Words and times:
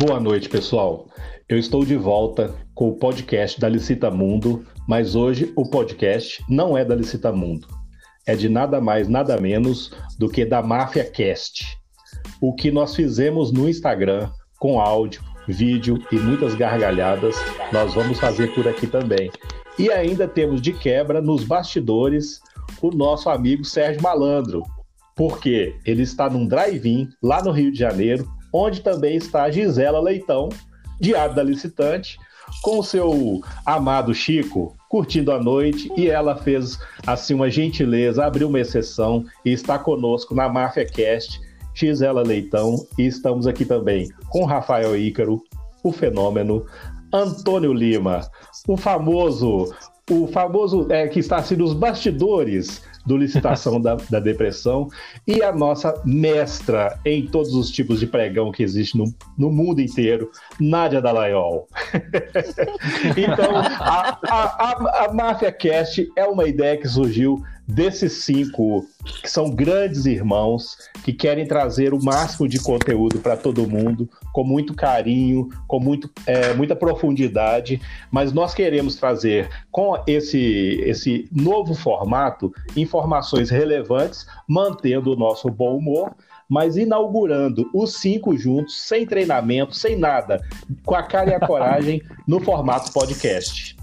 Boa 0.00 0.20
noite, 0.20 0.48
pessoal. 0.48 1.08
Eu 1.48 1.58
estou 1.58 1.84
de 1.84 1.96
volta 1.96 2.54
com 2.72 2.88
o 2.88 2.94
podcast 2.94 3.58
da 3.58 3.68
Licita 3.68 4.12
Mundo, 4.12 4.64
mas 4.86 5.16
hoje 5.16 5.52
o 5.56 5.68
podcast 5.68 6.40
não 6.48 6.78
é 6.78 6.84
da 6.84 6.94
Licita 6.94 7.32
Mundo. 7.32 7.66
É 8.24 8.36
de 8.36 8.48
nada 8.48 8.80
mais, 8.80 9.08
nada 9.08 9.40
menos 9.40 9.90
do 10.16 10.28
que 10.28 10.44
da 10.44 10.62
Máfia 10.62 11.02
Cast. 11.02 11.66
O 12.40 12.54
que 12.54 12.70
nós 12.70 12.94
fizemos 12.94 13.50
no 13.50 13.68
Instagram 13.68 14.30
com 14.60 14.80
áudio, 14.80 15.20
vídeo 15.48 15.98
e 16.12 16.16
muitas 16.16 16.54
gargalhadas, 16.54 17.34
nós 17.72 17.92
vamos 17.92 18.20
fazer 18.20 18.54
por 18.54 18.68
aqui 18.68 18.86
também. 18.86 19.32
E 19.76 19.90
ainda 19.90 20.28
temos 20.28 20.62
de 20.62 20.72
quebra 20.74 21.20
nos 21.20 21.42
bastidores 21.42 22.40
o 22.80 22.92
nosso 22.92 23.28
amigo 23.28 23.64
Sérgio 23.64 24.00
Malandro, 24.00 24.62
porque 25.16 25.74
ele 25.84 26.02
está 26.02 26.30
num 26.30 26.46
drive-in 26.46 27.08
lá 27.20 27.42
no 27.42 27.50
Rio 27.50 27.72
de 27.72 27.80
Janeiro, 27.80 28.37
onde 28.52 28.80
também 28.80 29.16
está 29.16 29.44
a 29.44 29.50
Gisela 29.50 30.00
Leitão, 30.00 30.48
diário 31.00 31.34
da 31.34 31.42
licitante, 31.42 32.18
com 32.62 32.78
o 32.78 32.82
seu 32.82 33.40
amado 33.64 34.14
Chico, 34.14 34.76
curtindo 34.88 35.32
a 35.32 35.38
noite, 35.38 35.90
e 35.96 36.08
ela 36.08 36.36
fez 36.36 36.78
assim 37.06 37.34
uma 37.34 37.50
gentileza, 37.50 38.24
abriu 38.24 38.48
uma 38.48 38.60
exceção 38.60 39.24
e 39.44 39.52
está 39.52 39.78
conosco 39.78 40.34
na 40.34 40.48
Máfia 40.48 40.86
Cast, 40.86 41.40
Gisela 41.74 42.22
Leitão, 42.22 42.76
e 42.98 43.06
estamos 43.06 43.46
aqui 43.46 43.64
também 43.64 44.08
com 44.30 44.44
Rafael 44.44 44.96
Ícaro, 44.96 45.42
o 45.84 45.92
fenômeno, 45.92 46.66
Antônio 47.12 47.72
Lima, 47.72 48.20
o 48.66 48.76
famoso, 48.76 49.72
o 50.10 50.26
famoso 50.26 50.86
é, 50.90 51.06
que 51.06 51.20
está 51.20 51.36
assim 51.36 51.56
nos 51.56 51.74
bastidores 51.74 52.82
do 53.08 53.16
Licitação 53.16 53.80
da, 53.80 53.96
da, 54.10 54.20
Depressão, 54.20 54.88
e 55.26 55.42
a 55.42 55.50
nossa 55.50 55.98
mestra 56.04 57.00
em 57.06 57.26
todos 57.26 57.54
os 57.54 57.70
tipos 57.70 57.98
de 57.98 58.06
pregão 58.06 58.52
que 58.52 58.62
existe 58.62 58.98
no, 58.98 59.06
no 59.36 59.50
mundo 59.50 59.80
inteiro, 59.80 60.30
Nádia 60.60 61.00
Dalaiol. 61.00 61.66
então, 63.16 63.56
a, 63.56 64.18
a, 64.22 64.42
a, 64.44 65.04
a 65.06 65.12
Máfia 65.14 65.50
Cast 65.50 66.06
é 66.14 66.24
uma 66.26 66.46
ideia 66.46 66.76
que 66.76 66.86
surgiu 66.86 67.42
desses 67.68 68.24
cinco 68.24 68.86
que 69.22 69.30
são 69.30 69.50
grandes 69.50 70.06
irmãos 70.06 70.78
que 71.04 71.12
querem 71.12 71.46
trazer 71.46 71.92
o 71.92 72.02
máximo 72.02 72.48
de 72.48 72.58
conteúdo 72.58 73.18
para 73.18 73.36
todo 73.36 73.68
mundo, 73.68 74.08
com 74.32 74.42
muito 74.42 74.74
carinho, 74.74 75.50
com 75.66 75.78
muito, 75.78 76.10
é, 76.26 76.54
muita 76.54 76.74
profundidade, 76.74 77.80
mas 78.10 78.32
nós 78.32 78.54
queremos 78.54 78.96
trazer 78.96 79.50
com 79.70 80.02
esse, 80.06 80.80
esse 80.86 81.28
novo 81.30 81.74
formato 81.74 82.52
informações 82.74 83.50
relevantes, 83.50 84.26
mantendo 84.48 85.12
o 85.12 85.16
nosso 85.16 85.50
bom 85.50 85.76
humor, 85.76 86.14
mas 86.48 86.78
inaugurando 86.78 87.68
os 87.74 87.94
cinco 87.96 88.36
juntos, 88.38 88.80
sem 88.80 89.04
treinamento, 89.04 89.76
sem 89.76 89.98
nada, 89.98 90.40
com 90.86 90.94
a 90.94 91.02
cara 91.02 91.30
e 91.30 91.34
a 91.34 91.40
coragem, 91.40 92.02
no 92.26 92.40
formato 92.40 92.90
podcast. 92.92 93.76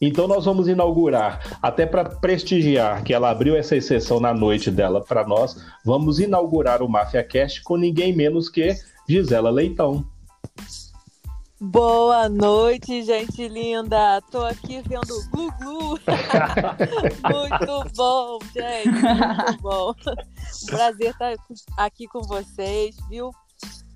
Então 0.00 0.26
nós 0.26 0.46
vamos 0.46 0.66
inaugurar, 0.66 1.58
até 1.60 1.84
para 1.84 2.04
prestigiar 2.04 3.04
que 3.04 3.12
ela 3.12 3.30
abriu 3.30 3.54
essa 3.54 3.76
exceção 3.76 4.18
na 4.18 4.32
noite 4.32 4.70
dela 4.70 5.04
para 5.04 5.26
nós, 5.26 5.62
vamos 5.84 6.18
inaugurar 6.18 6.82
o 6.82 6.88
Mafia 6.88 7.22
Cast 7.22 7.62
com 7.62 7.76
ninguém 7.76 8.16
menos 8.16 8.48
que 8.48 8.74
Gisela 9.06 9.50
Leitão. 9.50 10.06
Boa 11.62 12.26
noite, 12.26 13.02
gente 13.02 13.46
linda. 13.46 14.22
Tô 14.30 14.42
aqui 14.46 14.80
vendo 14.80 15.12
o 15.12 15.28
Glu 15.28 15.52
Glu. 15.58 15.98
muito 17.30 17.94
bom, 17.94 18.38
gente. 18.54 18.88
Muito 18.88 19.60
bom. 19.60 19.92
Um 19.92 20.66
prazer 20.66 21.10
estar 21.10 21.34
aqui 21.76 22.06
com 22.06 22.22
vocês, 22.22 22.96
viu? 23.10 23.30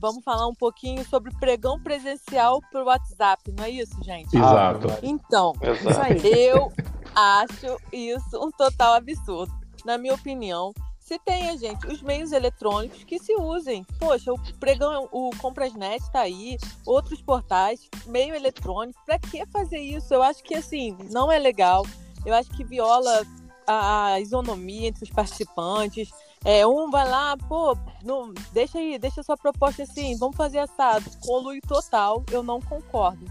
Vamos 0.05 0.22
falar 0.22 0.47
um 0.47 0.54
pouquinho 0.54 1.03
sobre 1.06 1.32
pregão 1.41 1.82
presencial 1.82 2.60
por 2.70 2.82
WhatsApp, 2.82 3.42
não 3.56 3.65
é 3.65 3.70
isso, 3.70 3.97
gente? 4.04 4.37
Exato. 4.37 4.88
Então, 5.03 5.54
Exato. 5.62 6.12
eu 6.28 6.70
acho 7.15 7.81
isso 7.91 8.38
um 8.38 8.50
total 8.50 8.93
absurdo. 8.93 9.50
Na 9.82 9.97
minha 9.97 10.12
opinião, 10.12 10.75
se 10.98 11.19
tenha, 11.19 11.56
gente, 11.56 11.87
os 11.87 12.03
meios 12.03 12.32
eletrônicos 12.32 13.03
que 13.04 13.19
se 13.19 13.34
usem. 13.34 13.82
Poxa, 13.98 14.31
o 14.31 14.38
pregão, 14.60 15.09
o 15.10 15.31
Comprasnet 15.38 16.03
está 16.03 16.20
aí, 16.20 16.59
outros 16.84 17.22
portais, 17.22 17.88
meio 18.04 18.34
eletrônico. 18.34 19.00
Para 19.06 19.19
que 19.19 19.47
fazer 19.47 19.78
isso? 19.78 20.12
Eu 20.12 20.22
acho 20.22 20.43
que 20.43 20.54
assim, 20.54 20.97
não 21.10 21.32
é 21.32 21.38
legal. 21.38 21.87
Eu 22.26 22.34
acho 22.34 22.50
que 22.50 22.62
viola 22.62 23.22
a, 23.66 24.12
a 24.12 24.20
isonomia 24.20 24.88
entre 24.88 25.04
os 25.04 25.10
participantes. 25.10 26.10
É, 26.44 26.66
um 26.66 26.91
vai 26.91 27.09
lá, 27.09 27.37
pô, 27.37 27.77
não, 28.05 28.32
deixa 28.53 28.78
aí, 28.78 28.99
deixa 28.99 29.22
sua 29.22 29.37
proposta 29.37 29.82
assim, 29.82 30.16
vamos 30.19 30.37
fazer 30.37 30.59
assado. 30.59 31.05
Colui 31.21 31.60
total, 31.60 32.22
eu 32.31 32.43
não 32.43 32.60
concordo. 32.60 33.25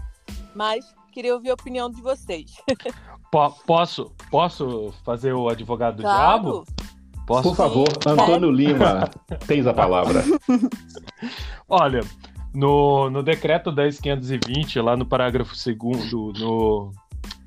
Mas 0.54 0.84
queria 1.12 1.32
ouvir 1.32 1.50
a 1.50 1.54
opinião 1.54 1.88
de 1.88 2.02
vocês. 2.02 2.56
posso, 3.64 4.12
posso 4.30 4.92
fazer 5.04 5.32
o 5.32 5.48
advogado 5.48 5.96
do 5.96 6.02
claro. 6.02 6.42
diabo? 6.42 6.64
Posso? 7.26 7.48
Por 7.48 7.56
favor, 7.56 7.88
Antônio 8.06 8.50
Lima, 8.50 9.08
tens 9.46 9.66
a 9.66 9.72
palavra. 9.72 10.22
Olha, 11.68 12.00
no, 12.52 13.08
no 13.10 13.22
decreto 13.22 13.72
10520, 13.72 14.80
lá 14.80 14.96
no 14.96 15.06
parágrafo 15.06 15.54
2 15.54 16.12
no 16.40 16.92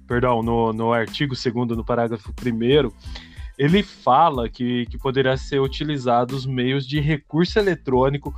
perdão, 0.07 0.41
no, 0.41 0.71
no 0.71 0.93
artigo 0.93 1.35
2 1.35 1.77
no 1.77 1.83
parágrafo 1.83 2.31
1 2.31 2.91
ele 3.57 3.81
fala 3.81 4.47
que, 4.47 4.85
que 4.85 4.97
poderá 4.97 5.35
ser 5.35 5.59
utilizados 5.59 6.45
meios 6.45 6.87
de 6.87 6.99
recurso 6.99 7.57
eletrônico 7.57 8.33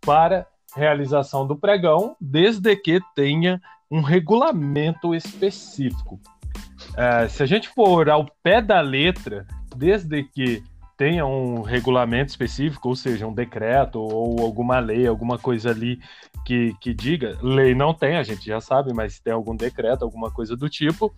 para 0.00 0.46
realização 0.74 1.46
do 1.46 1.56
pregão, 1.56 2.16
desde 2.20 2.76
que 2.76 3.00
tenha 3.14 3.60
um 3.90 4.00
regulamento 4.00 5.14
específico. 5.14 6.20
É, 6.96 7.28
se 7.28 7.42
a 7.42 7.46
gente 7.46 7.68
for 7.68 8.08
ao 8.08 8.26
pé 8.42 8.62
da 8.62 8.80
letra, 8.80 9.46
desde 9.76 10.22
que 10.22 10.62
tenha 10.96 11.24
um 11.24 11.62
regulamento 11.62 12.30
específico, 12.30 12.90
ou 12.90 12.94
seja, 12.94 13.26
um 13.26 13.32
decreto 13.32 13.98
ou 13.98 14.40
alguma 14.40 14.78
lei, 14.78 15.06
alguma 15.06 15.38
coisa 15.38 15.70
ali 15.70 15.98
que, 16.44 16.74
que 16.80 16.92
diga, 16.92 17.38
lei 17.42 17.74
não 17.74 17.94
tem, 17.94 18.16
a 18.16 18.22
gente 18.22 18.44
já 18.44 18.60
sabe, 18.60 18.92
mas 18.92 19.14
se 19.14 19.22
tem 19.22 19.32
algum 19.32 19.56
decreto, 19.56 20.04
alguma 20.04 20.30
coisa 20.30 20.54
do 20.54 20.68
tipo, 20.68 21.12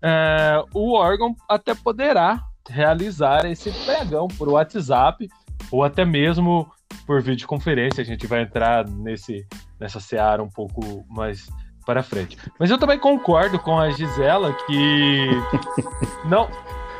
é, 0.00 0.62
o 0.72 0.92
órgão 0.92 1.34
até 1.48 1.74
poderá 1.74 2.44
realizar 2.68 3.46
esse 3.46 3.70
pregão 3.84 4.28
por 4.28 4.48
WhatsApp 4.48 5.28
ou 5.70 5.84
até 5.84 6.04
mesmo 6.04 6.70
por 7.06 7.22
videoconferência. 7.22 8.02
A 8.02 8.04
gente 8.04 8.26
vai 8.26 8.42
entrar 8.42 8.86
nesse, 8.88 9.46
nessa 9.80 10.00
seara 10.00 10.42
um 10.42 10.50
pouco 10.50 11.04
mais 11.08 11.48
para 11.84 12.02
frente. 12.02 12.36
Mas 12.58 12.70
eu 12.70 12.76
também 12.76 12.98
concordo 12.98 13.58
com 13.58 13.78
a 13.78 13.90
Gisela 13.90 14.52
que 14.66 15.28
não. 16.28 16.48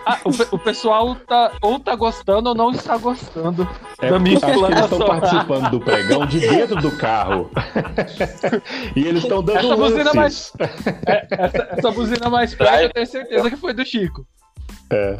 Ah, 0.06 0.18
o, 0.24 0.56
o, 0.56 0.58
pessoal 0.58 1.14
tá, 1.16 1.52
ou 1.60 1.78
tá 1.78 1.94
gostando 1.94 2.48
ou 2.48 2.54
não 2.54 2.70
está 2.70 2.96
gostando 2.96 3.68
é, 4.00 4.08
da 4.08 4.18
minha 4.18 4.38
acho 4.38 4.64
eles 4.64 4.80
estão 4.80 4.98
participando 5.00 5.70
do 5.70 5.80
pregão 5.80 6.24
de 6.24 6.40
dentro 6.40 6.76
do 6.76 6.90
carro. 6.92 7.50
e 8.96 9.06
eles 9.06 9.22
estão 9.22 9.42
dando 9.42 9.58
essa 9.58 9.76
buzina 9.76 10.14
mais 10.14 10.52
é, 11.06 11.26
essa, 11.28 11.68
essa 11.72 11.90
buzina 11.90 12.30
mais 12.30 12.54
perto, 12.54 12.84
eu 12.84 12.90
tenho 12.90 13.06
certeza 13.06 13.50
que 13.50 13.56
foi 13.58 13.74
do 13.74 13.84
Chico. 13.84 14.26
É. 14.90 15.16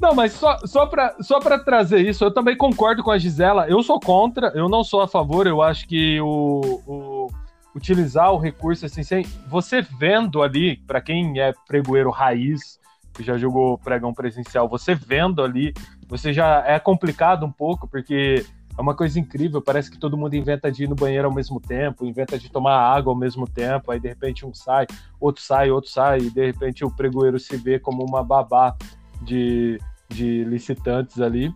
Não, 0.00 0.14
mas 0.14 0.32
só, 0.32 0.56
só 0.64 0.86
para 0.86 1.16
só 1.20 1.40
trazer 1.40 2.06
isso, 2.06 2.22
eu 2.24 2.32
também 2.32 2.56
concordo 2.56 3.02
com 3.02 3.10
a 3.10 3.18
Gisela. 3.18 3.68
Eu 3.68 3.82
sou 3.82 3.98
contra, 3.98 4.52
eu 4.54 4.68
não 4.68 4.84
sou 4.84 5.00
a 5.00 5.08
favor. 5.08 5.46
Eu 5.46 5.60
acho 5.60 5.88
que 5.88 6.20
o, 6.20 6.80
o 6.86 7.26
utilizar 7.74 8.32
o 8.32 8.38
recurso 8.38 8.86
assim, 8.86 9.02
sem, 9.02 9.24
você 9.48 9.80
vendo 9.82 10.42
ali, 10.42 10.76
para 10.86 11.00
quem 11.00 11.40
é 11.40 11.52
pregoeiro 11.66 12.10
raiz, 12.10 12.78
que 13.12 13.24
já 13.24 13.36
jogou 13.36 13.78
pregão 13.78 14.14
presencial, 14.14 14.68
você 14.68 14.94
vendo 14.94 15.42
ali, 15.42 15.72
você 16.06 16.32
já 16.32 16.64
é 16.66 16.78
complicado 16.78 17.44
um 17.44 17.50
pouco, 17.50 17.88
porque 17.88 18.44
é 18.78 18.80
uma 18.80 18.94
coisa 18.94 19.18
incrível, 19.18 19.60
parece 19.60 19.90
que 19.90 19.98
todo 19.98 20.16
mundo 20.16 20.34
inventa 20.34 20.70
de 20.70 20.84
ir 20.84 20.88
no 20.88 20.94
banheiro 20.94 21.26
ao 21.26 21.34
mesmo 21.34 21.60
tempo, 21.60 22.06
inventa 22.06 22.38
de 22.38 22.48
tomar 22.48 22.78
água 22.78 23.12
ao 23.12 23.18
mesmo 23.18 23.44
tempo, 23.44 23.90
aí 23.90 23.98
de 23.98 24.06
repente 24.06 24.46
um 24.46 24.54
sai, 24.54 24.86
outro 25.18 25.42
sai, 25.42 25.68
outro 25.68 25.90
sai, 25.90 26.18
e 26.18 26.30
de 26.30 26.46
repente 26.46 26.84
o 26.84 26.90
pregoeiro 26.90 27.40
se 27.40 27.56
vê 27.56 27.80
como 27.80 28.04
uma 28.04 28.22
babá 28.22 28.76
de, 29.20 29.80
de 30.08 30.44
licitantes 30.44 31.20
ali. 31.20 31.52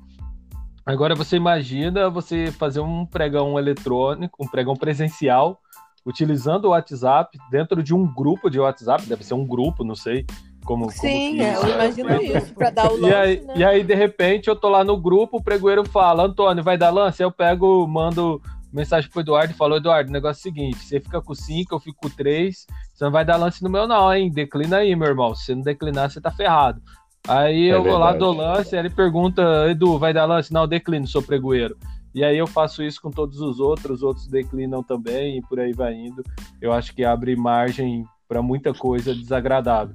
Agora 0.84 1.14
você 1.14 1.36
imagina 1.36 2.10
você 2.10 2.50
fazer 2.50 2.80
um 2.80 3.06
pregão 3.06 3.56
eletrônico, 3.56 4.44
um 4.44 4.48
pregão 4.48 4.74
presencial, 4.74 5.60
utilizando 6.04 6.64
o 6.64 6.70
WhatsApp 6.70 7.38
dentro 7.52 7.84
de 7.84 7.94
um 7.94 8.04
grupo 8.04 8.50
de 8.50 8.58
WhatsApp, 8.58 9.06
deve 9.06 9.22
ser 9.22 9.34
um 9.34 9.46
grupo, 9.46 9.84
não 9.84 9.94
sei, 9.94 10.26
como, 10.64 10.90
Sim, 10.90 11.38
como 11.38 11.42
é, 11.42 11.56
eu 11.56 11.74
imagino 11.74 12.22
isso, 12.22 12.54
para 12.54 12.70
dar 12.70 12.90
o 12.90 12.96
lance, 12.96 13.08
e 13.08 13.14
aí, 13.14 13.40
né? 13.40 13.54
e 13.56 13.64
aí, 13.64 13.84
de 13.84 13.94
repente, 13.94 14.48
eu 14.48 14.56
tô 14.56 14.68
lá 14.68 14.84
no 14.84 14.96
grupo, 14.96 15.38
o 15.38 15.42
pregoeiro 15.42 15.84
fala, 15.88 16.24
Antônio, 16.24 16.62
vai 16.62 16.78
dar 16.78 16.90
lance? 16.90 17.22
Eu 17.22 17.30
pego, 17.30 17.86
mando 17.86 18.40
mensagem 18.72 19.10
pro 19.10 19.20
Eduardo 19.20 19.52
e 19.52 19.56
falo, 19.56 19.76
Eduardo, 19.76 20.08
o 20.08 20.12
negócio 20.12 20.38
é 20.38 20.40
o 20.40 20.54
seguinte, 20.54 20.78
você 20.78 20.98
fica 20.98 21.20
com 21.20 21.34
5, 21.34 21.74
eu 21.74 21.80
fico 21.80 21.98
com 22.02 22.08
3, 22.08 22.66
você 22.94 23.04
não 23.04 23.12
vai 23.12 23.24
dar 23.24 23.36
lance 23.36 23.62
no 23.62 23.68
meu 23.68 23.86
não, 23.86 24.12
hein? 24.14 24.30
Declina 24.30 24.78
aí, 24.78 24.96
meu 24.96 25.08
irmão. 25.08 25.34
Se 25.34 25.44
você 25.44 25.54
não 25.54 25.62
declinar, 25.62 26.10
você 26.10 26.20
tá 26.20 26.30
ferrado. 26.30 26.80
Aí 27.28 27.68
é 27.68 27.74
eu 27.74 27.82
verdade. 27.82 27.88
vou 27.88 27.98
lá, 27.98 28.12
dou 28.12 28.34
lance, 28.34 28.74
ele 28.74 28.90
pergunta, 28.90 29.42
Edu, 29.68 29.98
vai 29.98 30.12
dar 30.12 30.24
lance? 30.24 30.52
Não, 30.52 30.66
declino, 30.66 31.06
sou 31.06 31.22
pregoeiro. 31.22 31.76
E 32.14 32.22
aí 32.24 32.36
eu 32.36 32.46
faço 32.46 32.82
isso 32.82 33.00
com 33.00 33.10
todos 33.10 33.40
os 33.40 33.58
outros, 33.58 33.98
os 33.98 34.02
outros 34.02 34.26
declinam 34.26 34.82
também 34.82 35.38
e 35.38 35.42
por 35.42 35.58
aí 35.60 35.72
vai 35.72 35.94
indo. 35.94 36.22
Eu 36.60 36.72
acho 36.72 36.94
que 36.94 37.04
abre 37.04 37.34
margem 37.36 38.04
para 38.28 38.42
muita 38.42 38.74
coisa 38.74 39.14
desagradável. 39.14 39.94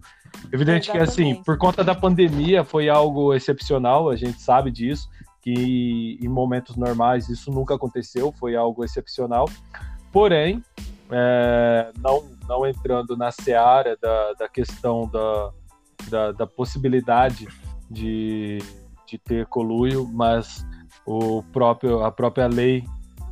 Evidente 0.51 0.89
Exatamente. 0.89 0.91
que 0.91 0.97
assim, 0.99 1.43
por 1.43 1.57
conta 1.57 1.83
da 1.83 1.93
pandemia 1.93 2.63
foi 2.63 2.89
algo 2.89 3.33
excepcional, 3.33 4.09
a 4.09 4.15
gente 4.15 4.41
sabe 4.41 4.71
disso, 4.71 5.09
que 5.41 6.17
em 6.21 6.27
momentos 6.27 6.75
normais 6.75 7.29
isso 7.29 7.51
nunca 7.51 7.75
aconteceu, 7.75 8.33
foi 8.39 8.55
algo 8.55 8.83
excepcional. 8.83 9.49
Porém, 10.11 10.63
é, 11.11 11.91
não, 11.99 12.23
não 12.47 12.65
entrando 12.65 13.15
na 13.15 13.31
seara 13.31 13.97
da, 14.01 14.33
da 14.33 14.49
questão 14.49 15.07
da, 15.07 15.51
da, 16.09 16.31
da 16.31 16.47
possibilidade 16.47 17.47
de, 17.89 18.59
de 19.05 19.17
ter 19.17 19.45
coluio, 19.45 20.09
mas 20.11 20.65
o 21.05 21.41
próprio, 21.53 22.03
a 22.03 22.11
própria 22.11 22.47
lei 22.47 22.83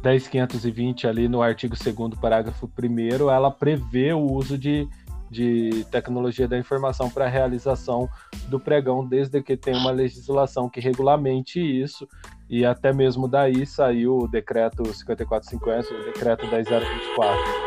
10.520 0.02 1.06
ali 1.06 1.28
no 1.28 1.42
artigo 1.42 1.76
2 1.76 2.20
parágrafo 2.20 2.70
1 2.80 3.30
ela 3.30 3.50
prevê 3.50 4.14
o 4.14 4.22
uso 4.22 4.58
de, 4.58 4.88
de 5.36 5.86
tecnologia 5.92 6.48
da 6.48 6.58
informação 6.58 7.10
para 7.10 7.26
a 7.26 7.28
realização 7.28 8.08
do 8.48 8.58
pregão, 8.58 9.06
desde 9.06 9.42
que 9.44 9.58
tenha 9.58 9.78
uma 9.78 9.92
legislação 9.92 10.70
que 10.70 10.80
regulamente 10.80 11.60
isso, 11.60 12.08
e 12.50 12.66
até 12.66 12.94
mesmo 12.94 13.28
daí 13.28 13.66
saiu 13.66 14.18
o 14.18 14.28
decreto 14.30 14.86
5450, 14.86 15.94
o 15.94 16.06
decreto 16.06 16.48
10024. 16.48 17.66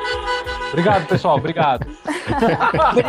Obrigado, 0.71 1.07
pessoal. 1.07 1.37
Obrigado. 1.37 1.87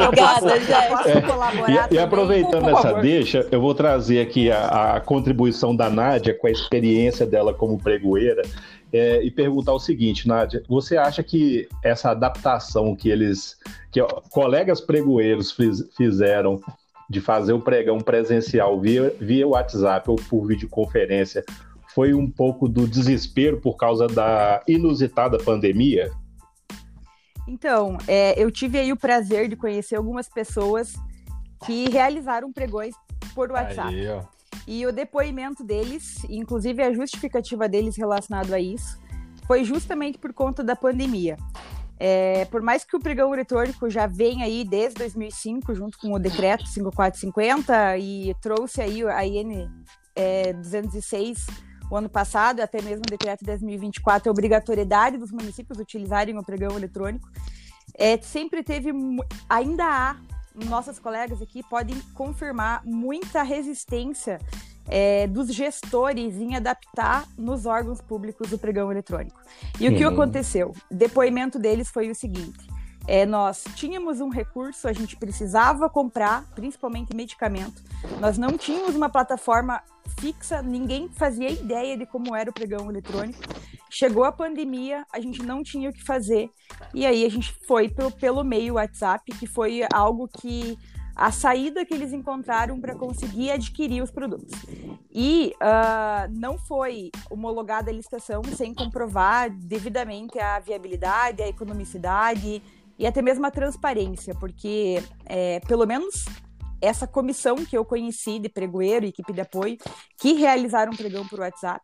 Obrigada, 0.03 0.59
gente. 0.59 0.71
É, 0.71 1.91
e, 1.91 1.95
e, 1.95 1.99
aproveitando 1.99 2.69
essa 2.69 2.93
deixa, 2.93 3.47
eu 3.51 3.59
vou 3.59 3.75
trazer 3.75 4.21
aqui 4.21 4.49
a, 4.51 4.95
a, 4.95 5.01
contribuição 5.01 5.75
da 5.75 5.89
Nádia 5.89 6.33
com 6.33 6.47
a 6.47 6.51
experiência 6.51 7.25
dela 7.25 7.53
como 7.53 7.77
pregoeira 7.77 8.41
é, 8.91 9.21
e 9.23 9.29
perguntar 9.29 9.73
o 9.73 9.79
seguinte, 9.79 10.27
Nádia, 10.27 10.63
você 10.67 10.97
acha 10.97 11.23
que 11.23 11.67
essa 11.83 12.11
adaptação 12.11 12.95
que 12.95 13.09
eles, 13.09 13.57
que 13.91 14.01
ó, 14.01 14.07
colegas 14.29 14.81
pregoeiros 14.81 15.51
fiz, 15.51 15.87
fizeram 15.95 16.59
de 17.09 17.19
fazer 17.21 17.53
o 17.53 17.59
pregão 17.59 17.99
presencial 17.99 18.79
via, 18.79 19.13
via 19.19 19.47
WhatsApp 19.47 20.09
ou 20.09 20.15
por 20.15 20.45
videoconferência 20.45 21.43
foi 21.93 22.13
um 22.13 22.29
pouco 22.29 22.69
do 22.69 22.87
desespero 22.87 23.59
por 23.59 23.75
causa 23.75 24.07
da 24.07 24.61
inusitada 24.67 25.37
pandemia? 25.39 26.11
Então, 27.47 27.97
é, 28.07 28.39
eu 28.41 28.51
tive 28.51 28.77
aí 28.77 28.91
o 28.91 28.97
prazer 28.97 29.49
de 29.49 29.55
conhecer 29.55 29.95
algumas 29.95 30.29
pessoas 30.29 30.93
que 31.65 31.89
realizaram 31.89 32.53
pregões 32.53 32.93
por 33.33 33.51
WhatsApp. 33.51 33.95
Aí, 33.95 34.21
e 34.69 34.85
o 34.85 34.93
depoimento 34.93 35.63
deles, 35.63 36.23
inclusive 36.29 36.83
a 36.83 36.93
justificativa 36.93 37.67
deles 37.67 37.97
relacionado 37.97 38.53
a 38.53 38.59
isso, 38.59 38.99
foi 39.47 39.63
justamente 39.63 40.19
por 40.19 40.31
conta 40.31 40.63
da 40.63 40.75
pandemia. 40.75 41.37
É, 41.99 42.45
por 42.45 42.61
mais 42.61 42.85
que 42.85 42.95
o 42.95 42.99
pregão 42.99 43.31
retórico 43.31 43.89
já 43.89 44.05
venha 44.05 44.45
aí 44.45 44.63
desde 44.63 44.99
2005, 44.99 45.73
junto 45.73 45.97
com 45.97 46.13
o 46.13 46.19
decreto 46.19 46.67
5450, 46.67 47.97
e 47.97 48.35
trouxe 48.39 48.79
aí 48.79 49.03
a 49.07 49.25
IN 49.25 49.67
é, 50.15 50.53
206 50.53 51.47
o 51.89 51.97
ano 51.97 52.07
passado, 52.07 52.59
até 52.59 52.79
mesmo 52.79 53.01
o 53.07 53.09
decreto 53.09 53.43
2024, 53.43 54.29
a 54.29 54.31
obrigatoriedade 54.31 55.17
dos 55.17 55.31
municípios 55.31 55.79
utilizarem 55.79 56.37
o 56.37 56.43
pregão 56.43 56.77
eletrônico, 56.77 57.27
é, 57.97 58.21
sempre 58.21 58.61
teve, 58.61 58.91
ainda 59.49 59.83
há, 59.83 60.15
nossas 60.65 60.99
colegas 60.99 61.41
aqui 61.41 61.63
podem 61.63 61.99
confirmar 62.13 62.81
muita 62.85 63.43
resistência 63.43 64.39
é, 64.87 65.27
dos 65.27 65.53
gestores 65.53 66.35
em 66.35 66.55
adaptar 66.55 67.27
nos 67.37 67.65
órgãos 67.65 68.01
públicos 68.01 68.51
o 68.51 68.57
pregão 68.57 68.91
eletrônico. 68.91 69.39
E 69.79 69.87
o 69.87 69.95
que 69.95 70.03
aconteceu? 70.03 70.73
Depoimento 70.89 71.59
deles 71.59 71.89
foi 71.89 72.09
o 72.09 72.15
seguinte: 72.15 72.67
é, 73.09 73.25
nós 73.25 73.63
tínhamos 73.75 74.21
um 74.21 74.29
recurso, 74.29 74.87
a 74.87 74.93
gente 74.93 75.17
precisava 75.17 75.89
comprar, 75.89 76.45
principalmente 76.53 77.15
medicamento. 77.15 77.81
Nós 78.19 78.37
não 78.37 78.55
tínhamos 78.55 78.95
uma 78.95 79.09
plataforma 79.09 79.81
fixa, 80.19 80.61
ninguém 80.61 81.09
fazia 81.09 81.49
ideia 81.49 81.97
de 81.97 82.05
como 82.05 82.35
era 82.35 82.51
o 82.51 82.53
pregão 82.53 82.87
eletrônico. 82.87 83.41
Chegou 83.89 84.23
a 84.23 84.31
pandemia, 84.31 85.07
a 85.11 85.19
gente 85.19 85.41
não 85.41 85.63
tinha 85.63 85.89
o 85.89 85.93
que 85.93 86.03
fazer, 86.03 86.51
e 86.93 87.03
aí 87.03 87.25
a 87.25 87.29
gente 87.29 87.51
foi 87.65 87.89
pelo, 87.89 88.11
pelo 88.11 88.43
meio 88.43 88.75
WhatsApp, 88.75 89.31
que 89.39 89.47
foi 89.47 89.81
algo 89.91 90.27
que 90.27 90.77
a 91.15 91.31
saída 91.31 91.83
que 91.83 91.93
eles 91.93 92.13
encontraram 92.13 92.79
para 92.79 92.95
conseguir 92.95 93.51
adquirir 93.51 94.03
os 94.03 94.11
produtos. 94.11 94.53
E 95.11 95.53
uh, 95.55 96.31
não 96.31 96.57
foi 96.59 97.09
homologada 97.29 97.89
a 97.89 97.93
licitação 97.93 98.43
sem 98.55 98.73
comprovar 98.73 99.49
devidamente 99.49 100.39
a 100.39 100.59
viabilidade, 100.59 101.41
a 101.41 101.47
economicidade 101.47 102.61
e 102.99 103.07
até 103.07 103.21
mesmo 103.21 103.45
a 103.45 103.51
transparência, 103.51 104.35
porque 104.35 105.01
é, 105.25 105.61
pelo 105.61 105.87
menos 105.87 106.25
essa 106.81 107.07
comissão 107.07 107.55
que 107.55 107.77
eu 107.77 107.85
conheci 107.85 108.39
de 108.39 108.49
pregoeiro 108.49 109.05
e 109.05 109.09
equipe 109.09 109.31
de 109.31 109.39
apoio, 109.41 109.77
que 110.17 110.33
realizaram 110.33 110.91
um 110.91 110.95
pregão 110.95 111.25
por 111.25 111.39
WhatsApp, 111.39 111.81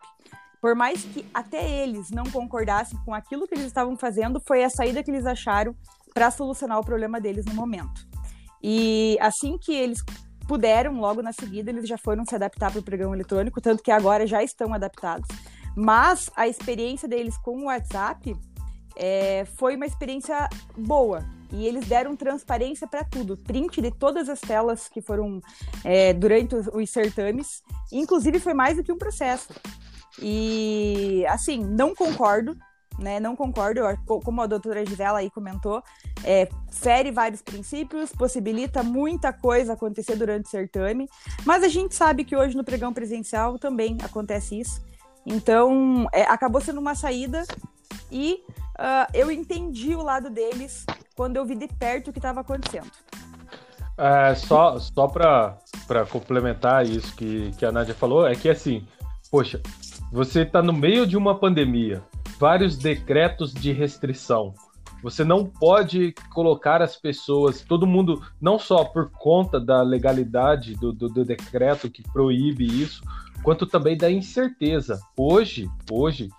por 0.61 0.75
mais 0.75 1.03
que 1.03 1.25
até 1.33 1.83
eles 1.83 2.09
não 2.09 2.25
concordassem 2.25 2.99
com 3.05 3.13
aquilo 3.13 3.47
que 3.47 3.55
eles 3.55 3.67
estavam 3.67 3.97
fazendo, 3.97 4.41
foi 4.45 4.63
a 4.63 4.69
saída 4.69 5.01
que 5.01 5.09
eles 5.09 5.25
acharam 5.25 5.73
para 6.13 6.29
solucionar 6.31 6.79
o 6.79 6.83
problema 6.83 7.19
deles 7.19 7.45
no 7.45 7.53
momento. 7.53 8.05
E 8.61 9.17
assim 9.21 9.57
que 9.57 9.73
eles 9.73 10.03
puderam, 10.47 10.99
logo 10.99 11.21
na 11.21 11.31
seguida, 11.31 11.69
eles 11.69 11.87
já 11.87 11.97
foram 11.97 12.25
se 12.25 12.35
adaptar 12.35 12.71
para 12.71 12.79
o 12.79 12.83
pregão 12.83 13.13
eletrônico, 13.13 13.61
tanto 13.61 13.83
que 13.83 13.91
agora 13.91 14.27
já 14.27 14.43
estão 14.43 14.73
adaptados. 14.73 15.27
Mas 15.75 16.29
a 16.35 16.47
experiência 16.47 17.07
deles 17.07 17.37
com 17.37 17.59
o 17.59 17.65
WhatsApp 17.65 18.35
é, 18.95 19.45
foi 19.55 19.75
uma 19.75 19.85
experiência 19.85 20.49
boa. 20.77 21.25
E 21.51 21.65
eles 21.65 21.85
deram 21.87 22.15
transparência 22.15 22.87
para 22.87 23.03
tudo, 23.03 23.37
print 23.37 23.81
de 23.81 23.91
todas 23.91 24.27
as 24.27 24.41
telas 24.41 24.89
que 24.89 25.01
foram 25.01 25.39
é, 25.83 26.13
durante 26.13 26.55
os, 26.55 26.67
os 26.67 26.89
certames. 26.89 27.63
Inclusive, 27.91 28.39
foi 28.39 28.53
mais 28.53 28.77
do 28.77 28.83
que 28.83 28.91
um 28.91 28.97
processo. 28.97 29.53
E, 30.21 31.25
assim, 31.27 31.63
não 31.63 31.93
concordo, 31.93 32.57
né? 32.97 33.19
Não 33.19 33.35
concordo, 33.35 33.81
como 34.05 34.41
a 34.41 34.47
doutora 34.47 34.85
Gisela 34.85 35.19
aí 35.19 35.29
comentou, 35.29 35.83
é, 36.23 36.49
fere 36.71 37.11
vários 37.11 37.41
princípios, 37.41 38.11
possibilita 38.11 38.83
muita 38.83 39.31
coisa 39.33 39.73
acontecer 39.73 40.15
durante 40.15 40.45
o 40.45 40.49
certame, 40.49 41.09
mas 41.45 41.63
a 41.63 41.67
gente 41.67 41.95
sabe 41.95 42.23
que 42.23 42.35
hoje 42.35 42.55
no 42.55 42.63
pregão 42.63 42.93
presencial 42.93 43.59
também 43.59 43.97
acontece 44.01 44.59
isso. 44.59 44.81
Então, 45.25 46.07
é, 46.13 46.23
acabou 46.23 46.61
sendo 46.61 46.79
uma 46.79 46.95
saída 46.95 47.43
e 48.11 48.43
uh, 48.79 49.07
eu 49.13 49.31
entendi 49.31 49.95
o 49.95 50.01
lado 50.01 50.29
deles 50.29 50.85
quando 51.15 51.37
eu 51.37 51.45
vi 51.45 51.55
de 51.55 51.67
perto 51.67 52.09
o 52.09 52.13
que 52.13 52.19
estava 52.19 52.41
acontecendo. 52.41 52.91
É, 53.97 54.35
só 54.35 54.77
só 54.77 55.07
para 55.07 56.05
complementar 56.09 56.85
isso 56.85 57.15
que, 57.15 57.51
que 57.57 57.65
a 57.65 57.71
Nádia 57.71 57.95
falou, 57.95 58.27
é 58.27 58.35
que 58.35 58.49
assim, 58.49 58.85
poxa, 59.31 59.61
você 60.11 60.41
está 60.41 60.61
no 60.61 60.73
meio 60.73 61.07
de 61.07 61.15
uma 61.15 61.39
pandemia, 61.39 62.03
vários 62.37 62.77
decretos 62.77 63.53
de 63.53 63.71
restrição. 63.71 64.53
Você 65.01 65.23
não 65.23 65.45
pode 65.45 66.13
colocar 66.33 66.81
as 66.81 66.95
pessoas, 66.95 67.61
todo 67.61 67.85
mundo, 67.85 68.21
não 68.41 68.57
só 68.57 68.83
por 68.83 69.11
conta 69.11 69.59
da 69.59 69.81
legalidade 69.81 70.73
do, 70.75 70.91
do, 70.91 71.07
do 71.07 71.23
decreto 71.23 71.91
que 71.91 72.01
proíbe 72.01 72.65
isso, 72.65 73.03
quanto 73.43 73.67
também 73.67 73.95
da 73.95 74.09
incerteza. 74.09 74.99
Hoje, 75.15 75.69
hoje, 75.91 76.29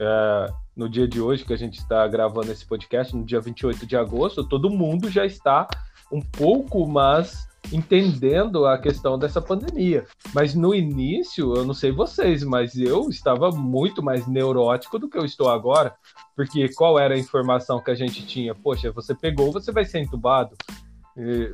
é, 0.00 0.46
no 0.76 0.88
dia 0.88 1.08
de 1.08 1.20
hoje 1.20 1.44
que 1.44 1.52
a 1.52 1.56
gente 1.56 1.78
está 1.78 2.06
gravando 2.06 2.52
esse 2.52 2.66
podcast, 2.66 3.16
no 3.16 3.24
dia 3.24 3.40
28 3.40 3.86
de 3.86 3.96
agosto, 3.96 4.46
todo 4.46 4.68
mundo 4.68 5.10
já 5.10 5.24
está 5.24 5.66
um 6.12 6.20
pouco 6.20 6.86
mais 6.86 7.46
entendendo 7.72 8.66
a 8.66 8.78
questão 8.78 9.18
dessa 9.18 9.40
pandemia. 9.40 10.06
Mas 10.34 10.54
no 10.54 10.74
início, 10.74 11.56
eu 11.56 11.64
não 11.64 11.74
sei 11.74 11.90
vocês, 11.90 12.44
mas 12.44 12.76
eu 12.76 13.08
estava 13.08 13.50
muito 13.50 14.02
mais 14.02 14.26
neurótico 14.26 14.98
do 14.98 15.08
que 15.08 15.18
eu 15.18 15.24
estou 15.24 15.48
agora, 15.48 15.94
porque 16.36 16.68
qual 16.74 16.98
era 16.98 17.14
a 17.14 17.18
informação 17.18 17.82
que 17.82 17.90
a 17.90 17.94
gente 17.94 18.24
tinha? 18.26 18.54
Poxa, 18.54 18.92
você 18.92 19.14
pegou, 19.14 19.50
você 19.50 19.72
vai 19.72 19.84
ser 19.84 20.00
entubado. 20.00 20.54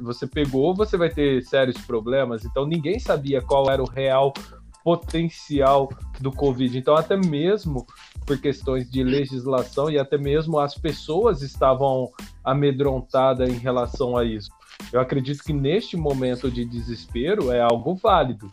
Você 0.02 0.26
pegou, 0.26 0.74
você 0.74 0.96
vai 0.96 1.08
ter 1.08 1.40
sérios 1.44 1.78
problemas. 1.78 2.44
Então 2.44 2.66
ninguém 2.66 2.98
sabia 2.98 3.40
qual 3.40 3.70
era 3.70 3.80
o 3.80 3.88
real 3.88 4.34
potencial 4.82 5.88
do 6.20 6.32
Covid. 6.32 6.76
Então, 6.76 6.96
até 6.96 7.16
mesmo 7.16 7.86
por 8.24 8.38
questões 8.38 8.90
de 8.90 9.02
legislação 9.02 9.90
e 9.90 9.98
até 9.98 10.16
mesmo 10.16 10.58
as 10.58 10.74
pessoas 10.74 11.42
estavam 11.42 12.10
amedrontadas 12.44 13.48
em 13.48 13.58
relação 13.58 14.16
a 14.16 14.24
isso. 14.24 14.50
Eu 14.92 15.00
acredito 15.00 15.42
que 15.44 15.52
neste 15.52 15.96
momento 15.96 16.50
de 16.50 16.64
desespero 16.64 17.52
é 17.52 17.60
algo 17.60 17.94
válido, 17.94 18.50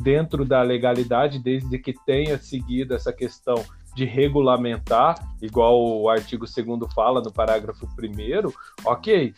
dentro 0.00 0.44
da 0.44 0.62
legalidade, 0.62 1.38
desde 1.38 1.78
que 1.78 1.94
tenha 2.04 2.38
seguido 2.38 2.94
essa 2.94 3.12
questão 3.12 3.64
de 3.94 4.04
regulamentar, 4.04 5.16
igual 5.40 5.82
o 5.82 6.08
artigo 6.08 6.44
2 6.44 6.92
fala 6.94 7.22
no 7.22 7.32
parágrafo 7.32 7.86
1, 7.86 8.52
ok. 8.84 9.34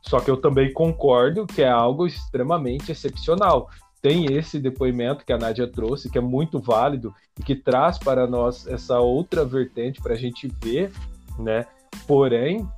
Só 0.00 0.20
que 0.20 0.30
eu 0.30 0.36
também 0.36 0.72
concordo 0.72 1.46
que 1.46 1.62
é 1.62 1.68
algo 1.68 2.06
extremamente 2.06 2.92
excepcional. 2.92 3.68
Tem 4.00 4.32
esse 4.32 4.58
depoimento 4.58 5.24
que 5.24 5.32
a 5.32 5.38
Nádia 5.38 5.66
trouxe, 5.66 6.10
que 6.10 6.18
é 6.18 6.20
muito 6.20 6.60
válido 6.60 7.14
e 7.38 7.42
que 7.42 7.54
traz 7.54 7.98
para 7.98 8.26
nós 8.26 8.66
essa 8.66 9.00
outra 9.00 9.44
vertente 9.44 10.00
para 10.00 10.14
a 10.14 10.18
gente 10.18 10.48
ver, 10.62 10.92
né? 11.38 11.66
Porém, 12.06 12.68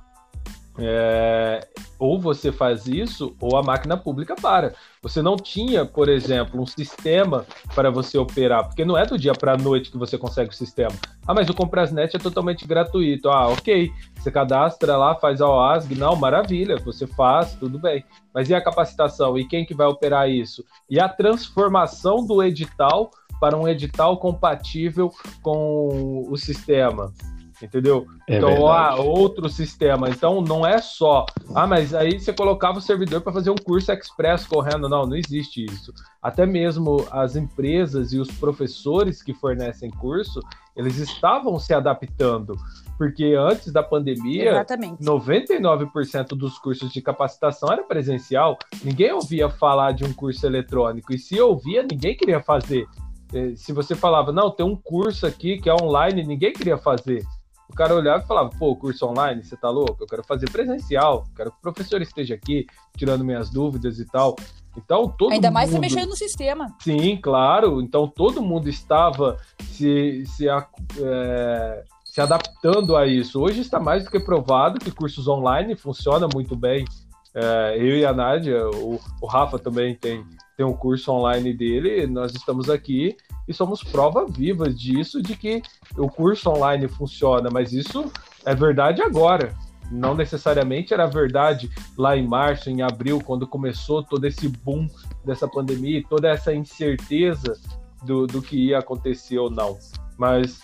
é, 0.77 1.67
ou 1.97 2.19
você 2.19 2.51
faz 2.51 2.87
isso, 2.87 3.35
ou 3.41 3.57
a 3.57 3.63
máquina 3.63 3.97
pública 3.97 4.35
para. 4.35 4.73
Você 5.01 5.21
não 5.21 5.35
tinha, 5.35 5.85
por 5.85 6.07
exemplo, 6.07 6.61
um 6.61 6.65
sistema 6.65 7.45
para 7.73 7.89
você 7.89 8.17
operar, 8.17 8.65
porque 8.65 8.85
não 8.85 8.97
é 8.97 9.05
do 9.05 9.17
dia 9.17 9.33
para 9.33 9.53
a 9.53 9.57
noite 9.57 9.91
que 9.91 9.97
você 9.97 10.17
consegue 10.17 10.51
o 10.51 10.55
sistema. 10.55 10.93
Ah, 11.27 11.33
mas 11.33 11.49
o 11.49 11.53
Comprasnet 11.53 12.15
é 12.15 12.19
totalmente 12.19 12.65
gratuito. 12.65 13.29
Ah, 13.29 13.47
ok. 13.47 13.91
Você 14.17 14.31
cadastra 14.31 14.97
lá, 14.97 15.15
faz 15.15 15.41
a 15.41 15.47
OASG, 15.47 15.95
não, 15.95 16.15
maravilha, 16.15 16.77
você 16.77 17.07
faz, 17.07 17.53
tudo 17.53 17.79
bem. 17.79 18.03
Mas 18.33 18.49
e 18.49 18.55
a 18.55 18.61
capacitação? 18.61 19.37
E 19.37 19.45
quem 19.45 19.65
que 19.65 19.73
vai 19.73 19.87
operar 19.87 20.29
isso? 20.29 20.63
E 20.89 20.99
a 20.99 21.09
transformação 21.09 22.25
do 22.25 22.43
edital 22.43 23.11
para 23.39 23.57
um 23.57 23.67
edital 23.67 24.17
compatível 24.17 25.11
com 25.41 26.25
o 26.29 26.37
sistema? 26.37 27.13
Entendeu? 27.61 28.05
É 28.27 28.37
então, 28.37 28.67
há 28.67 28.95
outro 28.95 29.49
sistema. 29.49 30.09
Então, 30.09 30.41
não 30.41 30.65
é 30.65 30.79
só, 30.79 31.25
ah, 31.53 31.67
mas 31.67 31.93
aí 31.93 32.19
você 32.19 32.33
colocava 32.33 32.77
o 32.77 32.81
servidor 32.81 33.21
para 33.21 33.33
fazer 33.33 33.49
um 33.49 33.55
curso 33.55 33.91
express 33.91 34.45
correndo. 34.45 34.87
Não, 34.89 35.05
não 35.05 35.15
existe 35.15 35.65
isso. 35.65 35.93
Até 36.21 36.45
mesmo 36.45 37.05
as 37.11 37.35
empresas 37.35 38.13
e 38.13 38.19
os 38.19 38.29
professores 38.31 39.21
que 39.21 39.33
fornecem 39.33 39.89
curso, 39.89 40.41
eles 40.75 40.97
estavam 40.97 41.57
se 41.59 41.73
adaptando. 41.73 42.55
Porque 42.97 43.35
antes 43.37 43.71
da 43.71 43.81
pandemia, 43.81 44.49
Exatamente. 44.49 45.01
99% 45.01 46.29
dos 46.29 46.59
cursos 46.59 46.91
de 46.91 47.01
capacitação 47.01 47.71
era 47.71 47.83
presencial. 47.83 48.57
Ninguém 48.83 49.13
ouvia 49.13 49.49
falar 49.49 49.93
de 49.93 50.03
um 50.03 50.11
curso 50.11 50.45
eletrônico. 50.45 51.13
E 51.13 51.17
se 51.17 51.39
ouvia, 51.39 51.81
ninguém 51.81 52.15
queria 52.15 52.41
fazer. 52.41 52.85
Eh, 53.33 53.53
se 53.55 53.71
você 53.71 53.95
falava, 53.95 54.31
não, 54.31 54.51
tem 54.51 54.65
um 54.65 54.75
curso 54.75 55.25
aqui 55.25 55.57
que 55.57 55.69
é 55.69 55.73
online, 55.73 56.25
ninguém 56.25 56.51
queria 56.51 56.77
fazer. 56.77 57.25
O 57.69 57.75
cara 57.75 57.95
olhava 57.95 58.23
e 58.23 58.27
falava, 58.27 58.49
pô, 58.57 58.75
curso 58.75 59.05
online, 59.05 59.43
você 59.43 59.55
tá 59.55 59.69
louco? 59.69 60.03
Eu 60.03 60.07
quero 60.07 60.23
fazer 60.23 60.49
presencial, 60.49 61.25
quero 61.35 61.51
que 61.51 61.57
o 61.57 61.61
professor 61.61 62.01
esteja 62.01 62.33
aqui, 62.33 62.65
tirando 62.97 63.23
minhas 63.23 63.49
dúvidas 63.49 63.99
e 63.99 64.05
tal. 64.05 64.35
Então, 64.75 65.07
todo 65.07 65.31
Ainda 65.31 65.47
mundo... 65.47 65.53
mais 65.53 65.69
você 65.69 65.79
mexendo 65.79 66.09
no 66.09 66.15
sistema. 66.15 66.75
Sim, 66.79 67.17
claro. 67.17 67.81
Então, 67.81 68.07
todo 68.07 68.41
mundo 68.41 68.69
estava 68.69 69.37
se, 69.63 70.25
se, 70.25 70.47
é, 70.49 71.83
se 72.03 72.21
adaptando 72.21 72.95
a 72.95 73.05
isso. 73.05 73.39
Hoje 73.41 73.61
está 73.61 73.79
mais 73.79 74.03
do 74.03 74.11
que 74.11 74.19
provado 74.19 74.79
que 74.79 74.91
cursos 74.91 75.27
online 75.27 75.75
funcionam 75.75 76.29
muito 76.33 76.55
bem. 76.55 76.85
É, 77.33 77.75
eu 77.77 77.97
e 77.97 78.05
a 78.05 78.13
Nádia, 78.13 78.67
o, 78.69 78.99
o 79.21 79.27
Rafa 79.27 79.59
também 79.59 79.95
tem, 79.95 80.25
tem 80.59 80.65
um 80.65 80.73
curso 80.73 81.09
online 81.13 81.53
dele, 81.53 82.05
nós 82.05 82.35
estamos 82.35 82.69
aqui 82.69 83.15
e 83.47 83.53
somos 83.53 83.81
prova 83.81 84.25
viva 84.25 84.69
disso, 84.69 85.21
de 85.21 85.33
que 85.33 85.61
o 85.97 86.09
curso 86.09 86.49
online 86.49 86.85
funciona, 86.89 87.49
mas 87.49 87.71
isso 87.71 88.11
é 88.45 88.53
verdade 88.53 89.01
agora. 89.01 89.55
Não 89.89 90.13
necessariamente 90.13 90.93
era 90.93 91.05
verdade 91.05 91.69
lá 91.97 92.17
em 92.17 92.27
março, 92.27 92.69
em 92.69 92.81
abril, 92.81 93.21
quando 93.25 93.47
começou 93.47 94.03
todo 94.03 94.25
esse 94.25 94.49
boom 94.49 94.85
dessa 95.23 95.47
pandemia, 95.47 96.03
toda 96.09 96.27
essa 96.27 96.53
incerteza 96.53 97.57
do, 98.03 98.27
do 98.27 98.41
que 98.41 98.57
ia 98.57 98.79
acontecer 98.79 99.39
ou 99.39 99.49
não. 99.49 99.77
Mas 100.17 100.59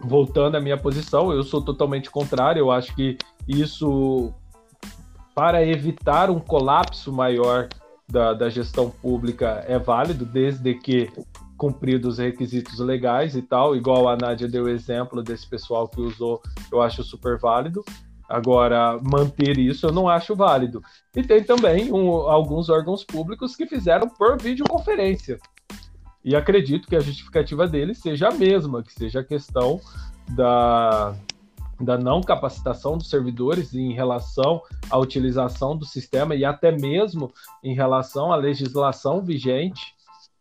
voltando 0.00 0.56
à 0.56 0.60
minha 0.60 0.76
posição, 0.76 1.30
eu 1.30 1.44
sou 1.44 1.62
totalmente 1.62 2.10
contrário. 2.10 2.58
Eu 2.58 2.72
acho 2.72 2.92
que 2.96 3.16
isso, 3.46 4.34
para 5.36 5.64
evitar 5.64 6.30
um 6.30 6.40
colapso 6.40 7.12
maior 7.12 7.68
da, 8.10 8.32
da 8.34 8.50
gestão 8.50 8.90
pública, 8.90 9.64
é 9.66 9.78
válido, 9.78 10.24
desde 10.24 10.74
que 10.74 11.10
cumpridos 11.56 12.14
os 12.14 12.18
requisitos 12.18 12.78
legais 12.78 13.36
e 13.36 13.42
tal, 13.42 13.76
igual 13.76 14.08
a 14.08 14.16
Nádia 14.16 14.48
deu 14.48 14.66
exemplo 14.66 15.22
desse 15.22 15.46
pessoal 15.46 15.86
que 15.86 16.00
usou, 16.00 16.40
eu 16.72 16.80
acho 16.80 17.02
super 17.04 17.38
válido. 17.38 17.84
Agora, 18.26 18.98
manter 19.02 19.58
isso 19.58 19.86
eu 19.86 19.92
não 19.92 20.08
acho 20.08 20.34
válido. 20.34 20.82
E 21.14 21.22
tem 21.22 21.42
também 21.42 21.92
um, 21.92 22.10
alguns 22.10 22.70
órgãos 22.70 23.04
públicos 23.04 23.56
que 23.56 23.66
fizeram 23.66 24.08
por 24.08 24.40
videoconferência. 24.40 25.38
E 26.24 26.36
acredito 26.36 26.88
que 26.88 26.96
a 26.96 27.00
justificativa 27.00 27.66
deles 27.66 27.98
seja 27.98 28.28
a 28.28 28.32
mesma, 28.32 28.82
que 28.82 28.92
seja 28.92 29.20
a 29.20 29.24
questão 29.24 29.80
da, 30.30 31.14
da 31.80 31.96
não 31.96 32.20
capacitação 32.20 32.98
dos 32.98 33.08
servidores 33.08 33.74
em 33.74 33.92
relação 33.92 34.62
à 34.90 34.98
utilização 34.98 35.76
do 35.76 35.84
sistema 35.84 36.34
e 36.34 36.44
até 36.44 36.70
mesmo 36.70 37.32
em 37.62 37.74
relação 37.74 38.32
à 38.32 38.36
legislação 38.36 39.22
vigente, 39.22 39.94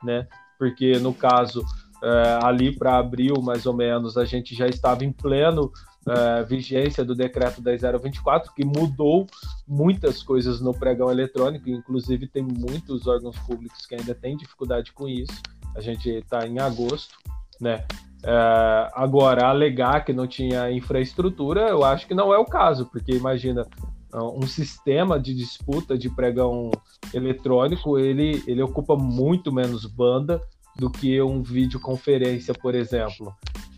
né? 0.04 0.28
porque 0.58 1.00
no 1.00 1.14
caso 1.14 1.64
é, 2.04 2.40
ali 2.44 2.76
para 2.76 2.98
abril, 2.98 3.42
mais 3.42 3.66
ou 3.66 3.74
menos, 3.74 4.18
a 4.18 4.26
gente 4.26 4.56
já 4.56 4.68
estava 4.68 5.04
em 5.04 5.12
pleno 5.12 5.72
é, 6.08 6.44
vigência 6.44 7.04
do 7.04 7.14
decreto 7.14 7.62
10024, 7.62 8.54
que 8.54 8.66
mudou 8.66 9.28
muitas 9.68 10.24
coisas 10.24 10.62
no 10.62 10.74
pregão 10.74 11.12
eletrônico, 11.12 11.70
inclusive 11.70 12.28
tem 12.28 12.44
muitos 12.44 13.08
órgãos 13.08 13.38
públicos 13.40 13.86
que 13.86 13.96
ainda 13.96 14.16
têm 14.16 14.38
dificuldade 14.38 14.92
com 14.94 15.08
isso. 15.08 15.42
A 15.76 15.82
gente 15.82 16.10
está 16.10 16.48
em 16.48 16.60
agosto, 16.60 17.18
né? 17.60 17.86
É, 18.24 18.90
agora, 18.94 19.48
alegar 19.48 20.04
que 20.04 20.14
não 20.14 20.28
tinha 20.28 20.72
infraestrutura, 20.72 21.70
eu 21.70 21.84
acho 21.84 22.08
que 22.08 22.14
não 22.14 22.34
é 22.34 22.38
o 22.38 22.46
caso, 22.46 22.86
porque 22.88 23.14
imagina 23.14 23.66
um 24.14 24.48
sistema 24.48 25.20
de 25.20 25.36
disputa 25.36 25.98
de 25.98 26.10
pregão 26.10 26.72
eletrônico, 27.14 27.98
ele, 27.98 28.44
ele 28.48 28.62
ocupa 28.62 28.96
muito 28.96 29.54
menos 29.54 29.86
banda 29.86 30.42
do 30.76 30.90
que 30.90 31.22
um 31.22 31.44
videoconferência, 31.44 32.54
por 32.54 32.74
exemplo. 32.74 33.34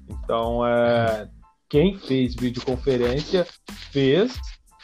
Então, 0.07 0.65
é, 0.65 1.27
quem 1.69 1.97
fez 1.97 2.35
videoconferência 2.35 3.45
fez 3.91 4.39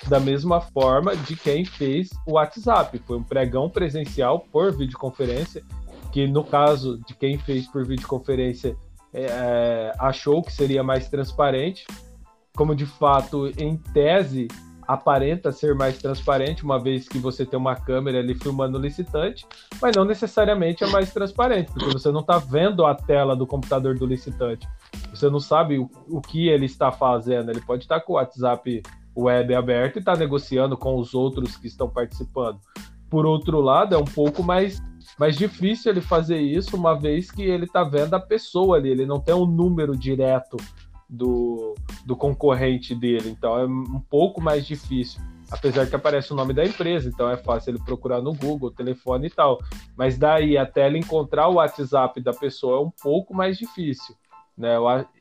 da 0.09 0.19
mesma 0.19 0.61
forma 0.61 1.15
de 1.15 1.35
quem 1.35 1.65
fez 1.65 2.09
o 2.25 2.33
WhatsApp. 2.33 2.99
Foi 3.05 3.17
um 3.17 3.23
pregão 3.23 3.69
presencial 3.69 4.39
por 4.51 4.75
videoconferência, 4.75 5.63
que 6.11 6.27
no 6.27 6.43
caso 6.43 6.99
de 7.07 7.13
quem 7.15 7.37
fez 7.37 7.67
por 7.67 7.85
videoconferência 7.85 8.75
é, 9.25 9.93
achou 9.99 10.41
que 10.41 10.51
seria 10.51 10.83
mais 10.83 11.09
transparente, 11.09 11.85
como 12.55 12.75
de 12.75 12.85
fato, 12.85 13.51
em 13.57 13.77
tese, 13.77 14.47
aparenta 14.87 15.51
ser 15.51 15.75
mais 15.75 15.97
transparente, 15.97 16.63
uma 16.63 16.79
vez 16.79 17.09
que 17.09 17.17
você 17.17 17.45
tem 17.45 17.59
uma 17.59 17.75
câmera 17.75 18.19
ali 18.19 18.33
filmando 18.33 18.77
o 18.77 18.81
licitante, 18.81 19.45
mas 19.81 19.95
não 19.95 20.05
necessariamente 20.05 20.83
é 20.83 20.87
mais 20.87 21.11
transparente, 21.11 21.71
porque 21.71 21.91
você 21.91 22.09
não 22.09 22.21
está 22.21 22.37
vendo 22.37 22.85
a 22.85 22.95
tela 22.95 23.35
do 23.35 23.45
computador 23.45 23.97
do 23.97 24.05
licitante. 24.05 24.67
Você 25.11 25.29
não 25.29 25.39
sabe 25.39 25.77
o, 25.77 25.89
o 26.07 26.21
que 26.21 26.47
ele 26.47 26.65
está 26.65 26.91
fazendo. 26.91 27.51
Ele 27.51 27.61
pode 27.61 27.83
estar 27.83 27.99
com 27.99 28.13
o 28.13 28.15
WhatsApp 28.15 28.81
web 29.15 29.53
aberto 29.55 29.97
e 29.97 29.99
estar 29.99 30.13
tá 30.13 30.19
negociando 30.19 30.77
com 30.77 30.97
os 30.97 31.13
outros 31.13 31.57
que 31.57 31.67
estão 31.67 31.89
participando. 31.89 32.59
Por 33.09 33.25
outro 33.25 33.61
lado, 33.61 33.95
é 33.95 33.97
um 33.97 34.05
pouco 34.05 34.43
mais 34.43 34.81
mais 35.17 35.35
difícil 35.35 35.91
ele 35.91 36.01
fazer 36.01 36.39
isso, 36.39 36.75
uma 36.75 36.93
vez 36.93 37.31
que 37.31 37.41
ele 37.41 37.65
está 37.65 37.83
vendo 37.83 38.13
a 38.13 38.19
pessoa 38.19 38.77
ali, 38.77 38.89
ele 38.89 39.05
não 39.05 39.19
tem 39.19 39.33
um 39.33 39.45
número 39.45 39.95
direto 39.95 40.57
do, 41.09 41.73
do 42.05 42.15
concorrente 42.15 42.93
dele. 42.93 43.29
Então 43.29 43.57
é 43.57 43.65
um 43.65 44.01
pouco 44.09 44.41
mais 44.41 44.65
difícil. 44.65 45.21
Apesar 45.49 45.87
que 45.87 45.95
aparece 45.95 46.33
o 46.33 46.35
nome 46.35 46.53
da 46.53 46.65
empresa, 46.65 47.07
então 47.07 47.29
é 47.29 47.37
fácil 47.37 47.71
ele 47.71 47.83
procurar 47.83 48.21
no 48.21 48.33
Google, 48.33 48.69
telefone 48.69 49.27
e 49.27 49.29
tal. 49.29 49.59
Mas 49.95 50.17
daí 50.17 50.57
até 50.57 50.85
ele 50.85 50.99
encontrar 50.99 51.47
o 51.47 51.55
WhatsApp 51.55 52.21
da 52.21 52.33
pessoa 52.33 52.79
é 52.79 52.85
um 52.85 52.91
pouco 52.91 53.33
mais 53.33 53.57
difícil. 53.57 54.13
Né? 54.57 54.75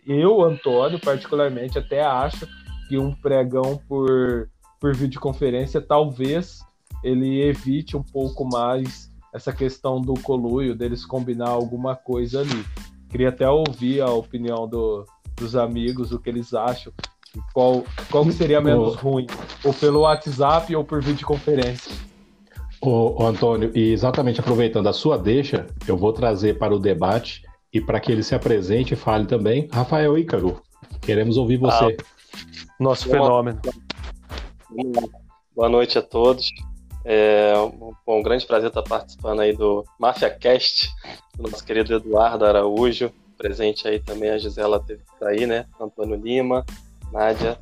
Eu, 0.04 0.42
Antônio, 0.42 0.98
particularmente, 0.98 1.78
até 1.78 2.02
acho 2.02 2.46
que 2.88 2.98
um 2.98 3.14
pregão 3.14 3.80
por, 3.88 4.50
por 4.80 4.94
videoconferência 4.94 5.80
talvez 5.80 6.65
ele 7.02 7.42
evite 7.42 7.96
um 7.96 8.02
pouco 8.02 8.44
mais 8.44 9.10
essa 9.32 9.52
questão 9.52 10.00
do 10.00 10.14
coluio, 10.14 10.74
deles 10.74 11.04
combinar 11.04 11.50
alguma 11.50 11.94
coisa 11.94 12.40
ali. 12.40 12.64
Queria 13.08 13.28
até 13.28 13.48
ouvir 13.48 14.00
a 14.00 14.10
opinião 14.10 14.66
do, 14.66 15.04
dos 15.36 15.54
amigos, 15.54 16.10
o 16.12 16.18
que 16.18 16.30
eles 16.30 16.54
acham, 16.54 16.92
qual, 17.52 17.84
qual 18.10 18.24
que 18.24 18.32
seria 18.32 18.60
menos 18.60 18.94
oh. 18.94 18.98
ruim, 18.98 19.26
ou 19.62 19.74
pelo 19.74 20.00
WhatsApp 20.00 20.74
ou 20.74 20.84
por 20.84 21.02
videoconferência. 21.02 21.92
Ô, 22.80 23.22
ô, 23.22 23.26
Antônio, 23.26 23.70
e 23.74 23.92
exatamente 23.92 24.40
aproveitando 24.40 24.88
a 24.88 24.92
sua 24.92 25.18
deixa, 25.18 25.66
eu 25.86 25.96
vou 25.96 26.12
trazer 26.12 26.58
para 26.58 26.74
o 26.74 26.78
debate 26.78 27.42
e 27.72 27.80
para 27.80 28.00
que 28.00 28.10
ele 28.10 28.22
se 28.22 28.34
apresente 28.34 28.94
e 28.94 28.96
fale 28.96 29.26
também, 29.26 29.68
Rafael 29.72 30.16
Ícaro. 30.16 30.62
Queremos 31.00 31.36
ouvir 31.36 31.58
você. 31.58 31.96
Ah, 31.98 32.72
nosso 32.80 33.08
fenômeno. 33.08 33.60
Boa 35.54 35.68
noite 35.68 35.98
a 35.98 36.02
todos. 36.02 36.50
É 37.08 37.54
um, 37.56 37.94
um 38.04 38.22
grande 38.22 38.44
prazer 38.44 38.66
estar 38.66 38.82
participando 38.82 39.38
aí 39.38 39.56
do 39.56 39.84
Mafia 39.96 40.28
Cast, 40.28 40.90
do 41.36 41.48
nosso 41.48 41.64
querido 41.64 41.94
Eduardo 41.94 42.44
Araújo, 42.44 43.12
presente 43.38 43.86
aí 43.86 44.00
também, 44.00 44.30
a 44.30 44.38
Gisela 44.38 44.82
teve 44.82 45.04
que 45.04 45.18
sair, 45.18 45.46
né? 45.46 45.66
Antônio 45.80 46.16
Lima, 46.16 46.66
Nádia. 47.12 47.60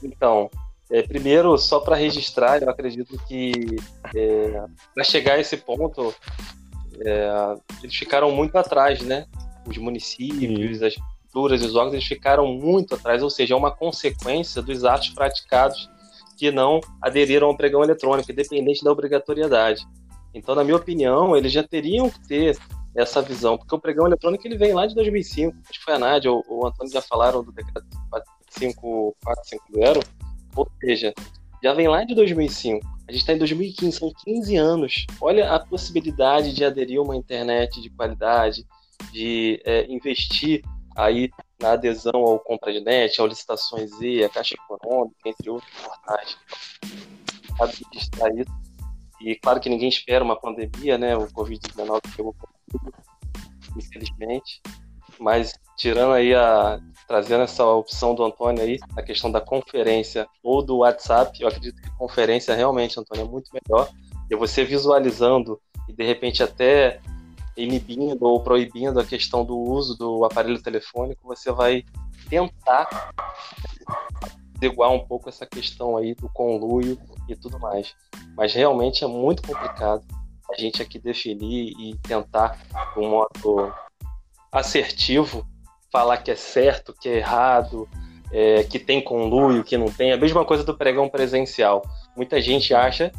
Então, 0.00 0.48
é, 0.88 1.02
primeiro, 1.02 1.58
só 1.58 1.80
para 1.80 1.96
registrar, 1.96 2.62
eu 2.62 2.70
acredito 2.70 3.18
que 3.26 3.52
é, 4.14 4.62
para 4.94 5.02
chegar 5.02 5.34
a 5.34 5.40
esse 5.40 5.56
ponto, 5.56 6.14
é, 7.00 7.56
eles 7.82 7.96
ficaram 7.96 8.30
muito 8.30 8.56
atrás, 8.56 9.02
né? 9.02 9.26
Os 9.66 9.76
municípios, 9.76 10.82
as 10.82 10.94
prefeituras 10.94 11.62
e 11.62 11.66
os 11.66 11.74
órgãos, 11.74 11.94
eles 11.94 12.06
ficaram 12.06 12.46
muito 12.46 12.94
atrás, 12.94 13.24
ou 13.24 13.30
seja, 13.30 13.54
é 13.54 13.56
uma 13.56 13.74
consequência 13.74 14.62
dos 14.62 14.84
atos 14.84 15.08
praticados 15.08 15.90
que 16.36 16.50
não 16.50 16.80
aderiram 17.00 17.48
ao 17.48 17.56
pregão 17.56 17.82
eletrônico, 17.82 18.30
independente 18.30 18.84
da 18.84 18.92
obrigatoriedade. 18.92 19.86
Então, 20.34 20.54
na 20.54 20.64
minha 20.64 20.76
opinião, 20.76 21.36
eles 21.36 21.52
já 21.52 21.62
teriam 21.62 22.10
que 22.10 22.26
ter 22.26 22.58
essa 22.94 23.20
visão, 23.20 23.58
porque 23.58 23.74
o 23.74 23.80
pregão 23.80 24.06
eletrônico 24.06 24.46
ele 24.46 24.56
vem 24.56 24.72
lá 24.72 24.86
de 24.86 24.94
2005, 24.94 25.56
acho 25.68 25.78
que 25.78 25.84
foi 25.84 25.94
a 25.94 25.98
Nádia 25.98 26.30
ou 26.30 26.44
o 26.48 26.66
Antônio 26.66 26.92
já 26.92 27.02
falaram 27.02 27.42
do 27.42 27.50
decreto 27.50 27.86
5450, 28.50 30.00
ou 30.54 30.70
seja, 30.80 31.12
já 31.62 31.72
vem 31.72 31.88
lá 31.88 32.04
de 32.04 32.14
2005. 32.14 32.86
A 33.08 33.12
gente 33.12 33.20
está 33.20 33.32
em 33.32 33.38
2015, 33.38 33.98
são 33.98 34.12
15 34.24 34.56
anos. 34.56 35.06
Olha 35.20 35.52
a 35.52 35.58
possibilidade 35.58 36.54
de 36.54 36.64
aderir 36.64 36.98
a 36.98 37.02
uma 37.02 37.16
internet 37.16 37.80
de 37.80 37.90
qualidade, 37.90 38.64
de 39.12 39.60
é, 39.64 39.86
investir 39.92 40.62
aí 40.96 41.30
na 41.64 41.72
adesão 41.72 42.14
ao 42.14 42.38
compra 42.38 42.70
de 42.70 42.80
net, 42.80 43.18
ao 43.18 43.26
licitações 43.26 43.90
Z, 43.96 44.24
a 44.24 44.28
Caixa 44.28 44.54
Econômica, 44.54 45.16
entre 45.24 45.48
outros 45.48 45.72
portais. 45.72 46.36
Sabe 47.56 47.72
isso. 47.94 48.10
E 49.20 49.34
claro 49.36 49.58
que 49.58 49.70
ninguém 49.70 49.88
espera 49.88 50.22
uma 50.22 50.38
pandemia, 50.38 50.98
né? 50.98 51.16
O 51.16 51.26
Covid-19 51.28 52.00
chegou 52.14 52.36
infelizmente. 53.76 54.60
Mas 55.18 55.54
tirando 55.78 56.12
aí 56.12 56.34
a. 56.34 56.78
trazendo 57.08 57.44
essa 57.44 57.64
opção 57.64 58.14
do 58.14 58.24
Antônio 58.24 58.62
aí, 58.62 58.78
na 58.94 59.02
questão 59.02 59.30
da 59.30 59.40
conferência 59.40 60.26
ou 60.42 60.62
do 60.62 60.78
WhatsApp, 60.78 61.40
eu 61.40 61.48
acredito 61.48 61.80
que 61.80 61.90
conferência 61.96 62.54
realmente, 62.54 63.00
Antônio, 63.00 63.24
é 63.24 63.28
muito 63.28 63.50
melhor. 63.54 63.88
E 64.30 64.36
você 64.36 64.64
visualizando 64.64 65.58
e 65.88 65.92
de 65.94 66.04
repente 66.04 66.42
até 66.42 67.00
inibindo 67.56 68.24
ou 68.24 68.40
proibindo 68.40 68.98
a 68.98 69.04
questão 69.04 69.44
do 69.44 69.56
uso 69.56 69.96
do 69.96 70.24
aparelho 70.24 70.62
telefônico, 70.62 71.26
você 71.26 71.52
vai 71.52 71.84
tentar 72.28 73.12
igualar 74.60 74.94
um 74.94 75.06
pouco 75.06 75.28
essa 75.28 75.46
questão 75.46 75.96
aí 75.96 76.14
do 76.14 76.28
conluio 76.28 76.98
e 77.28 77.36
tudo 77.36 77.58
mais. 77.58 77.94
Mas 78.36 78.54
realmente 78.54 79.04
é 79.04 79.06
muito 79.06 79.42
complicado 79.42 80.04
a 80.50 80.60
gente 80.60 80.82
aqui 80.82 80.98
definir 80.98 81.72
e 81.78 81.96
tentar, 81.98 82.58
de 82.94 83.00
um 83.00 83.08
modo 83.08 83.72
assertivo, 84.52 85.46
falar 85.90 86.18
que 86.18 86.30
é 86.30 86.36
certo, 86.36 86.94
que 87.00 87.08
é 87.08 87.16
errado, 87.16 87.88
é, 88.32 88.64
que 88.64 88.78
tem 88.78 89.02
conluio, 89.02 89.64
que 89.64 89.76
não 89.76 89.86
tem. 89.86 90.12
A 90.12 90.16
mesma 90.16 90.44
coisa 90.44 90.64
do 90.64 90.76
pregão 90.76 91.08
presencial. 91.08 91.82
Muita 92.16 92.40
gente 92.40 92.74
acha 92.74 93.12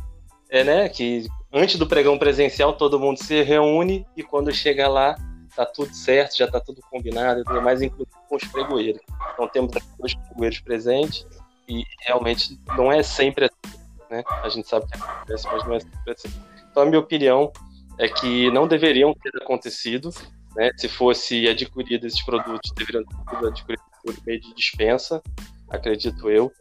é, 0.56 0.64
né, 0.64 0.90
que 0.90 1.28
antes 1.52 1.78
do 1.78 1.86
pregão 1.86 2.18
presencial 2.18 2.74
todo 2.74 3.00
mundo 3.00 3.18
se 3.18 3.42
reúne 3.44 4.06
e 4.16 4.24
quando 4.24 4.54
chega 4.54 4.88
lá 4.88 5.16
tá 5.54 5.66
tudo 5.66 5.94
certo, 5.94 6.38
já 6.38 6.50
tá 6.50 6.60
tudo 6.60 6.82
combinado 6.90 7.42
e 7.42 7.44
tudo 7.44 7.62
mais, 7.62 7.82
inclusive 7.82 8.18
com 8.28 8.36
os 8.36 8.44
pregoeiros. 8.46 9.02
Então 9.34 9.48
temos 9.48 9.72
dois 10.00 10.14
pregoeiros 10.14 10.60
presentes 10.60 11.26
e 11.68 11.84
realmente 12.02 12.60
não 12.78 12.92
é 12.92 13.04
sempre 13.04 13.46
assim, 13.46 13.78
né? 14.10 14.24
A 14.44 14.50
gente 14.50 14.68
sabe 14.68 14.86
que 14.88 14.98
acontece, 14.98 15.48
mas 15.48 15.66
não 15.66 15.76
é 15.76 15.80
sempre 15.80 16.12
assim. 16.12 16.30
Então, 16.72 16.84
a 16.84 16.86
minha 16.86 17.00
opinião 17.00 17.52
é 17.98 18.08
que 18.08 18.52
não 18.52 18.68
deveriam 18.68 19.14
ter 19.14 19.32
acontecido. 19.42 20.10
Né? 20.56 20.72
Se 20.78 20.88
fosse 20.88 21.48
adquirido 21.48 22.06
esses 22.06 22.24
produtos, 22.24 22.72
deveriam 22.76 23.04
ter 23.04 23.16
sido 23.30 23.48
adquiridos 23.48 23.86
por 24.04 24.16
meio 24.26 24.42
de 24.42 24.54
dispensa, 24.54 25.22
acredito 25.70 26.30
eu. 26.30 26.52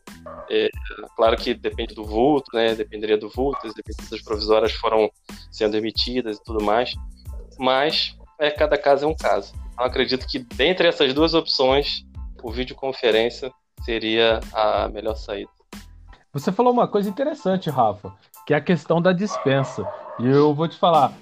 É, 0.51 0.69
claro 1.17 1.37
que 1.37 1.55
depende 1.55 1.95
do 1.95 2.05
vulto, 2.05 2.51
né? 2.55 2.75
dependeria 2.75 3.19
do 3.19 3.29
vulto, 3.29 3.67
as 3.67 4.23
provisórias 4.23 4.73
foram 4.73 5.11
sendo 5.51 5.77
emitidas 5.77 6.37
e 6.37 6.45
tudo 6.45 6.63
mais. 6.63 6.95
Mas 7.59 8.17
é, 8.39 8.51
cada 8.51 8.77
caso 8.77 9.05
é 9.05 9.09
um 9.09 9.17
caso. 9.17 9.53
Então, 9.73 9.87
acredito 9.87 10.27
que 10.27 10.39
dentre 10.39 10.89
essas 10.89 11.13
duas 11.13 11.35
opções, 11.35 12.05
o 12.43 12.51
videoconferência 12.51 13.53
seria 13.83 14.41
a 14.53 14.89
melhor 14.89 15.17
saída. 15.17 15.51
Você 16.33 16.51
falou 16.51 16.73
uma 16.73 16.89
coisa 16.89 17.09
interessante, 17.09 17.71
Rafa, 17.71 18.13
que 18.47 18.55
é 18.55 18.57
a 18.57 18.61
questão 18.61 19.01
da 19.01 19.13
dispensa. 19.13 19.87
E 20.19 20.27
eu 20.27 20.55
vou 20.55 20.67
te 20.67 20.77
falar, 20.77 21.13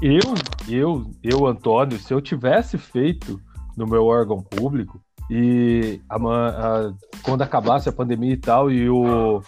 eu, 0.00 0.20
eu, 0.68 1.10
eu, 1.22 1.46
Antônio, 1.46 1.98
se 1.98 2.12
eu 2.14 2.20
tivesse 2.20 2.78
feito 2.78 3.40
no 3.76 3.86
meu 3.86 4.06
órgão 4.06 4.42
público 4.42 5.00
e 5.30 6.00
a, 6.08 6.16
a, 6.16 6.92
quando 7.22 7.42
acabasse 7.42 7.88
a 7.88 7.92
pandemia 7.92 8.32
e 8.32 8.36
tal 8.36 8.70
e 8.70 8.90
o 8.90 9.40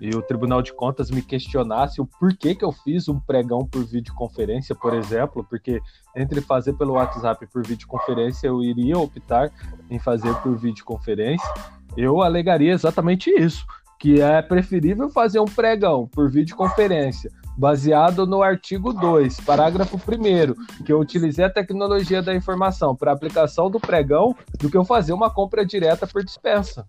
e 0.00 0.14
o 0.14 0.22
Tribunal 0.22 0.62
de 0.62 0.72
Contas 0.72 1.10
me 1.10 1.22
questionasse 1.22 2.00
o 2.00 2.06
porquê 2.06 2.54
que 2.54 2.64
eu 2.64 2.70
fiz 2.70 3.08
um 3.08 3.18
pregão 3.18 3.66
por 3.66 3.84
videoconferência, 3.84 4.74
por 4.74 4.94
exemplo, 4.94 5.44
porque 5.48 5.80
entre 6.14 6.40
fazer 6.40 6.74
pelo 6.74 6.94
WhatsApp 6.94 7.46
por 7.48 7.66
videoconferência 7.66 8.46
eu 8.46 8.62
iria 8.62 8.96
optar 8.96 9.50
em 9.90 9.98
fazer 9.98 10.32
por 10.36 10.56
videoconferência, 10.56 11.48
eu 11.96 12.22
alegaria 12.22 12.72
exatamente 12.72 13.28
isso, 13.30 13.66
que 13.98 14.20
é 14.20 14.40
preferível 14.40 15.10
fazer 15.10 15.40
um 15.40 15.46
pregão 15.46 16.06
por 16.06 16.30
videoconferência 16.30 17.30
baseado 17.58 18.24
no 18.24 18.40
artigo 18.40 18.92
2, 18.92 19.40
parágrafo 19.40 19.96
1 19.96 20.84
que 20.84 20.92
eu 20.92 21.00
utilizei 21.00 21.44
a 21.44 21.50
tecnologia 21.50 22.22
da 22.22 22.32
informação 22.32 22.94
para 22.94 23.10
aplicação 23.10 23.68
do 23.68 23.80
pregão 23.80 24.32
do 24.60 24.70
que 24.70 24.76
eu 24.76 24.84
fazer 24.84 25.12
uma 25.12 25.28
compra 25.28 25.66
direta 25.66 26.06
por 26.06 26.24
dispensa. 26.24 26.86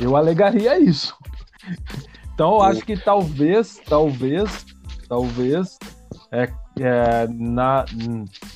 Eu 0.00 0.16
alegaria 0.16 0.78
isso. 0.78 1.16
Então, 2.32 2.54
eu 2.54 2.62
acho 2.62 2.84
que 2.84 2.96
talvez, 2.96 3.80
talvez, 3.88 4.64
talvez, 5.08 5.76
é, 6.30 6.48
é, 6.78 7.26
na, 7.28 7.84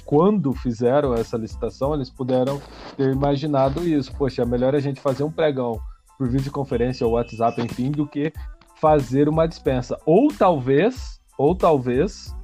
quando 0.04 0.52
fizeram 0.52 1.12
essa 1.14 1.36
licitação, 1.36 1.92
eles 1.92 2.08
puderam 2.08 2.62
ter 2.96 3.10
imaginado 3.10 3.82
isso. 3.82 4.14
Poxa, 4.14 4.42
é 4.42 4.46
melhor 4.46 4.76
a 4.76 4.80
gente 4.80 5.00
fazer 5.00 5.24
um 5.24 5.32
pregão 5.32 5.80
por 6.16 6.28
videoconferência 6.28 7.04
ou 7.04 7.14
WhatsApp, 7.14 7.60
enfim, 7.62 7.90
do 7.90 8.06
que 8.06 8.32
fazer 8.80 9.28
uma 9.28 9.46
dispensa. 9.46 9.98
Ou 10.06 10.28
talvez, 10.28 11.20
ou 11.36 11.54
talvez, 11.54 12.34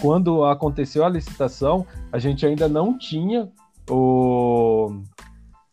quando 0.00 0.44
aconteceu 0.44 1.04
a 1.04 1.08
licitação, 1.08 1.86
a 2.12 2.18
gente 2.18 2.44
ainda 2.44 2.68
não 2.68 2.98
tinha 2.98 3.50
o, 3.88 4.88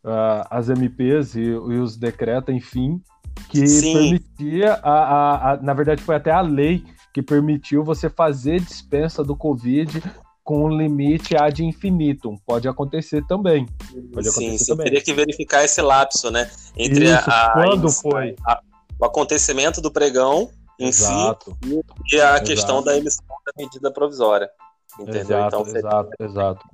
uh, 0.04 0.46
as 0.50 0.70
MPs 0.70 1.36
e, 1.36 1.42
e, 1.42 1.54
os 1.54 1.98
decretos, 1.98 2.54
enfim, 2.54 3.02
que 3.50 3.68
Sim. 3.68 3.94
permitia, 3.94 4.74
a, 4.84 4.92
a, 4.92 5.52
a, 5.52 5.58
na 5.58 5.74
verdade 5.74 6.02
foi 6.02 6.16
até 6.16 6.32
a 6.32 6.42
lei 6.42 6.84
que 7.14 7.22
permitiu 7.22 7.84
você 7.84 8.10
fazer 8.10 8.60
dispensa 8.60 9.24
do 9.24 9.36
Covid 9.36 10.02
com 10.44 10.66
um 10.66 10.70
limite 10.70 11.36
ad 11.38 11.64
infinitum. 11.64 12.38
Pode 12.46 12.68
acontecer 12.68 13.26
também. 13.28 13.66
Pode 14.14 14.30
Sim, 14.30 14.46
acontecer 14.46 14.58
você 14.58 14.72
também. 14.72 14.84
teria 14.86 15.02
que 15.02 15.14
verificar 15.14 15.64
esse 15.64 15.82
lapso, 15.82 16.30
né? 16.30 16.50
Entre 16.76 17.06
Isso, 17.06 17.30
a, 17.30 17.52
quando 17.54 17.90
foi? 17.90 18.36
A, 18.46 18.62
o 19.04 19.06
acontecimento 19.06 19.82
do 19.82 19.92
pregão 19.92 20.50
em 20.80 20.88
exato. 20.88 21.56
si 21.62 21.82
e 22.14 22.22
a 22.22 22.32
exato. 22.32 22.46
questão 22.46 22.84
da 22.84 22.98
emissão 22.98 23.26
da 23.46 23.64
medida 23.64 23.92
provisória. 23.92 24.50
Entendeu? 24.98 25.22
Exato, 25.22 25.58
então, 25.62 25.78
exato, 25.78 26.10
exato. 26.20 26.66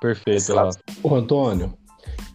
Perfeito. 0.00 0.52
Ô, 1.02 1.14
Antônio, 1.14 1.74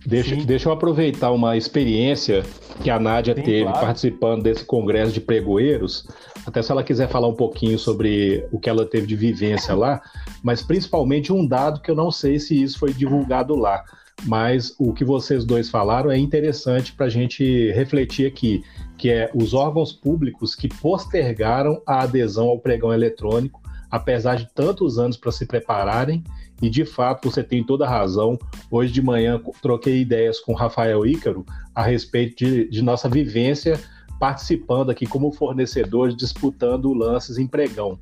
deixa, 0.05 0.35
deixa 0.35 0.69
eu 0.69 0.73
aproveitar 0.73 1.31
uma 1.31 1.57
experiência 1.57 2.43
que 2.83 2.89
a 2.89 2.99
Nádia 2.99 3.35
Sim, 3.35 3.41
teve 3.41 3.63
claro. 3.63 3.79
participando 3.79 4.43
desse 4.43 4.63
congresso 4.63 5.11
de 5.11 5.21
pregoeiros, 5.21 6.07
até 6.45 6.61
se 6.61 6.71
ela 6.71 6.83
quiser 6.83 7.09
falar 7.09 7.27
um 7.27 7.35
pouquinho 7.35 7.79
sobre 7.79 8.47
o 8.51 8.59
que 8.59 8.69
ela 8.69 8.85
teve 8.85 9.07
de 9.07 9.15
vivência 9.15 9.73
lá, 9.73 10.01
mas 10.43 10.61
principalmente 10.61 11.33
um 11.33 11.47
dado 11.47 11.81
que 11.81 11.89
eu 11.89 11.95
não 11.95 12.11
sei 12.11 12.39
se 12.39 12.61
isso 12.61 12.77
foi 12.77 12.93
divulgado 12.93 13.55
lá 13.55 13.83
mas 14.23 14.75
o 14.77 14.93
que 14.93 15.03
vocês 15.03 15.43
dois 15.45 15.69
falaram 15.69 16.11
é 16.11 16.17
interessante 16.17 16.93
para 16.93 17.07
a 17.07 17.09
gente 17.09 17.71
refletir 17.71 18.27
aqui, 18.27 18.63
que 19.01 19.09
é 19.09 19.31
os 19.33 19.55
órgãos 19.55 19.91
públicos 19.91 20.53
que 20.53 20.69
postergaram 20.69 21.81
a 21.87 22.03
adesão 22.03 22.49
ao 22.49 22.59
pregão 22.59 22.93
eletrônico, 22.93 23.59
apesar 23.89 24.35
de 24.35 24.47
tantos 24.53 24.99
anos 24.99 25.17
para 25.17 25.31
se 25.31 25.47
prepararem, 25.47 26.23
e 26.61 26.69
de 26.69 26.85
fato 26.85 27.27
você 27.27 27.43
tem 27.43 27.63
toda 27.63 27.83
a 27.83 27.89
razão. 27.89 28.37
Hoje 28.69 28.93
de 28.93 29.01
manhã 29.01 29.41
troquei 29.59 30.01
ideias 30.01 30.39
com 30.39 30.53
Rafael 30.53 31.03
Ícaro 31.03 31.43
a 31.73 31.81
respeito 31.81 32.45
de, 32.45 32.69
de 32.69 32.83
nossa 32.83 33.09
vivência 33.09 33.79
participando 34.19 34.91
aqui 34.91 35.07
como 35.07 35.31
fornecedores, 35.31 36.15
disputando 36.15 36.93
lances 36.93 37.39
em 37.39 37.47
pregão. 37.47 37.97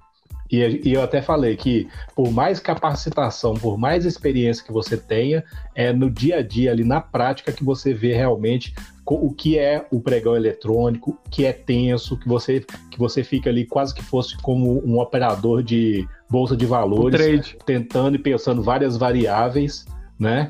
E, 0.51 0.81
eu 0.83 1.01
até 1.01 1.21
falei 1.21 1.55
que 1.55 1.87
por 2.15 2.31
mais 2.31 2.59
capacitação, 2.59 3.53
por 3.53 3.77
mais 3.77 4.03
experiência 4.03 4.65
que 4.65 4.71
você 4.73 4.97
tenha, 4.97 5.43
é 5.75 5.93
no 5.93 6.09
dia 6.09 6.39
a 6.39 6.41
dia, 6.41 6.71
ali 6.71 6.83
na 6.83 6.99
prática, 6.99 7.53
que 7.53 7.63
você 7.63 7.93
vê 7.93 8.13
realmente 8.13 8.73
o 9.15 9.33
que 9.33 9.57
é 9.57 9.85
o 9.91 9.99
pregão 9.99 10.35
eletrônico, 10.35 11.17
que 11.31 11.45
é 11.45 11.53
tenso, 11.53 12.17
que 12.17 12.27
você, 12.27 12.65
que 12.91 12.99
você 12.99 13.23
fica 13.23 13.49
ali 13.49 13.65
quase 13.65 13.93
que 13.93 14.03
fosse 14.03 14.37
como 14.37 14.85
um 14.85 14.99
operador 14.99 15.63
de 15.63 16.07
bolsa 16.29 16.55
de 16.55 16.65
valores, 16.65 17.55
tentando 17.65 18.15
e 18.15 18.19
pensando 18.19 18.61
várias 18.61 18.97
variáveis, 18.97 19.85
né? 20.19 20.49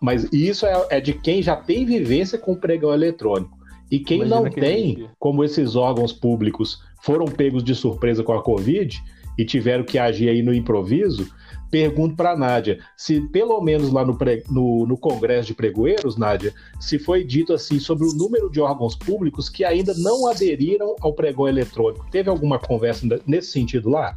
Mas 0.00 0.28
isso 0.32 0.66
é, 0.66 0.86
é 0.90 1.00
de 1.00 1.12
quem 1.12 1.42
já 1.42 1.56
tem 1.56 1.84
vivência 1.84 2.38
com 2.38 2.52
o 2.52 2.56
pregão 2.56 2.92
eletrônico. 2.92 3.56
E 3.90 3.98
quem 3.98 4.18
Imagina 4.18 4.40
não 4.40 4.50
tem, 4.50 5.08
como 5.18 5.44
esses 5.44 5.76
órgãos 5.76 6.12
públicos 6.12 6.82
foram 7.02 7.26
pegos 7.26 7.62
de 7.62 7.74
surpresa 7.74 8.22
com 8.22 8.32
a 8.32 8.42
Covid, 8.42 9.02
e 9.36 9.44
tiveram 9.44 9.84
que 9.84 9.98
agir 9.98 10.28
aí 10.28 10.42
no 10.42 10.54
improviso, 10.54 11.30
pergunto 11.70 12.14
para 12.14 12.32
a 12.32 12.36
Nádia 12.36 12.78
se, 12.96 13.20
pelo 13.28 13.60
menos 13.62 13.90
lá 13.90 14.04
no, 14.04 14.16
pre, 14.16 14.44
no, 14.50 14.86
no, 14.86 14.96
Congresso 14.96 15.48
de 15.48 15.54
Pregoeiros, 15.54 16.18
Nádia, 16.18 16.52
se 16.78 16.98
foi 16.98 17.24
dito 17.24 17.54
assim 17.54 17.80
sobre 17.80 18.06
o 18.06 18.12
número 18.12 18.50
de 18.50 18.60
órgãos 18.60 18.94
públicos 18.94 19.48
que 19.48 19.64
ainda 19.64 19.94
não 19.96 20.26
aderiram 20.26 20.94
ao 21.00 21.14
pregão 21.14 21.48
eletrônico. 21.48 22.06
Teve 22.10 22.28
alguma 22.28 22.58
conversa 22.58 23.06
nesse 23.26 23.52
sentido 23.52 23.88
lá? 23.88 24.16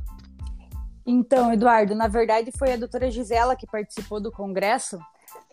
Então, 1.06 1.54
Eduardo, 1.54 1.96
na 1.96 2.08
verdade 2.08 2.52
foi 2.58 2.74
a 2.74 2.78
doutora 2.78 3.10
Gisela 3.10 3.56
que 3.56 3.68
participou 3.68 4.20
do 4.20 4.32
Congresso, 4.32 5.00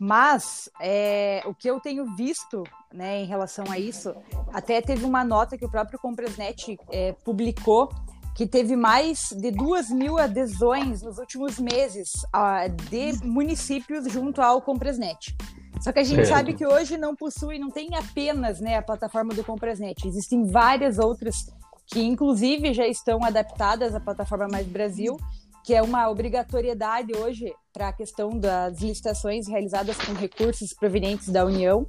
mas 0.00 0.68
é, 0.80 1.42
o 1.46 1.54
que 1.54 1.68
eu 1.68 1.78
tenho 1.78 2.16
visto 2.16 2.64
né, 2.92 3.22
em 3.22 3.26
relação 3.26 3.64
a 3.70 3.78
isso, 3.78 4.14
até 4.52 4.80
teve 4.80 5.04
uma 5.04 5.22
nota 5.24 5.56
que 5.56 5.64
o 5.64 5.70
próprio 5.70 5.98
Comprasnet 5.98 6.78
é, 6.90 7.12
publicou 7.24 7.88
que 8.34 8.46
teve 8.46 8.76
mais 8.76 9.32
de 9.32 9.50
duas 9.50 9.90
mil 9.90 10.18
adesões 10.18 11.02
nos 11.02 11.18
últimos 11.18 11.58
meses 11.58 12.12
uh, 12.34 12.68
de 12.88 13.24
municípios 13.24 14.10
junto 14.10 14.40
ao 14.40 14.62
Compresnet. 14.62 15.36
Só 15.80 15.92
que 15.92 15.98
a 15.98 16.04
gente 16.04 16.26
sabe 16.26 16.54
que 16.54 16.66
hoje 16.66 16.96
não 16.96 17.14
possui, 17.14 17.58
não 17.58 17.70
tem 17.70 17.94
apenas 17.94 18.60
né, 18.60 18.76
a 18.76 18.82
plataforma 18.82 19.34
do 19.34 19.42
Compresnet, 19.42 20.06
existem 20.06 20.46
várias 20.46 20.98
outras 20.98 21.46
que 21.86 22.00
inclusive 22.00 22.72
já 22.72 22.86
estão 22.86 23.22
adaptadas 23.22 23.94
à 23.94 24.00
plataforma 24.00 24.48
Mais 24.48 24.66
Brasil, 24.66 25.16
que 25.64 25.74
é 25.74 25.82
uma 25.82 26.08
obrigatoriedade 26.08 27.12
hoje 27.14 27.52
para 27.72 27.88
a 27.88 27.92
questão 27.92 28.30
das 28.38 28.80
licitações 28.80 29.46
realizadas 29.46 29.96
com 29.96 30.12
recursos 30.12 30.72
provenientes 30.72 31.28
da 31.28 31.44
União. 31.44 31.86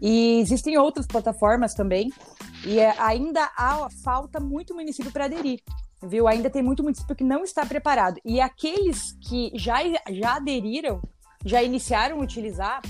E 0.00 0.38
existem 0.40 0.78
outras 0.78 1.06
plataformas 1.06 1.74
também, 1.74 2.10
e 2.64 2.78
é, 2.78 2.94
ainda 2.98 3.50
há 3.56 3.88
falta 4.02 4.40
muito 4.40 4.74
município 4.74 5.12
para 5.12 5.26
aderir, 5.26 5.60
viu? 6.02 6.28
Ainda 6.28 6.50
tem 6.50 6.62
muito 6.62 6.82
município 6.82 7.16
que 7.16 7.24
não 7.24 7.44
está 7.44 7.64
preparado. 7.64 8.20
E 8.24 8.40
aqueles 8.40 9.12
que 9.28 9.50
já, 9.54 9.76
já 10.10 10.36
aderiram, 10.36 11.00
já 11.44 11.62
iniciaram 11.62 12.18
a 12.18 12.22
utilizar, 12.22 12.82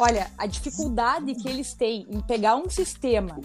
olha, 0.00 0.30
a 0.36 0.46
dificuldade 0.46 1.34
que 1.34 1.48
eles 1.48 1.74
têm 1.74 2.06
em 2.10 2.20
pegar 2.20 2.56
um 2.56 2.68
sistema 2.68 3.40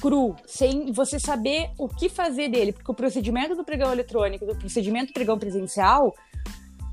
cru, 0.00 0.34
sem 0.46 0.92
você 0.92 1.18
saber 1.18 1.70
o 1.78 1.88
que 1.88 2.08
fazer 2.08 2.48
dele, 2.48 2.72
porque 2.72 2.90
o 2.90 2.94
procedimento 2.94 3.54
do 3.54 3.64
pregão 3.64 3.92
eletrônico, 3.92 4.46
do 4.46 4.56
procedimento 4.56 5.08
do 5.08 5.14
pregão 5.14 5.38
presencial, 5.38 6.14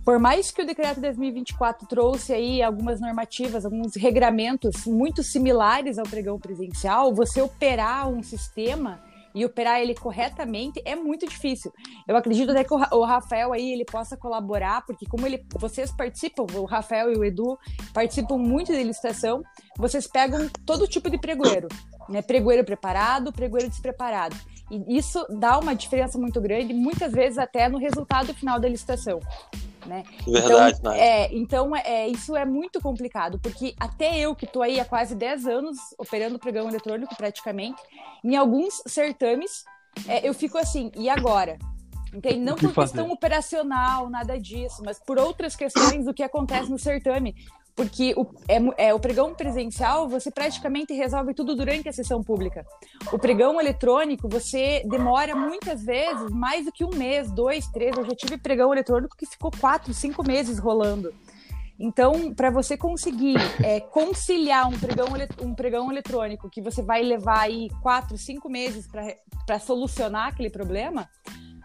por 0.04 0.20
mais 0.20 0.52
que 0.52 0.62
o 0.62 0.66
decreto 0.66 1.00
2024 1.00 1.88
trouxe 1.88 2.34
aí 2.34 2.62
algumas 2.62 3.00
normativas, 3.00 3.66
alguns 3.66 3.96
regramentos 3.96 4.86
muito 4.86 5.22
similares 5.24 5.98
ao 5.98 6.06
pregão 6.06 6.40
presencial, 6.40 7.14
você 7.14 7.42
operar 7.42 8.10
um 8.10 8.24
sistema 8.24 9.00
e 9.34 9.46
operar 9.46 9.80
ele 9.80 9.96
corretamente 9.96 10.82
é 10.84 10.96
muito 10.96 11.26
difícil. 11.28 11.72
Eu 12.08 12.18
acredito 12.18 12.52
até 12.52 12.64
que 12.64 12.74
o 12.74 13.04
Rafael 13.04 13.54
aí 13.54 13.72
ele 13.72 13.86
possa 13.86 14.18
colaborar, 14.18 14.86
porque 14.86 15.06
como 15.06 15.26
ele, 15.26 15.46
vocês 15.58 15.92
participam, 15.92 16.46
o 16.56 16.66
Rafael 16.66 17.12
e 17.12 17.18
o 17.18 17.24
Edu 17.24 17.58
participam 17.94 18.38
muito 18.38 18.72
da 18.72 18.84
licitação, 18.84 19.42
vocês 19.78 20.08
pegam 20.08 20.50
todo 20.66 20.88
tipo 20.88 21.10
de 21.10 21.18
pregoeiro, 21.18 21.68
né? 22.10 22.22
Pregoeiro 22.22 22.66
preparado, 22.66 23.32
pregoeiro 23.32 23.70
despreparado. 23.70 24.36
E 24.70 24.98
isso 24.98 25.26
dá 25.30 25.60
uma 25.60 25.76
diferença 25.76 26.18
muito 26.18 26.40
grande, 26.42 26.74
muitas 26.74 27.12
vezes 27.12 27.38
até 27.38 27.70
no 27.70 27.78
resultado 27.78 28.34
final 28.34 28.60
da 28.60 28.68
licitação. 28.68 29.20
Né? 29.86 30.04
Verdade, 30.28 30.78
então, 30.80 30.94
é, 30.94 31.34
então 31.34 31.76
é, 31.76 32.08
isso 32.08 32.36
é 32.36 32.46
muito 32.46 32.80
complicado, 32.80 33.40
porque 33.40 33.74
até 33.80 34.20
eu 34.20 34.36
que 34.36 34.46
estou 34.46 34.62
aí 34.62 34.80
há 34.80 34.86
quase 34.86 35.16
10 35.16 35.48
anos 35.48 35.78
operando 35.98 36.38
pregão 36.38 36.70
eletrônico 36.70 37.16
praticamente, 37.16 37.82
em 38.24 38.36
alguns 38.36 38.84
certames 38.86 39.64
é, 40.08 40.28
eu 40.28 40.34
fico 40.34 40.58
assim, 40.58 40.92
e 40.96 41.10
agora? 41.10 41.58
Entende? 42.14 42.40
Não 42.40 42.56
por 42.56 42.74
fazer? 42.74 42.94
questão 42.94 43.12
operacional, 43.12 44.10
nada 44.10 44.38
disso, 44.38 44.82
mas 44.86 45.00
por 45.00 45.18
outras 45.18 45.56
questões 45.56 46.06
do 46.06 46.14
que 46.14 46.24
acontece 46.24 46.70
no 46.70 46.78
certame. 46.78 47.36
Porque 47.76 48.14
o, 48.18 48.26
é, 48.48 48.88
é, 48.88 48.94
o 48.94 49.00
pregão 49.00 49.34
presencial, 49.34 50.08
você 50.08 50.30
praticamente 50.30 50.94
resolve 50.94 51.34
tudo 51.34 51.56
durante 51.56 51.88
a 51.88 51.94
sessão 51.94 52.22
pública. 52.22 52.66
O 53.12 53.18
pregão 53.18 53.60
eletrônico, 53.60 54.28
você 54.28 54.84
demora 54.86 55.36
muitas 55.36 55.84
vezes 55.84 56.30
mais 56.32 56.66
do 56.66 56.72
que 56.72 56.84
um 56.84 56.94
mês, 56.94 57.32
dois, 57.32 57.68
três. 57.68 57.98
Eu 57.98 58.06
já 58.06 58.16
tive 58.16 58.38
pregão 58.38 58.74
eletrônico 58.74 59.16
que 59.16 59.26
ficou 59.26 59.52
quatro, 59.52 59.94
cinco 59.94 60.26
meses 60.26 60.60
rolando. 60.60 61.14
Então, 61.82 62.32
para 62.34 62.52
você 62.52 62.78
conseguir 62.78 63.36
é, 63.66 63.80
conciliar 63.80 64.68
um 64.68 64.78
pregão, 64.78 65.08
um 65.42 65.56
pregão 65.56 65.92
eletrônico 65.92 66.50
que 66.50 66.62
você 66.62 66.84
vai 66.84 67.02
levar 67.02 67.40
aí 67.40 67.70
quatro, 67.82 68.18
cinco 68.18 68.48
meses 68.50 68.88
para 69.46 69.60
solucionar 69.60 70.28
aquele 70.28 70.50
problema, 70.50 71.10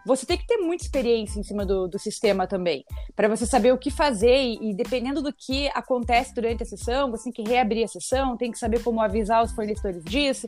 você 0.07 0.25
tem 0.25 0.37
que 0.37 0.47
ter 0.47 0.57
muita 0.57 0.85
experiência 0.85 1.37
em 1.37 1.43
cima 1.43 1.65
do, 1.65 1.87
do 1.87 1.99
sistema 1.99 2.47
também, 2.47 2.85
para 3.13 3.27
você 3.27 3.45
saber 3.45 3.73
o 3.73 3.77
que 3.77 3.91
fazer 3.91 4.37
e, 4.37 4.71
e, 4.71 4.73
dependendo 4.73 5.21
do 5.21 5.33
que 5.33 5.67
acontece 5.75 6.33
durante 6.33 6.63
a 6.63 6.65
sessão, 6.65 7.11
você 7.11 7.25
tem 7.25 7.43
que 7.43 7.51
reabrir 7.51 7.83
a 7.83 7.87
sessão, 7.87 8.37
tem 8.37 8.51
que 8.51 8.57
saber 8.57 8.81
como 8.81 9.01
avisar 9.01 9.43
os 9.43 9.51
fornecedores 9.51 10.03
disso. 10.05 10.47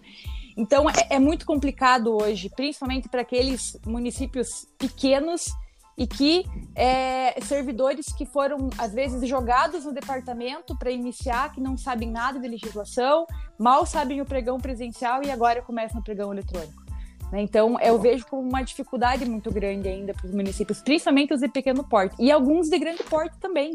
Então 0.55 0.89
é, 0.89 1.15
é 1.15 1.19
muito 1.19 1.45
complicado 1.45 2.15
hoje, 2.15 2.49
principalmente 2.49 3.09
para 3.09 3.21
aqueles 3.21 3.77
municípios 3.85 4.65
pequenos 4.77 5.47
e 5.97 6.07
que 6.07 6.45
é, 6.73 7.39
servidores 7.41 8.13
que 8.13 8.25
foram 8.25 8.69
às 8.77 8.93
vezes 8.93 9.27
jogados 9.27 9.83
no 9.83 9.91
departamento 9.91 10.77
para 10.77 10.89
iniciar, 10.89 11.51
que 11.51 11.59
não 11.59 11.77
sabem 11.77 12.09
nada 12.09 12.39
de 12.39 12.47
legislação, 12.47 13.27
mal 13.57 13.85
sabem 13.85 14.21
o 14.21 14.25
pregão 14.25 14.57
presencial 14.57 15.21
e 15.21 15.29
agora 15.29 15.61
começam 15.61 15.97
no 15.97 16.03
pregão 16.03 16.31
eletrônico. 16.31 16.88
Né? 17.31 17.41
Então, 17.41 17.79
eu 17.79 17.99
vejo 17.99 18.25
como 18.27 18.47
uma 18.47 18.61
dificuldade 18.61 19.25
muito 19.25 19.51
grande 19.51 19.87
ainda 19.87 20.13
para 20.13 20.25
os 20.25 20.33
municípios, 20.33 20.81
principalmente 20.81 21.33
os 21.33 21.41
de 21.41 21.47
pequeno 21.47 21.83
porte 21.83 22.15
e 22.19 22.31
alguns 22.31 22.69
de 22.69 22.77
grande 22.77 23.03
porte 23.03 23.37
também. 23.39 23.73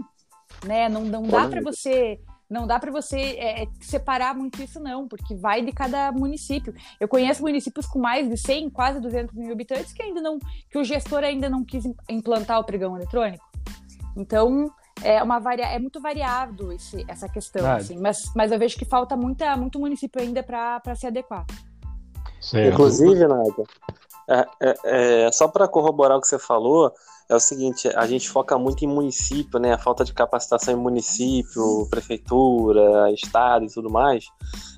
Né? 0.65 0.89
Não, 0.89 1.05
não 1.05 1.23
dá 1.23 1.49
para 1.49 1.61
você 1.61 2.21
não 2.49 2.67
dá 2.67 2.79
para 2.79 2.93
você 2.93 3.19
é, 3.39 3.67
separar 3.81 4.35
muito 4.35 4.63
isso, 4.63 4.79
não, 4.79 5.09
porque 5.09 5.35
vai 5.35 5.63
de 5.63 5.73
cada 5.73 6.13
município. 6.13 6.75
Eu 7.01 7.09
conheço 7.09 7.43
municípios 7.43 7.87
com 7.87 7.99
mais 7.99 8.29
de 8.29 8.37
100, 8.37 8.71
quase 8.71 9.01
200 9.01 9.35
mil 9.35 9.51
habitantes 9.51 9.93
que 9.93 10.03
ainda 10.03 10.21
não, 10.21 10.39
que 10.71 10.79
o 10.79 10.85
gestor 10.85 11.25
ainda 11.25 11.49
não 11.49 11.65
quis 11.65 11.85
implantar 12.09 12.61
o 12.61 12.65
pregão 12.65 12.97
eletrônico. 12.97 13.45
Então, 14.17 14.71
é 15.03 15.23
uma 15.23 15.41
varia, 15.41 15.67
é 15.67 15.79
muito 15.79 16.01
variado 16.01 16.71
esse, 16.71 17.05
essa 17.09 17.29
questão, 17.29 17.69
assim, 17.73 17.99
mas, 17.99 18.31
mas 18.37 18.53
eu 18.53 18.59
vejo 18.59 18.77
que 18.77 18.85
falta 18.85 19.17
muita, 19.17 19.57
muito 19.57 19.81
município 19.81 20.23
ainda 20.23 20.43
para 20.43 20.95
se 20.95 21.07
adequar. 21.07 21.45
Certo. 22.45 22.75
Inclusive, 22.75 23.27
Nádia, 23.27 23.65
é, 24.29 24.47
é, 24.61 24.75
é, 25.27 25.33
só 25.33 25.49
para 25.49 25.67
corroborar 25.67 26.19
o 26.19 26.21
que 26.21 26.27
você 26.27 26.39
falou, 26.39 26.93
é 27.27 27.35
o 27.35 27.41
seguinte, 27.41 27.89
a 27.89 28.07
gente 28.07 28.29
foca 28.29 28.59
muito 28.59 28.85
em 28.85 28.89
município, 28.89 29.59
né? 29.59 29.73
A 29.73 29.79
falta 29.79 30.05
de 30.05 30.13
capacitação 30.13 30.75
em 30.75 30.77
município, 30.77 31.87
prefeitura, 31.89 33.11
estado 33.13 33.65
e 33.65 33.73
tudo 33.73 33.91
mais. 33.91 34.27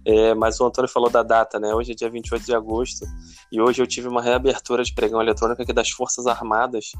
É, 0.04 0.32
mas 0.32 0.60
o 0.60 0.64
Antônio 0.64 0.88
falou 0.88 1.10
da 1.10 1.24
data, 1.24 1.58
né? 1.58 1.74
Hoje 1.74 1.90
é 1.90 1.94
dia 1.94 2.08
28 2.08 2.44
de 2.44 2.54
agosto 2.54 3.04
e 3.50 3.60
hoje 3.60 3.82
eu 3.82 3.86
tive 3.86 4.06
uma 4.06 4.22
reabertura 4.22 4.84
de 4.84 4.94
pregão 4.94 5.20
eletrônico 5.20 5.60
aqui 5.60 5.72
das 5.72 5.90
Forças 5.90 6.24
Armadas, 6.28 6.92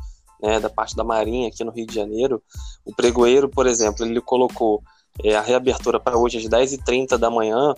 né? 0.42 0.59
Da 0.59 0.68
parte 0.68 0.96
da 0.96 1.05
Marinha 1.05 1.46
aqui 1.46 1.62
no 1.62 1.70
Rio 1.70 1.87
de 1.87 1.94
Janeiro. 1.94 2.42
O 2.85 2.92
pregoeiro, 2.92 3.48
por 3.48 3.68
exemplo, 3.68 4.05
ele 4.05 4.20
colocou 4.20 4.83
é, 5.22 5.37
a 5.37 5.40
reabertura 5.40 6.00
para 6.00 6.18
hoje 6.18 6.38
às 6.38 6.44
10h30 6.44 7.16
da 7.16 7.31
manhã 7.31 7.72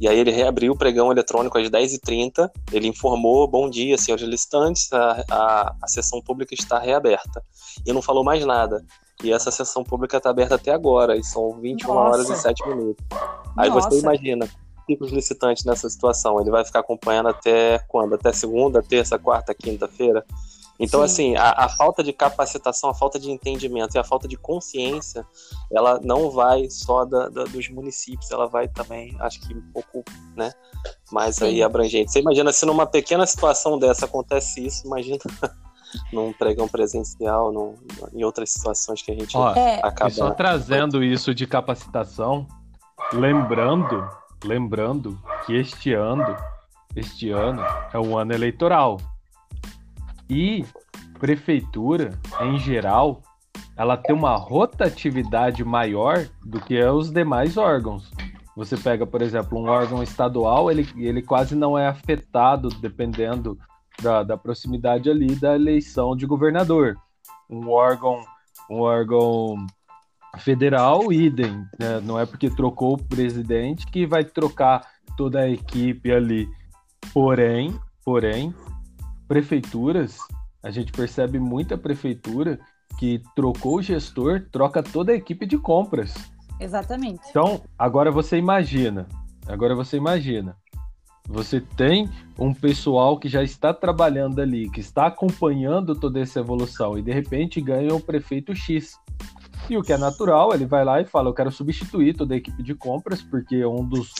e 0.00 0.08
aí 0.08 0.18
ele 0.18 0.30
reabriu 0.30 0.72
o 0.72 0.76
pregão 0.76 1.12
eletrônico 1.12 1.58
às 1.58 1.68
10h30. 1.68 2.50
Ele 2.72 2.88
informou: 2.88 3.46
bom 3.46 3.68
dia, 3.68 3.96
senhores 3.98 4.26
licitantes, 4.26 4.92
a, 4.92 5.24
a, 5.30 5.76
a 5.82 5.88
sessão 5.88 6.20
pública 6.20 6.54
está 6.54 6.78
reaberta. 6.78 7.42
E 7.86 7.92
não 7.92 8.02
falou 8.02 8.24
mais 8.24 8.44
nada. 8.44 8.84
E 9.22 9.32
essa 9.32 9.50
sessão 9.50 9.84
pública 9.84 10.16
está 10.16 10.30
aberta 10.30 10.56
até 10.56 10.72
agora, 10.72 11.16
e 11.16 11.22
são 11.22 11.60
21 11.60 11.94
Nossa. 11.94 12.00
horas 12.00 12.30
e 12.30 12.36
7 12.36 12.68
minutos. 12.68 13.04
Aí 13.56 13.70
Nossa. 13.70 13.88
você 13.90 14.00
imagina, 14.00 14.48
fica 14.86 15.04
os 15.04 15.12
licitantes 15.12 15.64
nessa 15.64 15.88
situação. 15.88 16.40
Ele 16.40 16.50
vai 16.50 16.64
ficar 16.64 16.80
acompanhando 16.80 17.28
até 17.28 17.78
quando? 17.88 18.14
Até 18.14 18.32
segunda, 18.32 18.82
terça, 18.82 19.18
quarta, 19.18 19.54
quinta-feira? 19.54 20.24
Então, 20.82 20.98
Sim. 21.00 21.04
assim, 21.04 21.36
a, 21.36 21.64
a, 21.64 21.68
falta 21.68 22.02
de 22.02 22.12
capacitação, 22.12 22.90
a 22.90 22.94
falta 22.94 23.16
de 23.16 23.30
entendimento 23.30 23.94
e 23.94 23.98
a 24.00 24.04
falta 24.04 24.26
de 24.26 24.36
consciência, 24.36 25.24
ela 25.72 26.00
não 26.02 26.28
vai 26.28 26.68
só 26.68 27.04
da, 27.04 27.28
da, 27.28 27.44
dos 27.44 27.68
municípios, 27.68 28.32
ela 28.32 28.48
vai 28.48 28.66
também, 28.66 29.16
acho 29.20 29.40
que 29.42 29.54
um 29.54 29.62
pouco, 29.72 30.02
né, 30.36 30.52
mais 31.12 31.36
Sim. 31.36 31.44
aí 31.44 31.62
abrangente. 31.62 32.10
Você 32.10 32.18
imagina 32.18 32.52
se 32.52 32.66
numa 32.66 32.84
pequena 32.84 33.24
situação 33.24 33.78
dessa 33.78 34.06
acontece 34.06 34.66
isso, 34.66 34.84
imagina 34.84 35.20
num 36.12 36.32
pregão 36.32 36.66
presencial, 36.66 37.52
num, 37.52 37.76
em 38.12 38.24
outras 38.24 38.50
situações 38.50 39.02
que 39.02 39.12
a 39.12 39.14
gente 39.14 39.36
Ó, 39.36 39.54
acaba... 39.84 40.10
só 40.10 40.32
trazendo 40.32 41.04
isso 41.04 41.32
de 41.32 41.46
capacitação, 41.46 42.44
lembrando, 43.12 44.04
lembrando 44.44 45.16
que 45.46 45.54
este 45.54 45.92
ano, 45.92 46.36
este 46.96 47.30
ano 47.30 47.62
é 47.92 48.00
um 48.00 48.18
ano 48.18 48.32
eleitoral. 48.32 48.98
E 50.32 50.64
prefeitura, 51.20 52.18
em 52.40 52.58
geral, 52.58 53.20
ela 53.76 53.98
tem 53.98 54.16
uma 54.16 54.34
rotatividade 54.34 55.62
maior 55.62 56.26
do 56.42 56.58
que 56.58 56.82
os 56.82 57.10
demais 57.10 57.58
órgãos. 57.58 58.10
Você 58.56 58.78
pega, 58.78 59.06
por 59.06 59.20
exemplo, 59.20 59.58
um 59.58 59.68
órgão 59.68 60.02
estadual, 60.02 60.70
ele, 60.70 60.88
ele 60.96 61.20
quase 61.20 61.54
não 61.54 61.78
é 61.78 61.86
afetado 61.86 62.70
dependendo 62.80 63.58
da, 64.02 64.22
da 64.22 64.38
proximidade 64.38 65.10
ali 65.10 65.34
da 65.34 65.54
eleição 65.54 66.16
de 66.16 66.24
governador. 66.24 66.96
Um 67.48 67.68
órgão, 67.68 68.18
um 68.70 68.80
órgão 68.80 69.66
federal, 70.38 71.12
idem. 71.12 71.52
Né? 71.78 72.00
Não 72.02 72.18
é 72.18 72.24
porque 72.24 72.48
trocou 72.48 72.94
o 72.94 73.04
presidente 73.04 73.86
que 73.86 74.06
vai 74.06 74.24
trocar 74.24 74.86
toda 75.14 75.40
a 75.40 75.50
equipe 75.50 76.10
ali. 76.10 76.48
Porém, 77.12 77.78
porém, 78.02 78.54
prefeituras, 79.32 80.18
a 80.62 80.70
gente 80.70 80.92
percebe 80.92 81.38
muita 81.38 81.78
prefeitura 81.78 82.60
que 82.98 83.22
trocou 83.34 83.78
o 83.78 83.82
gestor, 83.82 84.44
troca 84.52 84.82
toda 84.82 85.10
a 85.10 85.14
equipe 85.14 85.46
de 85.46 85.56
compras. 85.56 86.12
Exatamente. 86.60 87.22
Então, 87.30 87.62
agora 87.78 88.10
você 88.10 88.36
imagina, 88.36 89.08
agora 89.46 89.74
você 89.74 89.96
imagina, 89.96 90.54
você 91.26 91.62
tem 91.62 92.10
um 92.38 92.52
pessoal 92.52 93.18
que 93.18 93.26
já 93.26 93.42
está 93.42 93.72
trabalhando 93.72 94.38
ali, 94.38 94.68
que 94.68 94.80
está 94.80 95.06
acompanhando 95.06 95.98
toda 95.98 96.20
essa 96.20 96.40
evolução 96.40 96.98
e 96.98 97.02
de 97.02 97.10
repente 97.10 97.58
ganha 97.58 97.94
o 97.94 98.00
prefeito 98.00 98.54
X. 98.54 98.98
E 99.70 99.78
o 99.78 99.82
que 99.82 99.94
é 99.94 99.96
natural, 99.96 100.52
ele 100.52 100.66
vai 100.66 100.84
lá 100.84 101.00
e 101.00 101.06
fala: 101.06 101.30
Eu 101.30 101.34
quero 101.34 101.50
substituir 101.50 102.14
toda 102.14 102.34
a 102.34 102.36
equipe 102.36 102.62
de 102.62 102.74
compras, 102.74 103.22
porque 103.22 103.64
um 103.64 103.82
dos, 103.82 104.12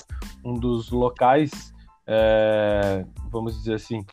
um 0.43 0.55
dos 0.55 0.91
locais, 0.91 1.75
é, 2.07 3.05
vamos 3.31 3.59
dizer 3.59 3.75
assim, 3.75 4.07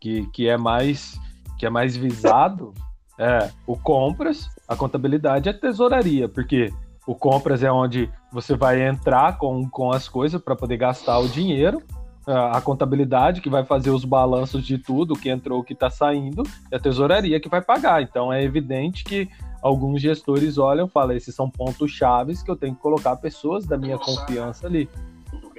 que, 0.00 0.26
que, 0.32 0.48
é 0.48 0.56
mais, 0.56 1.18
que 1.58 1.66
é 1.66 1.70
mais 1.70 1.96
visado 1.96 2.72
é 3.18 3.50
o 3.66 3.76
compras, 3.76 4.48
a 4.66 4.76
contabilidade 4.76 5.48
e 5.48 5.50
a 5.50 5.54
tesouraria, 5.54 6.28
porque 6.28 6.72
o 7.06 7.14
compras 7.14 7.62
é 7.62 7.72
onde 7.72 8.08
você 8.32 8.54
vai 8.54 8.86
entrar 8.86 9.38
com, 9.38 9.68
com 9.68 9.90
as 9.90 10.08
coisas 10.08 10.40
para 10.40 10.54
poder 10.54 10.76
gastar 10.76 11.18
o 11.18 11.28
dinheiro 11.28 11.82
a 12.30 12.60
contabilidade 12.60 13.40
que 13.40 13.48
vai 13.48 13.64
fazer 13.64 13.90
os 13.90 14.04
balanços 14.04 14.66
de 14.66 14.76
tudo, 14.76 15.14
o 15.14 15.18
que 15.18 15.30
entrou, 15.30 15.60
o 15.60 15.64
que 15.64 15.72
está 15.72 15.88
saindo, 15.88 16.42
e 16.70 16.76
a 16.76 16.78
tesouraria 16.78 17.40
que 17.40 17.48
vai 17.48 17.62
pagar. 17.62 18.02
Então 18.02 18.32
é 18.32 18.42
evidente 18.42 19.02
que 19.02 19.28
alguns 19.62 20.02
gestores 20.02 20.58
olham 20.58 20.86
e 20.86 20.90
falam: 20.90 21.16
esses 21.16 21.34
são 21.34 21.48
pontos 21.48 21.90
chaves 21.90 22.42
que 22.42 22.50
eu 22.50 22.56
tenho 22.56 22.74
que 22.74 22.82
colocar 22.82 23.16
pessoas 23.16 23.64
da 23.64 23.78
minha 23.78 23.96
confiança 23.96 24.66
ali. 24.66 24.88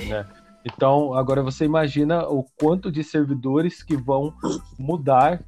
Né? 0.07 0.25
Então, 0.65 1.13
agora 1.13 1.41
você 1.41 1.65
imagina 1.65 2.27
o 2.27 2.43
quanto 2.59 2.91
de 2.91 3.03
servidores 3.03 3.81
que 3.81 3.95
vão 3.95 4.33
mudar 4.77 5.43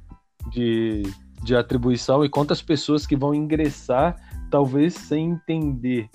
de, 0.50 1.02
de 1.42 1.54
atribuição 1.54 2.24
e 2.24 2.28
quantas 2.28 2.62
pessoas 2.62 3.06
que 3.06 3.16
vão 3.16 3.34
ingressar, 3.34 4.16
talvez 4.50 4.94
sem 4.94 5.30
entender. 5.30 6.08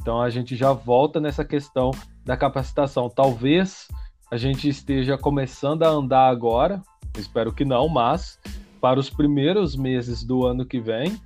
Então, 0.00 0.20
a 0.20 0.30
gente 0.30 0.56
já 0.56 0.72
volta 0.72 1.20
nessa 1.20 1.44
questão 1.44 1.90
da 2.24 2.36
capacitação. 2.36 3.08
Talvez 3.08 3.88
a 4.30 4.36
gente 4.36 4.68
esteja 4.68 5.16
começando 5.16 5.82
a 5.84 5.88
andar 5.88 6.28
agora, 6.28 6.82
espero 7.16 7.52
que 7.52 7.64
não, 7.64 7.88
mas 7.88 8.38
para 8.80 9.00
os 9.00 9.08
primeiros 9.08 9.76
meses 9.76 10.22
do 10.22 10.44
ano 10.44 10.64
que 10.64 10.80
vem, 10.80 11.20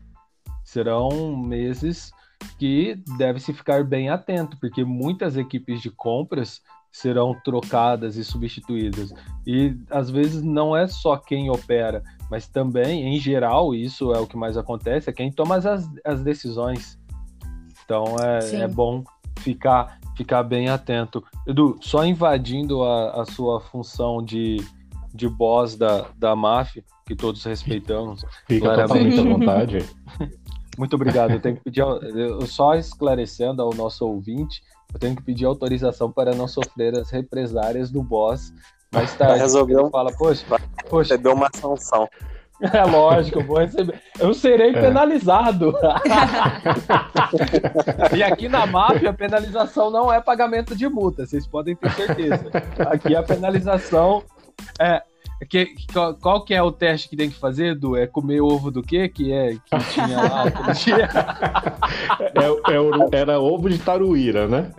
serão 0.65 1.37
meses 1.37 2.13
que 2.59 3.01
deve-se 3.17 3.53
ficar 3.53 3.85
bem 3.85 4.09
atento, 4.09 4.57
porque 4.59 4.85
muitas 4.85 5.37
equipes 5.37 5.81
de 5.81 5.91
compras 5.91 6.61
serão 6.93 7.35
trocadas 7.43 8.17
e 8.17 8.25
substituídas. 8.25 9.13
E 9.47 9.77
às 9.91 10.11
vezes 10.11 10.43
não 10.43 10.77
é 10.77 10.87
só 10.87 11.17
quem 11.17 11.51
opera, 11.51 12.03
mas 12.31 12.47
também, 12.47 13.15
em 13.15 13.19
geral, 13.19 13.75
isso 13.75 14.13
é 14.13 14.19
o 14.19 14.27
que 14.27 14.37
mais 14.37 14.57
acontece, 14.57 15.09
é 15.09 15.13
quem 15.13 15.33
toma 15.33 15.57
as, 15.57 15.91
as 16.05 16.23
decisões. 16.23 16.99
Então 17.85 18.05
é, 18.21 18.63
é 18.63 18.69
bom 18.69 19.03
ficar 19.41 19.99
ficar 20.17 20.43
bem 20.43 20.69
atento. 20.69 21.25
Edu, 21.47 21.79
só 21.81 22.05
invadindo 22.05 22.83
a, 22.83 23.23
a 23.23 23.25
sua 23.25 23.61
função 23.61 24.23
de, 24.23 24.57
de 25.13 25.29
boss 25.29 25.77
da, 25.77 26.07
da 26.17 26.37
máfia, 26.37 26.85
que 27.07 27.17
todos 27.17 27.43
respeitamos. 27.45 28.25
Fica 28.47 28.75
totalmente 28.75 29.19
à 29.19 29.23
vontade. 29.23 29.79
Muito 30.79 30.97
obrigado. 30.97 31.33
Eu 31.33 31.41
tenho 31.41 31.57
que 31.57 31.65
pedir, 31.65 31.81
eu, 31.81 32.47
só 32.47 32.75
esclarecendo 32.75 33.61
ao 33.61 33.75
nosso 33.75 34.07
ouvinte, 34.07 34.63
eu 34.93 35.01
tenho 35.01 35.17
que 35.17 35.23
pedir 35.23 35.45
autorização 35.45 36.11
para 36.11 36.35
não 36.35 36.47
sofrer 36.47 36.99
as 36.99 37.11
represárias 37.11 37.91
do 37.91 38.03
boss 38.03 38.53
mais 38.93 39.15
tarde. 39.17 39.41
Resolveu. 39.41 39.91
Fala, 39.91 40.13
poxa, 40.13 40.45
poxa. 40.89 41.15
Recebeu 41.15 41.33
uma 41.33 41.49
sanção. 41.55 42.09
É 42.61 42.85
lógico, 42.87 43.41
eu 43.41 43.47
vou 43.47 43.59
receber. 43.59 44.01
Eu 44.21 44.33
serei 44.33 44.71
é. 44.71 44.81
penalizado. 44.81 45.75
e 48.17 48.23
aqui 48.23 48.49
na 48.49 48.67
máfia, 48.67 49.11
a 49.11 49.15
penalização 49.15 49.91
não 49.91 50.13
é 50.13 50.21
pagamento 50.21 50.77
de 50.77 50.89
multa, 50.89 51.27
vocês 51.27 51.47
podem 51.47 51.75
ter 51.75 51.91
certeza. 51.93 52.51
Aqui 52.79 53.17
a 53.17 53.23
penalização 53.23 54.23
é. 54.81 55.03
Que, 55.49 55.75
qual, 55.93 56.15
qual, 56.15 56.45
que 56.45 56.55
é 56.55 56.63
o 56.63 56.71
teste 56.71 57.09
que 57.09 57.17
tem 57.17 57.31
que 57.31 57.39
fazer, 57.39 57.73
Edu? 57.73 57.97
É 57.97 58.07
comer 58.07 58.41
ovo 58.41 58.71
do 58.71 58.83
quê? 58.83 59.09
Que 59.09 59.33
é 59.33 59.53
que 59.55 59.93
tinha 59.93 60.17
lá 60.23 60.45
dia? 60.73 61.09
É, 62.35 63.17
é, 63.17 63.21
era 63.21 63.39
ovo 63.39 63.69
de 63.69 63.79
taruíra, 63.79 64.49
né? 64.49 64.71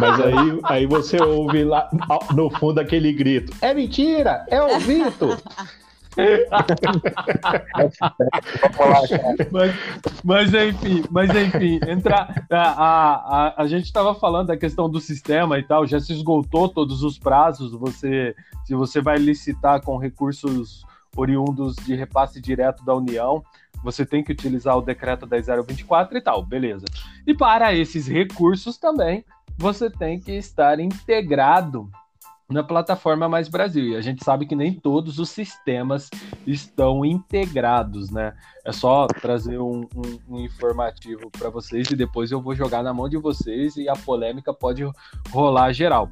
Mas 0.00 0.20
aí, 0.20 0.60
aí 0.64 0.86
você 0.86 1.22
ouve 1.22 1.62
lá 1.64 1.88
no 2.34 2.50
fundo 2.50 2.80
aquele 2.80 3.12
grito: 3.12 3.52
É 3.60 3.72
mentira! 3.72 4.44
É 4.48 4.60
o 4.60 4.78
Vitor! 4.80 5.38
Mas, 9.50 9.74
mas 10.24 10.54
enfim, 10.54 11.04
mas 11.10 11.30
enfim, 11.30 11.80
entrar 11.88 12.46
a, 12.50 12.74
a, 12.76 13.62
a, 13.62 13.66
gente 13.66 13.84
estava 13.84 14.14
falando 14.14 14.48
da 14.48 14.56
questão 14.56 14.88
do 14.88 15.00
sistema 15.00 15.58
e 15.58 15.62
tal, 15.62 15.86
já 15.86 16.00
se 16.00 16.12
esgotou 16.12 16.68
todos 16.68 17.02
os 17.02 17.18
prazos. 17.18 17.72
Você, 17.72 18.34
se 18.64 18.74
você 18.74 19.00
vai 19.00 19.18
licitar 19.18 19.82
com 19.82 19.96
recursos 19.96 20.84
oriundos 21.16 21.76
de 21.76 21.94
repasse 21.94 22.40
direto 22.40 22.84
da 22.84 22.94
União, 22.94 23.42
você 23.82 24.04
tem 24.04 24.22
que 24.22 24.32
utilizar 24.32 24.76
o 24.76 24.82
decreto 24.82 25.26
10024 25.26 26.16
e 26.16 26.20
tal, 26.20 26.42
beleza. 26.42 26.84
E 27.26 27.34
para 27.34 27.74
esses 27.74 28.06
recursos 28.06 28.76
também, 28.76 29.24
você 29.56 29.90
tem 29.90 30.20
que 30.20 30.32
estar 30.32 30.80
integrado 30.80 31.90
na 32.50 32.62
plataforma 32.62 33.28
Mais 33.28 33.48
Brasil. 33.48 33.90
E 33.90 33.96
a 33.96 34.00
gente 34.00 34.24
sabe 34.24 34.44
que 34.44 34.56
nem 34.56 34.74
todos 34.74 35.18
os 35.18 35.30
sistemas 35.30 36.10
estão 36.46 37.04
integrados, 37.04 38.10
né? 38.10 38.34
É 38.64 38.72
só 38.72 39.06
trazer 39.06 39.58
um, 39.58 39.86
um, 39.94 40.18
um 40.28 40.40
informativo 40.40 41.30
para 41.30 41.48
vocês 41.48 41.90
e 41.90 41.96
depois 41.96 42.30
eu 42.30 42.42
vou 42.42 42.54
jogar 42.54 42.82
na 42.82 42.92
mão 42.92 43.08
de 43.08 43.16
vocês 43.16 43.76
e 43.76 43.88
a 43.88 43.94
polêmica 43.94 44.52
pode 44.52 44.82
rolar 45.30 45.72
geral. 45.72 46.10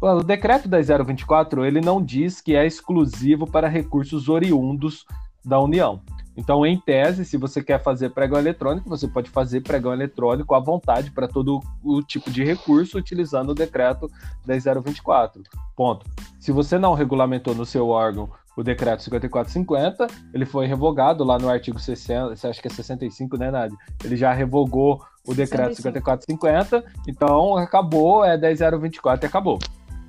O 0.00 0.22
decreto 0.22 0.68
da 0.68 0.78
024 0.80 1.64
ele 1.64 1.80
não 1.80 2.04
diz 2.04 2.40
que 2.40 2.54
é 2.54 2.66
exclusivo 2.66 3.46
para 3.46 3.66
recursos 3.66 4.28
oriundos 4.28 5.06
da 5.42 5.58
União. 5.58 6.02
Então, 6.36 6.66
em 6.66 6.78
tese, 6.78 7.24
se 7.24 7.36
você 7.36 7.62
quer 7.62 7.82
fazer 7.82 8.10
pregão 8.10 8.38
eletrônico, 8.38 8.88
você 8.88 9.08
pode 9.08 9.30
fazer 9.30 9.62
pregão 9.62 9.92
eletrônico 9.92 10.54
à 10.54 10.60
vontade 10.60 11.10
para 11.10 11.26
todo 11.26 11.60
o 11.82 12.02
tipo 12.02 12.30
de 12.30 12.44
recurso 12.44 12.98
utilizando 12.98 13.50
o 13.50 13.54
decreto 13.54 14.10
10024. 14.44 15.42
Ponto. 15.74 16.04
Se 16.38 16.52
você 16.52 16.78
não 16.78 16.94
regulamentou 16.94 17.54
no 17.54 17.64
seu 17.64 17.88
órgão 17.88 18.30
o 18.56 18.62
decreto 18.62 19.02
5450, 19.02 20.06
ele 20.32 20.46
foi 20.46 20.66
revogado 20.66 21.24
lá 21.24 21.38
no 21.38 21.48
artigo 21.48 21.78
60, 21.78 22.36
você 22.36 22.46
acha 22.46 22.60
que 22.60 22.68
é 22.68 22.70
65, 22.70 23.36
né, 23.36 23.50
Nádia? 23.50 23.76
Ele 24.02 24.16
já 24.16 24.32
revogou 24.32 25.04
o 25.26 25.34
decreto 25.34 25.74
5450, 25.76 26.84
então 27.06 27.56
acabou, 27.56 28.24
é 28.24 28.36
10024 28.36 29.26
e 29.26 29.28
acabou. 29.28 29.58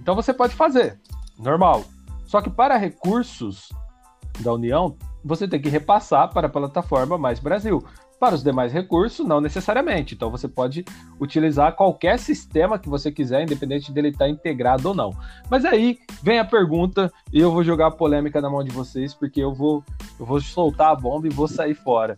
Então 0.01 0.15
você 0.15 0.33
pode 0.33 0.55
fazer, 0.55 0.99
normal. 1.37 1.83
Só 2.25 2.41
que 2.41 2.49
para 2.49 2.77
recursos 2.77 3.69
da 4.39 4.53
União, 4.53 4.95
você 5.27 5.47
tem 5.47 5.61
que 5.61 5.69
repassar 5.69 6.31
para 6.33 6.47
a 6.47 6.49
plataforma 6.49 7.17
Mais 7.17 7.39
Brasil. 7.39 7.83
Para 8.19 8.33
os 8.33 8.43
demais 8.43 8.73
recursos, 8.73 9.27
não 9.27 9.39
necessariamente. 9.39 10.15
Então 10.15 10.31
você 10.31 10.47
pode 10.47 10.83
utilizar 11.19 11.75
qualquer 11.75 12.17
sistema 12.17 12.79
que 12.79 12.89
você 12.89 13.11
quiser, 13.11 13.43
independente 13.43 13.91
dele 13.91 14.07
estar 14.07 14.27
integrado 14.27 14.89
ou 14.89 14.95
não. 14.95 15.11
Mas 15.51 15.65
aí 15.65 15.99
vem 16.23 16.39
a 16.39 16.45
pergunta 16.45 17.11
e 17.31 17.39
eu 17.39 17.51
vou 17.51 17.63
jogar 17.63 17.87
a 17.87 17.91
polêmica 17.91 18.41
na 18.41 18.49
mão 18.49 18.63
de 18.63 18.71
vocês, 18.71 19.13
porque 19.13 19.39
eu 19.39 19.53
vou, 19.53 19.83
eu 20.19 20.25
vou 20.25 20.41
soltar 20.41 20.91
a 20.91 20.95
bomba 20.95 21.27
e 21.27 21.29
vou 21.29 21.47
sair 21.47 21.75
fora. 21.75 22.17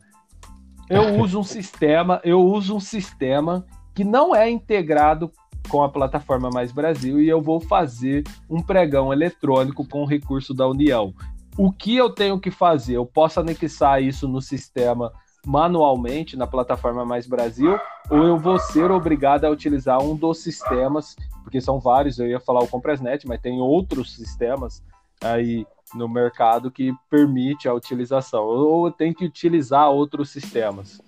Eu 0.89 1.15
uso 1.19 1.39
um 1.39 1.43
sistema, 1.43 2.22
eu 2.24 2.39
uso 2.39 2.78
um 2.78 2.80
sistema 2.80 3.65
que 3.93 4.06
não 4.06 4.34
é 4.34 4.50
integrado 4.50 5.30
com 5.67 5.84
a 5.84 5.89
plataforma 5.89 6.50
Mais 6.50 6.72
Brasil 6.72 7.22
e 7.22 7.28
eu 7.28 7.41
vou 7.41 7.60
fazer 7.60 8.24
um 8.50 8.62
pregão 8.62 9.12
eletrônico 9.12 9.86
com 9.86 10.04
o 10.04 10.06
recurso 10.06 10.54
da 10.54 10.65
União 10.65 11.13
o 11.57 11.71
que 11.71 11.95
eu 11.95 12.09
tenho 12.09 12.39
que 12.39 12.51
fazer? 12.51 12.95
Eu 12.95 13.05
posso 13.05 13.39
anexar 13.39 14.01
isso 14.01 14.27
no 14.27 14.41
sistema 14.41 15.12
manualmente 15.45 16.35
na 16.35 16.45
plataforma 16.45 17.05
Mais 17.05 17.25
Brasil, 17.25 17.79
ou 18.09 18.23
eu 18.23 18.38
vou 18.38 18.59
ser 18.59 18.91
obrigado 18.91 19.45
a 19.45 19.49
utilizar 19.49 20.01
um 20.01 20.15
dos 20.15 20.43
sistemas, 20.43 21.15
porque 21.43 21.62
são 21.62 21.79
vários, 21.79 22.19
eu 22.19 22.27
ia 22.27 22.39
falar 22.39 22.62
o 22.62 22.67
Compressnet, 22.67 23.25
mas 23.27 23.41
tem 23.41 23.59
outros 23.59 24.15
sistemas 24.15 24.83
aí 25.23 25.65
no 25.93 26.07
mercado 26.07 26.69
que 26.69 26.93
permite 27.09 27.67
a 27.67 27.73
utilização, 27.73 28.43
ou 28.43 28.88
eu 28.88 28.91
tenho 28.91 29.13
que 29.15 29.25
utilizar 29.25 29.89
outros 29.89 30.29
sistemas. 30.29 31.01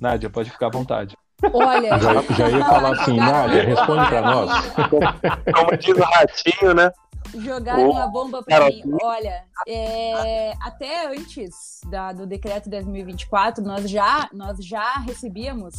Nádia, 0.00 0.30
pode 0.30 0.50
ficar 0.50 0.66
à 0.66 0.70
vontade. 0.70 1.16
Olha, 1.52 1.98
já, 1.98 2.22
já 2.22 2.48
ia 2.50 2.64
falar 2.64 2.92
assim, 2.92 3.16
Nádia, 3.18 3.64
responde 3.64 4.08
para 4.08 4.22
nós. 4.22 4.50
Como 5.54 5.76
diz 5.76 5.96
o 5.96 6.02
ratinho, 6.02 6.74
né? 6.74 6.92
Jogaram 7.34 7.90
uma 7.90 8.06
bomba 8.06 8.42
para 8.42 8.66
mim. 8.66 8.82
Olha, 9.02 9.44
é, 9.66 10.52
até 10.60 11.08
antes 11.08 11.80
da, 11.90 12.12
do 12.12 12.26
decreto 12.26 12.70
2024, 12.70 13.62
nós 13.62 13.88
já, 13.88 14.28
nós 14.32 14.58
já 14.64 14.94
recebíamos 14.98 15.74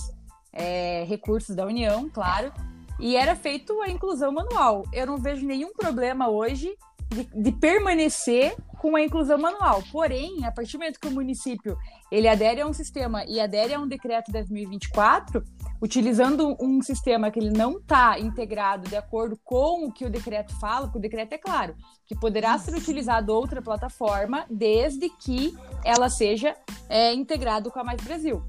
é, 0.53 1.03
recursos 1.07 1.55
da 1.55 1.65
União, 1.65 2.09
claro, 2.09 2.51
e 2.99 3.15
era 3.15 3.35
feito 3.35 3.81
a 3.81 3.89
inclusão 3.89 4.31
manual. 4.31 4.83
Eu 4.91 5.07
não 5.07 5.17
vejo 5.17 5.45
nenhum 5.45 5.73
problema 5.73 6.29
hoje 6.29 6.75
de, 7.09 7.23
de, 7.33 7.51
permanecer 7.51 8.55
com 8.77 8.95
a 8.95 9.01
inclusão 9.01 9.37
manual. 9.37 9.83
Porém, 9.91 10.45
a 10.45 10.51
partir 10.51 10.73
do 10.73 10.79
momento 10.79 10.99
que 10.99 11.07
o 11.07 11.11
município 11.11 11.77
ele 12.11 12.27
adere 12.27 12.61
a 12.61 12.67
um 12.67 12.73
sistema 12.73 13.25
e 13.25 13.39
adere 13.39 13.73
a 13.73 13.79
um 13.79 13.87
decreto 13.87 14.31
2024, 14.31 15.43
utilizando 15.81 16.55
um 16.61 16.81
sistema 16.81 17.31
que 17.31 17.39
ele 17.39 17.49
não 17.49 17.77
está 17.77 18.19
integrado 18.19 18.87
de 18.87 18.95
acordo 18.95 19.37
com 19.43 19.85
o 19.85 19.91
que 19.91 20.05
o 20.05 20.09
decreto 20.09 20.57
fala, 20.59 20.85
porque 20.85 20.99
o 20.99 21.01
decreto 21.01 21.33
é 21.33 21.37
claro, 21.37 21.75
que 22.05 22.15
poderá 22.15 22.57
ser 22.57 22.75
utilizado 22.75 23.33
outra 23.33 23.61
plataforma 23.61 24.45
desde 24.49 25.09
que 25.09 25.55
ela 25.83 26.09
seja 26.09 26.55
é, 26.87 27.13
integrado 27.13 27.71
com 27.71 27.79
a 27.79 27.83
Mais 27.83 28.01
Brasil. 28.01 28.43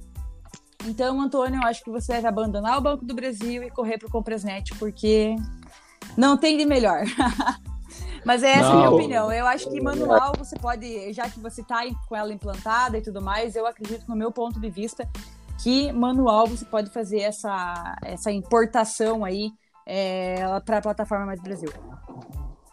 Então, 0.87 1.21
Antônio, 1.21 1.61
eu 1.61 1.67
acho 1.67 1.85
que 1.85 1.91
você 1.91 2.15
deve 2.15 2.27
abandonar 2.27 2.79
o 2.79 2.81
Banco 2.81 3.05
do 3.05 3.15
Brasil 3.15 3.63
e 3.63 3.71
correr 3.71 3.99
para 3.99 4.09
o 4.09 4.11
Comprasnet, 4.11 4.75
porque 4.79 5.37
não 6.17 6.37
tem 6.37 6.57
de 6.57 6.65
melhor. 6.65 7.05
Mas 8.25 8.43
é 8.43 8.53
essa 8.53 8.69
não. 8.69 8.73
a 8.73 8.77
minha 8.77 8.91
opinião. 8.91 9.33
Eu 9.33 9.47
acho 9.47 9.71
que 9.71 9.81
manual 9.81 10.33
você 10.37 10.57
pode, 10.59 11.13
já 11.13 11.29
que 11.29 11.41
você 11.41 11.63
está 11.63 11.83
com 12.09 12.17
ela 12.17 12.33
implantada 12.33 12.99
e 12.99 13.03
tudo 13.03 13.21
mais, 13.21 13.57
eu 13.57 13.67
acredito, 13.67 14.07
no 14.09 14.17
meu 14.17 14.31
ponto 14.31 14.61
de 14.61 14.69
vista, 14.69 15.09
que 15.63 15.93
manual 15.93 16.47
você 16.47 16.65
pode 16.65 16.91
fazer 16.91 17.21
essa, 17.21 17.97
essa 18.03 18.31
importação 18.31 19.25
aí 19.25 19.53
é, 19.87 20.61
para 20.61 20.79
a 20.79 20.83
plataforma 20.83 21.27
Mais 21.27 21.41
Brasil. 21.41 21.71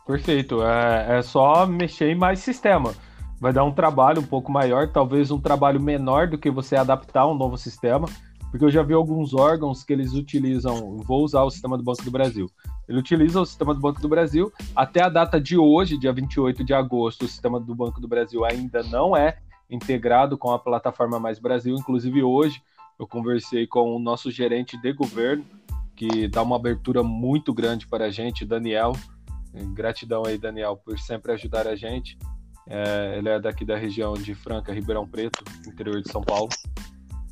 Perfeito. 0.06 0.64
É, 0.64 1.18
é 1.18 1.22
só 1.22 1.66
mexer 1.66 2.10
em 2.10 2.16
mais 2.16 2.40
sistema. 2.40 2.94
Vai 3.40 3.54
dar 3.54 3.64
um 3.64 3.72
trabalho 3.72 4.22
um 4.22 4.26
pouco 4.26 4.52
maior, 4.52 4.92
talvez 4.92 5.30
um 5.30 5.40
trabalho 5.40 5.80
menor 5.80 6.28
do 6.28 6.38
que 6.38 6.50
você 6.50 6.76
adaptar 6.76 7.28
um 7.28 7.36
novo 7.36 7.58
sistema, 7.58 8.08
porque 8.50 8.66
eu 8.66 8.72
já 8.72 8.82
vi 8.82 8.94
alguns 8.94 9.34
órgãos 9.34 9.84
que 9.84 9.94
eles 9.94 10.14
utilizam, 10.14 10.98
vou 10.98 11.24
usar 11.24 11.44
o 11.44 11.50
sistema 11.50 11.78
do 11.78 11.84
Banco 11.84 12.04
do 12.04 12.12
Brasil. 12.12 12.50
Ele 12.88 13.00
utiliza 13.00 13.42
o 13.42 13.46
sistema 13.46 13.74
do 13.74 13.80
Banco 13.80 14.02
do 14.02 14.08
Brasil 14.08 14.52
até 14.76 15.04
a 15.04 15.10
data 15.10 15.40
de 15.40 15.58
hoje, 15.58 15.98
dia 15.98 16.14
28 16.14 16.64
de 16.64 16.74
agosto, 16.74 17.26
o 17.26 17.28
sistema 17.28 17.60
do 17.60 17.76
Banco 17.76 18.00
do 18.00 18.08
Brasil 18.08 18.46
ainda 18.46 18.82
não 18.84 19.16
é 19.16 19.38
integrado 19.70 20.38
com 20.38 20.52
a 20.52 20.60
plataforma 20.60 21.20
Mais 21.20 21.40
Brasil. 21.40 21.76
Inclusive 21.76 22.24
hoje 22.24 22.62
eu 22.98 23.06
conversei 23.06 23.68
com 23.68 23.96
o 23.96 24.00
nosso 24.00 24.32
gerente 24.32 24.78
de 24.78 24.94
governo, 24.94 25.46
que 25.96 26.28
dá 26.28 26.42
uma 26.42 26.56
abertura 26.56 27.04
muito 27.04 27.54
grande 27.54 27.88
para 27.88 28.06
a 28.06 28.10
gente, 28.10 28.46
Daniel. 28.46 28.94
Gratidão 29.74 30.24
aí, 30.26 30.38
Daniel, 30.38 30.78
por 30.78 30.98
sempre 31.00 31.32
ajudar 31.34 31.68
a 31.68 31.76
gente. 31.76 32.18
É, 32.70 33.16
ele 33.18 33.30
é 33.30 33.40
daqui 33.40 33.64
da 33.66 33.78
região 33.78 34.14
de 34.14 34.36
Franca, 34.36 34.74
Ribeirão 34.74 35.08
Preto, 35.08 35.44
interior 35.66 36.02
de 36.02 36.12
São 36.12 36.22
Paulo. 36.22 36.50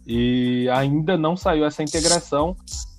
E 0.05 0.69
ainda 0.69 1.17
não 1.17 1.35
saiu 1.35 1.65
essa 1.65 1.83
integração. 1.83 2.55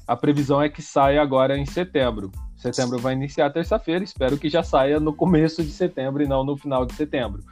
A 0.06 0.16
previsão 0.16 0.60
é 0.60 0.68
que 0.68 0.82
saia 0.82 1.22
agora 1.22 1.56
em 1.56 1.66
setembro. 1.66 2.30
Setembro 2.56 2.98
vai 2.98 3.12
iniciar 3.12 3.50
terça-feira, 3.50 4.02
espero 4.02 4.38
que 4.38 4.48
já 4.48 4.62
saia 4.62 4.98
no 4.98 5.12
começo 5.12 5.62
de 5.62 5.70
setembro 5.70 6.22
e 6.22 6.26
não 6.26 6.42
no 6.42 6.56
final 6.56 6.86
de 6.86 6.94
setembro. 6.94 7.42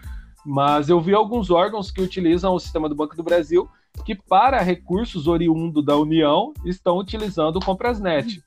Mas 0.44 0.88
eu 0.88 1.00
vi 1.00 1.14
alguns 1.14 1.50
órgãos 1.50 1.90
que 1.90 2.02
utilizam 2.02 2.54
o 2.54 2.58
sistema 2.58 2.88
do 2.88 2.94
Banco 2.94 3.16
do 3.16 3.22
Brasil 3.22 3.68
que, 4.04 4.14
para 4.14 4.60
recursos 4.60 5.26
oriundo 5.26 5.80
da 5.80 5.96
União, 5.96 6.52
estão 6.64 6.98
utilizando 6.98 7.56
o 7.56 7.64
Comprasnet. 7.64 8.42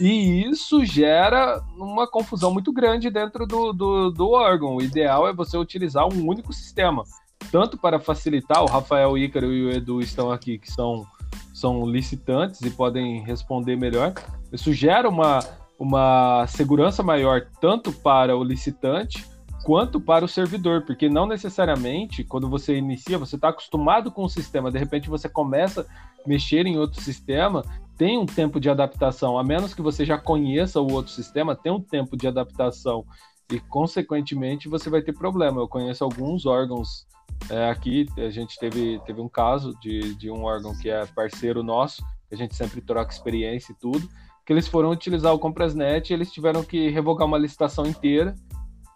E 0.00 0.48
isso 0.48 0.84
gera 0.84 1.60
uma 1.76 2.06
confusão 2.06 2.52
muito 2.52 2.72
grande 2.72 3.10
dentro 3.10 3.46
do, 3.46 3.72
do, 3.72 4.10
do 4.10 4.30
órgão. 4.30 4.76
O 4.76 4.82
ideal 4.82 5.28
é 5.28 5.32
você 5.32 5.58
utilizar 5.58 6.06
um 6.06 6.26
único 6.26 6.52
sistema, 6.52 7.02
tanto 7.50 7.76
para 7.76 7.98
facilitar, 7.98 8.62
o 8.62 8.66
Rafael 8.66 9.16
Ícaro 9.16 9.52
e 9.52 9.66
o 9.66 9.70
Edu 9.70 10.00
estão 10.00 10.30
aqui, 10.30 10.58
que 10.58 10.70
são, 10.70 11.06
são 11.52 11.86
licitantes 11.86 12.60
e 12.62 12.70
podem 12.70 13.22
responder 13.22 13.76
melhor. 13.76 14.14
Isso 14.52 14.72
gera 14.72 15.08
uma, 15.08 15.40
uma 15.78 16.46
segurança 16.46 17.02
maior 17.02 17.46
tanto 17.60 17.92
para 17.92 18.36
o 18.36 18.44
licitante 18.44 19.26
quanto 19.64 20.00
para 20.00 20.24
o 20.24 20.28
servidor, 20.28 20.82
porque 20.82 21.08
não 21.08 21.26
necessariamente 21.26 22.24
quando 22.24 22.48
você 22.48 22.76
inicia, 22.76 23.18
você 23.18 23.36
está 23.36 23.48
acostumado 23.48 24.10
com 24.10 24.24
o 24.24 24.28
sistema, 24.28 24.72
de 24.72 24.78
repente 24.78 25.08
você 25.08 25.28
começa 25.28 25.82
a 25.82 26.28
mexer 26.28 26.66
em 26.66 26.78
outro 26.78 27.00
sistema, 27.00 27.64
tem 27.96 28.18
um 28.18 28.26
tempo 28.26 28.58
de 28.58 28.68
adaptação, 28.68 29.38
a 29.38 29.44
menos 29.44 29.72
que 29.72 29.82
você 29.82 30.04
já 30.04 30.18
conheça 30.18 30.80
o 30.80 30.92
outro 30.92 31.12
sistema, 31.12 31.54
tem 31.54 31.70
um 31.70 31.80
tempo 31.80 32.16
de 32.16 32.26
adaptação 32.26 33.04
e, 33.52 33.60
consequentemente, 33.60 34.68
você 34.68 34.88
vai 34.88 35.02
ter 35.02 35.12
problema. 35.12 35.60
Eu 35.60 35.68
conheço 35.68 36.02
alguns 36.02 36.46
órgãos 36.46 37.06
é, 37.50 37.70
aqui, 37.70 38.06
a 38.16 38.30
gente 38.30 38.58
teve, 38.58 39.00
teve 39.06 39.20
um 39.20 39.28
caso 39.28 39.76
de, 39.80 40.14
de 40.14 40.30
um 40.30 40.44
órgão 40.44 40.76
que 40.78 40.90
é 40.90 41.06
parceiro 41.06 41.62
nosso, 41.62 42.04
a 42.30 42.36
gente 42.36 42.54
sempre 42.54 42.80
troca 42.80 43.12
experiência 43.12 43.72
e 43.72 43.76
tudo, 43.76 44.08
que 44.44 44.52
eles 44.52 44.66
foram 44.66 44.90
utilizar 44.90 45.32
o 45.32 45.38
Comprasnet 45.38 46.10
e 46.10 46.14
eles 46.14 46.32
tiveram 46.32 46.64
que 46.64 46.88
revogar 46.88 47.26
uma 47.26 47.38
licitação 47.38 47.86
inteira 47.86 48.34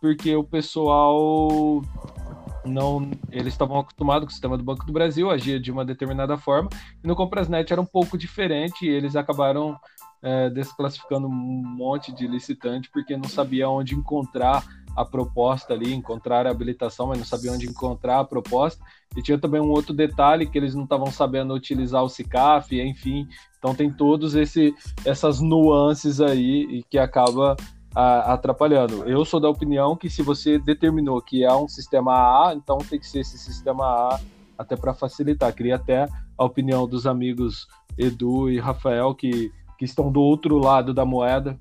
porque 0.01 0.35
o 0.37 0.45
pessoal 0.45 1.83
não 2.65 3.11
eles 3.31 3.55
estavam 3.55 3.79
acostumados 3.79 4.25
com 4.25 4.31
o 4.31 4.33
sistema 4.33 4.59
do 4.59 4.65
Banco 4.65 4.85
do 4.85 4.93
Brasil, 4.93 5.31
agia 5.31 5.59
de 5.59 5.71
uma 5.71 5.85
determinada 5.85 6.37
forma, 6.37 6.69
e 7.03 7.07
no 7.07 7.15
Comprasnet 7.15 7.73
era 7.73 7.81
um 7.81 7.87
pouco 7.87 8.19
diferente, 8.19 8.85
e 8.85 8.89
eles 8.89 9.15
acabaram 9.15 9.79
é, 10.27 10.51
desclassificando 10.51 11.29
um 11.29 11.31
monte 11.31 12.13
de 12.13 12.27
licitante 12.27 12.91
porque 12.93 13.17
não 13.17 13.29
sabia 13.29 13.69
onde 13.69 13.95
encontrar 13.95 14.65
a 14.97 15.05
proposta 15.05 15.73
ali, 15.73 15.95
encontrar 15.95 16.49
a 16.49 16.51
habilitação, 16.51 17.07
mas 17.07 17.19
não 17.19 17.25
sabia 17.25 17.53
onde 17.53 17.67
encontrar 17.67 18.19
a 18.19 18.25
proposta. 18.25 18.85
E 19.17 19.23
tinha 19.23 19.39
também 19.39 19.61
um 19.61 19.71
outro 19.71 19.95
detalhe 19.95 20.47
que 20.47 20.59
eles 20.59 20.75
não 20.75 20.83
estavam 20.83 21.13
sabendo 21.13 21.55
utilizar 21.55 22.03
o 22.03 22.09
SICAF, 22.09 22.81
enfim. 22.81 23.29
Então 23.57 23.73
tem 23.73 23.89
todos 23.89 24.35
esse, 24.35 24.75
essas 25.05 25.41
nuances 25.41 26.21
aí 26.21 26.67
e 26.71 26.83
que 26.83 26.99
acaba 26.99 27.55
a, 27.95 28.33
atrapalhando. 28.33 29.05
Eu 29.05 29.25
sou 29.25 29.39
da 29.39 29.49
opinião 29.49 29.95
que 29.95 30.11
se 30.11 30.23
você 30.23 30.59
determinou 30.59 31.23
que 31.23 31.45
é 31.45 31.55
um 31.55 31.69
sistema 31.69 32.13
A, 32.49 32.53
então 32.53 32.79
tem 32.79 32.99
que 32.99 33.07
ser 33.07 33.21
esse 33.21 33.39
sistema 33.39 33.85
A 33.85 34.21
até 34.59 34.75
para 34.75 34.93
facilitar. 34.93 35.55
Queria 35.55 35.77
até 35.77 36.09
a 36.37 36.45
opinião 36.45 36.89
dos 36.89 37.07
amigos 37.07 37.69
Edu 37.97 38.51
e 38.51 38.59
Rafael 38.59 39.15
que, 39.15 39.53
que 39.79 39.85
estão 39.85 40.11
do 40.11 40.21
outro 40.21 40.59
lado 40.59 40.93
da 40.93 41.05
moeda, 41.05 41.59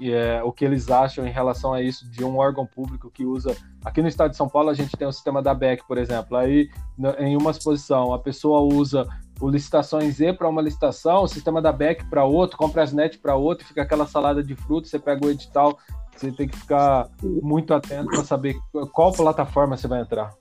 e 0.00 0.10
é, 0.10 0.42
o 0.42 0.50
que 0.50 0.64
eles 0.64 0.90
acham 0.90 1.26
em 1.26 1.30
relação 1.30 1.74
a 1.74 1.82
isso 1.82 2.10
de 2.10 2.24
um 2.24 2.38
órgão 2.38 2.66
público 2.66 3.10
que 3.10 3.24
usa. 3.24 3.54
Aqui 3.84 4.00
no 4.00 4.08
estado 4.08 4.30
de 4.30 4.36
São 4.36 4.48
Paulo 4.48 4.70
a 4.70 4.74
gente 4.74 4.96
tem 4.96 5.06
o 5.06 5.12
sistema 5.12 5.42
da 5.42 5.52
BEC, 5.52 5.86
por 5.86 5.98
exemplo. 5.98 6.38
Aí 6.38 6.70
em 7.18 7.36
uma 7.36 7.50
exposição 7.50 8.14
a 8.14 8.18
pessoa 8.18 8.62
usa 8.62 9.06
o 9.38 9.48
licitações 9.48 10.16
Z 10.16 10.34
para 10.34 10.48
uma 10.48 10.62
licitação, 10.62 11.24
o 11.24 11.28
sistema 11.28 11.60
da 11.60 11.70
BEC 11.70 12.04
para 12.08 12.24
outro, 12.24 12.56
compra 12.56 12.82
as 12.82 12.92
net 12.92 13.18
para 13.18 13.36
outro, 13.36 13.66
fica 13.66 13.82
aquela 13.82 14.06
salada 14.06 14.42
de 14.42 14.54
frutos, 14.54 14.90
você 14.90 14.98
pega 14.98 15.26
o 15.26 15.30
edital, 15.30 15.78
você 16.16 16.32
tem 16.32 16.48
que 16.48 16.56
ficar 16.56 17.08
muito 17.22 17.74
atento 17.74 18.08
para 18.08 18.24
saber 18.24 18.56
qual 18.92 19.12
plataforma 19.12 19.76
você 19.76 19.86
vai 19.86 20.00
entrar. 20.00 20.34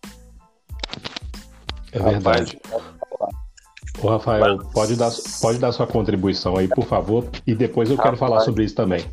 É 1.92 2.00
verdade. 2.00 2.60
Ô, 4.02 4.08
Rafael, 4.08 4.60
pode 4.74 4.96
dar, 4.96 5.12
pode 5.42 5.60
dar 5.60 5.72
sua 5.72 5.86
contribuição 5.86 6.58
aí, 6.58 6.68
por 6.68 6.86
favor, 6.86 7.28
e 7.46 7.54
depois 7.54 7.90
eu 7.90 7.98
quero 7.98 8.16
falar 8.16 8.42
sobre 8.42 8.64
isso 8.64 8.76
também. 8.76 9.06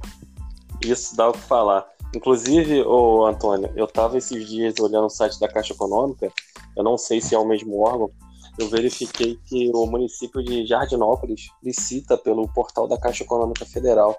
Isso 0.84 1.16
dá 1.16 1.28
o 1.28 1.32
que 1.32 1.40
falar. 1.40 1.84
Inclusive, 2.14 2.82
ô 2.82 3.26
Antônio, 3.26 3.70
eu 3.74 3.86
estava 3.86 4.16
esses 4.16 4.48
dias 4.48 4.74
olhando 4.80 5.06
o 5.06 5.10
site 5.10 5.40
da 5.40 5.48
Caixa 5.48 5.74
Econômica, 5.74 6.30
eu 6.76 6.84
não 6.84 6.96
sei 6.96 7.20
se 7.20 7.34
é 7.34 7.38
o 7.38 7.46
mesmo 7.46 7.80
órgão, 7.80 8.10
eu 8.58 8.68
verifiquei 8.68 9.38
que 9.44 9.70
o 9.74 9.86
município 9.86 10.42
de 10.42 10.66
Jardinópolis 10.66 11.48
licita 11.62 12.16
pelo 12.16 12.48
portal 12.48 12.88
da 12.88 12.96
Caixa 12.96 13.22
Econômica 13.22 13.66
Federal. 13.66 14.18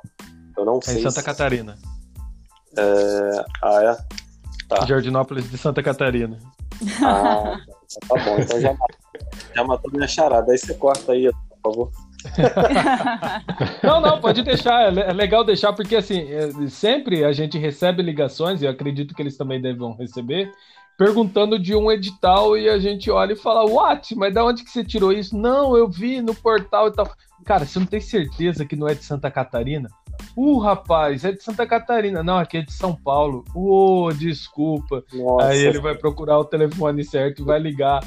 Eu 0.55 0.65
não 0.65 0.77
é 0.77 0.81
sei. 0.81 0.99
Em 0.99 1.03
Santa 1.03 1.21
se... 1.21 1.25
Catarina. 1.25 1.77
É... 2.77 3.45
Ah, 3.63 3.83
é? 3.83 3.97
Tá. 4.67 4.85
Jardinópolis 4.85 5.49
de 5.49 5.57
Santa 5.57 5.81
Catarina. 5.81 6.37
Ah, 7.01 7.57
tá 7.65 7.76
bom. 8.07 8.37
Então 8.39 8.59
já, 8.59 8.75
já 9.55 9.63
matou 9.63 9.91
minha 9.91 10.07
charada. 10.07 10.51
Aí 10.51 10.57
você 10.57 10.73
corta 10.73 11.11
aí, 11.13 11.31
por 11.61 11.71
favor. 11.71 11.91
não, 13.83 14.01
não, 14.01 14.19
pode 14.19 14.43
deixar. 14.43 14.95
É, 14.95 15.09
é 15.09 15.13
legal 15.13 15.43
deixar, 15.43 15.73
porque 15.73 15.95
assim, 15.95 16.27
é, 16.31 16.67
sempre 16.69 17.23
a 17.23 17.31
gente 17.31 17.57
recebe 17.57 18.01
ligações, 18.01 18.61
e 18.61 18.65
eu 18.65 18.71
acredito 18.71 19.13
que 19.13 19.21
eles 19.21 19.37
também 19.37 19.61
devam 19.61 19.95
receber, 19.95 20.51
perguntando 20.97 21.59
de 21.59 21.75
um 21.75 21.91
edital 21.91 22.57
e 22.57 22.67
a 22.67 22.79
gente 22.79 23.09
olha 23.11 23.33
e 23.33 23.37
fala, 23.37 23.69
what? 23.69 24.15
Mas 24.15 24.33
da 24.33 24.43
onde 24.43 24.63
que 24.63 24.71
você 24.71 24.83
tirou 24.83 25.13
isso? 25.13 25.37
Não, 25.37 25.77
eu 25.77 25.87
vi 25.87 26.21
no 26.21 26.33
portal 26.33 26.87
e 26.87 26.91
tal. 26.91 27.09
Cara, 27.45 27.65
você 27.65 27.79
não 27.79 27.85
tem 27.85 28.01
certeza 28.01 28.65
que 28.65 28.75
não 28.75 28.87
é 28.87 28.95
de 28.95 29.03
Santa 29.03 29.29
Catarina? 29.29 29.89
Uh, 30.35 30.59
rapaz, 30.59 31.25
é 31.25 31.31
de 31.31 31.43
Santa 31.43 31.65
Catarina. 31.65 32.23
Não, 32.23 32.37
aqui 32.37 32.57
é 32.57 32.61
de 32.61 32.73
São 32.73 32.95
Paulo. 32.95 33.43
Uh, 33.55 34.13
desculpa. 34.13 35.03
Nossa. 35.13 35.47
Aí 35.47 35.65
ele 35.65 35.79
vai 35.79 35.95
procurar 35.95 36.39
o 36.39 36.45
telefone 36.45 37.03
certo 37.03 37.41
e 37.41 37.45
vai 37.45 37.59
ligar 37.59 38.03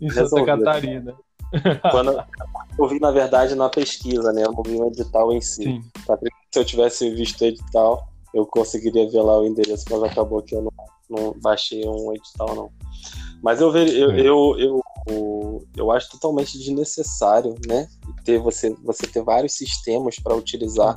em 0.00 0.10
Santa 0.10 0.44
Catarina. 0.44 1.14
Quando 1.90 2.22
eu 2.78 2.88
vi, 2.88 3.00
na 3.00 3.10
verdade, 3.10 3.54
na 3.54 3.68
pesquisa, 3.68 4.32
né? 4.32 4.44
Eu 4.44 4.52
não 4.52 4.62
vi 4.62 4.76
o 4.76 4.86
edital 4.86 5.32
em 5.32 5.40
si. 5.40 5.64
Sim. 5.64 5.82
Se 6.52 6.58
eu 6.60 6.64
tivesse 6.64 7.10
visto 7.14 7.40
o 7.40 7.44
edital, 7.46 8.08
eu 8.34 8.46
conseguiria 8.46 9.08
ver 9.10 9.22
lá 9.22 9.38
o 9.38 9.46
endereço, 9.46 9.84
mas 9.90 10.02
acabou 10.02 10.42
que 10.42 10.54
eu 10.54 10.62
não, 10.62 10.72
não 11.08 11.32
baixei 11.40 11.86
um 11.86 12.12
edital, 12.12 12.54
não. 12.54 12.70
Mas 13.42 13.60
eu, 13.60 13.74
eu, 13.76 14.10
é. 14.10 14.20
eu, 14.20 14.58
eu, 14.58 14.80
eu, 15.06 15.66
eu 15.76 15.90
acho 15.90 16.10
totalmente 16.10 16.58
desnecessário, 16.58 17.54
né? 17.66 17.88
Ter 18.24 18.38
você, 18.38 18.74
você 18.84 19.06
ter 19.06 19.22
vários 19.22 19.54
sistemas 19.54 20.16
para 20.16 20.34
utilizar 20.34 20.96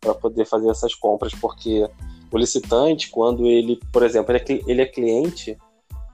para 0.00 0.14
poder 0.14 0.46
fazer 0.46 0.70
essas 0.70 0.94
compras, 0.94 1.34
porque 1.34 1.88
o 2.32 2.38
licitante, 2.38 3.10
quando 3.10 3.46
ele, 3.46 3.78
por 3.92 4.02
exemplo, 4.02 4.34
ele 4.34 4.38
é, 4.38 4.70
ele 4.70 4.82
é 4.82 4.86
cliente, 4.86 5.58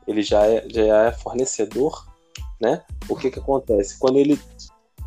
ele 0.07 0.23
já 0.23 0.47
é, 0.47 0.67
já 0.69 1.07
é 1.07 1.13
fornecedor, 1.13 2.07
né? 2.61 2.83
O 3.09 3.17
que 3.17 3.31
que 3.31 3.39
acontece? 3.39 3.99
Quando 3.99 4.17
ele 4.17 4.41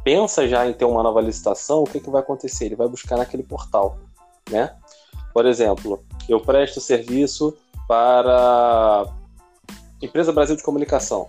pensa 0.03 0.47
já 0.47 0.67
em 0.67 0.73
ter 0.73 0.85
uma 0.85 1.03
nova 1.03 1.21
licitação, 1.21 1.83
o 1.83 1.85
que 1.85 1.99
que 1.99 2.09
vai 2.09 2.21
acontecer? 2.21 2.65
Ele 2.65 2.75
vai 2.75 2.87
buscar 2.87 3.17
naquele 3.17 3.43
portal, 3.43 3.97
né? 4.49 4.75
Por 5.33 5.45
exemplo, 5.45 6.03
eu 6.27 6.39
presto 6.39 6.79
serviço 6.79 7.55
para 7.87 9.05
Empresa 10.01 10.31
Brasil 10.31 10.55
de 10.55 10.63
Comunicação, 10.63 11.27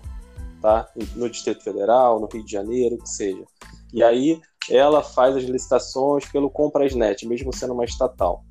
tá? 0.60 0.88
No 1.16 1.28
Distrito 1.28 1.64
Federal, 1.64 2.20
no 2.20 2.26
Rio 2.26 2.44
de 2.44 2.52
Janeiro, 2.52 2.96
o 2.96 3.02
que 3.02 3.08
seja. 3.08 3.44
E 3.92 4.02
aí 4.02 4.40
ela 4.70 5.02
faz 5.02 5.36
as 5.36 5.44
licitações 5.44 6.24
pelo 6.26 6.48
Comprasnet, 6.48 7.26
mesmo 7.26 7.54
sendo 7.54 7.74
uma 7.74 7.84
estatal. 7.84 8.44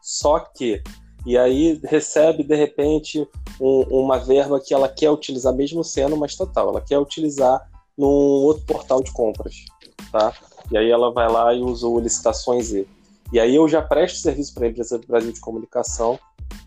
Só 0.00 0.38
que, 0.38 0.82
e 1.26 1.36
aí 1.36 1.80
recebe 1.84 2.42
de 2.42 2.54
repente 2.54 3.28
um, 3.60 3.82
uma 4.02 4.18
verba 4.18 4.60
que 4.60 4.72
ela 4.72 4.88
quer 4.88 5.10
utilizar, 5.10 5.52
mesmo 5.54 5.82
sendo 5.82 6.14
uma 6.14 6.26
estatal, 6.26 6.68
ela 6.68 6.80
quer 6.80 6.98
utilizar 6.98 7.60
num 7.96 8.06
outro 8.06 8.64
portal 8.64 9.02
de 9.02 9.12
compras, 9.12 9.64
tá? 10.10 10.32
E 10.70 10.78
aí 10.78 10.90
ela 10.90 11.12
vai 11.12 11.30
lá 11.30 11.52
e 11.52 11.60
usa 11.60 11.86
o 11.86 12.00
Licitações 12.00 12.72
E. 12.72 12.88
E 13.32 13.40
aí 13.40 13.54
eu 13.54 13.68
já 13.68 13.80
presto 13.80 14.18
serviço 14.18 14.54
para 14.54 14.66
a 14.66 14.68
empresa 14.68 14.98
do 14.98 15.06
Brasil 15.06 15.32
de 15.32 15.40
Comunicação 15.40 16.18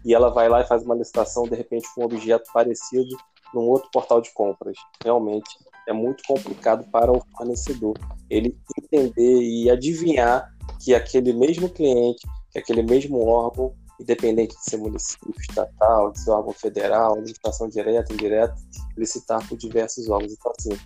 e 0.04 0.14
ela 0.14 0.30
vai 0.30 0.50
lá 0.50 0.62
e 0.62 0.68
faz 0.68 0.84
uma 0.84 0.96
licitação, 0.96 1.44
de 1.44 1.56
repente, 1.56 1.88
com 1.94 2.02
um 2.02 2.06
objeto 2.06 2.52
parecido 2.52 3.16
num 3.54 3.62
outro 3.62 3.90
portal 3.92 4.20
de 4.20 4.32
compras. 4.34 4.78
Realmente 5.04 5.58
é 5.88 5.94
muito 5.94 6.24
complicado 6.28 6.90
para 6.92 7.12
o 7.12 7.22
fornecedor 7.38 7.94
ele 8.30 8.58
entender 8.78 9.42
e 9.42 9.70
adivinhar 9.70 10.52
que 10.84 10.94
aquele 10.94 11.34
mesmo 11.34 11.70
cliente, 11.70 12.22
que 12.52 12.60
aquele 12.60 12.82
mesmo 12.82 13.26
órgão, 13.26 13.74
independente 14.00 14.56
de 14.56 14.64
ser 14.64 14.78
município, 14.78 15.34
estatal, 15.40 16.12
de 16.12 16.20
ser 16.20 16.32
órgão 16.32 16.54
federal, 16.54 17.20
licitação 17.20 17.70
direta, 17.70 18.14
indireta, 18.14 18.56
licitar 18.98 19.48
por 19.48 19.58
diversos 19.58 20.10
órgãos. 20.10 20.34
Então, 20.34 20.52
assim, 20.60 20.78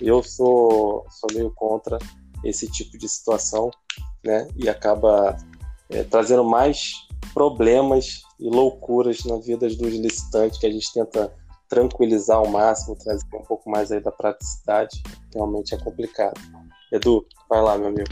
eu 0.00 0.22
sou, 0.22 1.04
sou 1.10 1.28
meio 1.34 1.50
contra 1.54 1.98
esse 2.42 2.70
tipo 2.70 2.96
de 2.98 3.08
situação, 3.08 3.70
né? 4.24 4.48
E 4.56 4.68
acaba 4.68 5.36
é, 5.90 6.02
trazendo 6.04 6.44
mais 6.44 6.92
problemas 7.32 8.22
e 8.38 8.48
loucuras 8.48 9.24
na 9.24 9.36
vida 9.38 9.68
dos 9.68 9.94
licitantes 9.94 10.58
que 10.58 10.66
a 10.66 10.70
gente 10.70 10.92
tenta 10.92 11.32
tranquilizar 11.74 12.36
ao 12.36 12.46
máximo, 12.46 12.96
trazer 12.96 13.24
um 13.34 13.42
pouco 13.42 13.68
mais 13.68 13.90
aí 13.90 14.00
da 14.00 14.12
praticidade, 14.12 15.02
realmente 15.34 15.74
é 15.74 15.78
complicado. 15.78 16.40
Edu, 16.92 17.26
vai 17.50 17.60
lá, 17.60 17.76
meu 17.76 17.88
amigo. 17.88 18.08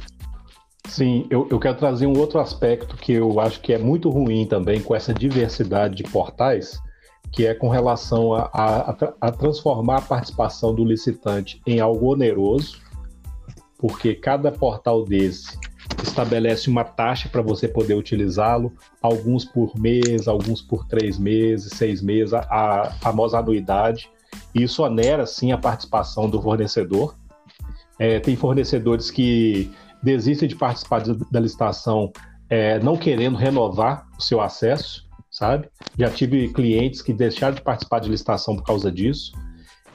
Sim, 0.89 1.27
eu, 1.31 1.47
eu 1.49 1.61
quero 1.61 1.79
trazer 1.79 2.07
um 2.07 2.19
outro 2.19 2.41
aspecto 2.41 2.97
que 2.97 3.13
eu 3.13 3.39
acho 3.39 3.61
que 3.61 3.73
é 3.73 3.79
muito 3.79 4.11
ruim 4.11 4.47
também 4.47 4.83
com 4.83 4.97
essa 4.97 5.15
diversidade 5.15 5.95
de 5.95 6.03
portais, 6.03 6.77
que 7.31 7.47
é 7.47 7.55
com 7.55 7.69
relação 7.69 8.35
a, 8.35 8.51
a, 8.53 9.15
a 9.21 9.31
transformar 9.31 9.99
a 9.99 10.03
participação 10.03 10.75
do 10.75 10.85
licitante 10.85 11.63
em 11.65 11.79
algo 11.79 12.13
oneroso, 12.13 12.81
porque 13.79 14.15
cada 14.15 14.51
portal 14.51 15.05
desse 15.05 15.57
estabelece 16.03 16.69
uma 16.69 16.85
taxa 16.85 17.29
para 17.29 17.43
você 17.43 17.67
poder 17.67 17.95
utilizá-lo, 17.95 18.73
alguns 19.01 19.45
por 19.45 19.79
mês, 19.79 20.29
alguns 20.29 20.61
por 20.61 20.87
três 20.87 21.19
meses, 21.19 21.73
seis 21.75 22.03
meses, 22.03 22.35
a, 22.35 22.93
famosa 23.01 23.39
anuidade. 23.39 24.11
Isso 24.55 24.83
onera, 24.83 25.27
sim, 25.27 25.53
a 25.53 25.59
participação 25.59 26.29
do 26.29 26.41
fornecedor. 26.41 27.15
É, 27.99 28.21
tem 28.21 28.37
fornecedores 28.37 29.11
que 29.11 29.71
desistem 30.03 30.49
de 30.49 30.57
participar 30.57 31.03
da 31.31 31.41
licitação 31.41 32.13
é, 32.49 32.79
não 32.81 32.97
querendo 32.97 33.37
renovar 33.37 34.07
o 34.19 34.23
seu 34.23 34.41
acesso, 34.41 35.09
sabe? 35.31 35.71
Já 35.99 36.11
tive 36.11 36.53
clientes 36.53 37.01
que 37.01 37.13
deixaram 37.13 37.55
de 37.55 37.63
participar 37.63 38.01
de 38.01 38.11
licitação 38.11 38.57
por 38.57 38.65
causa 38.65 38.93
disso. 38.93 39.33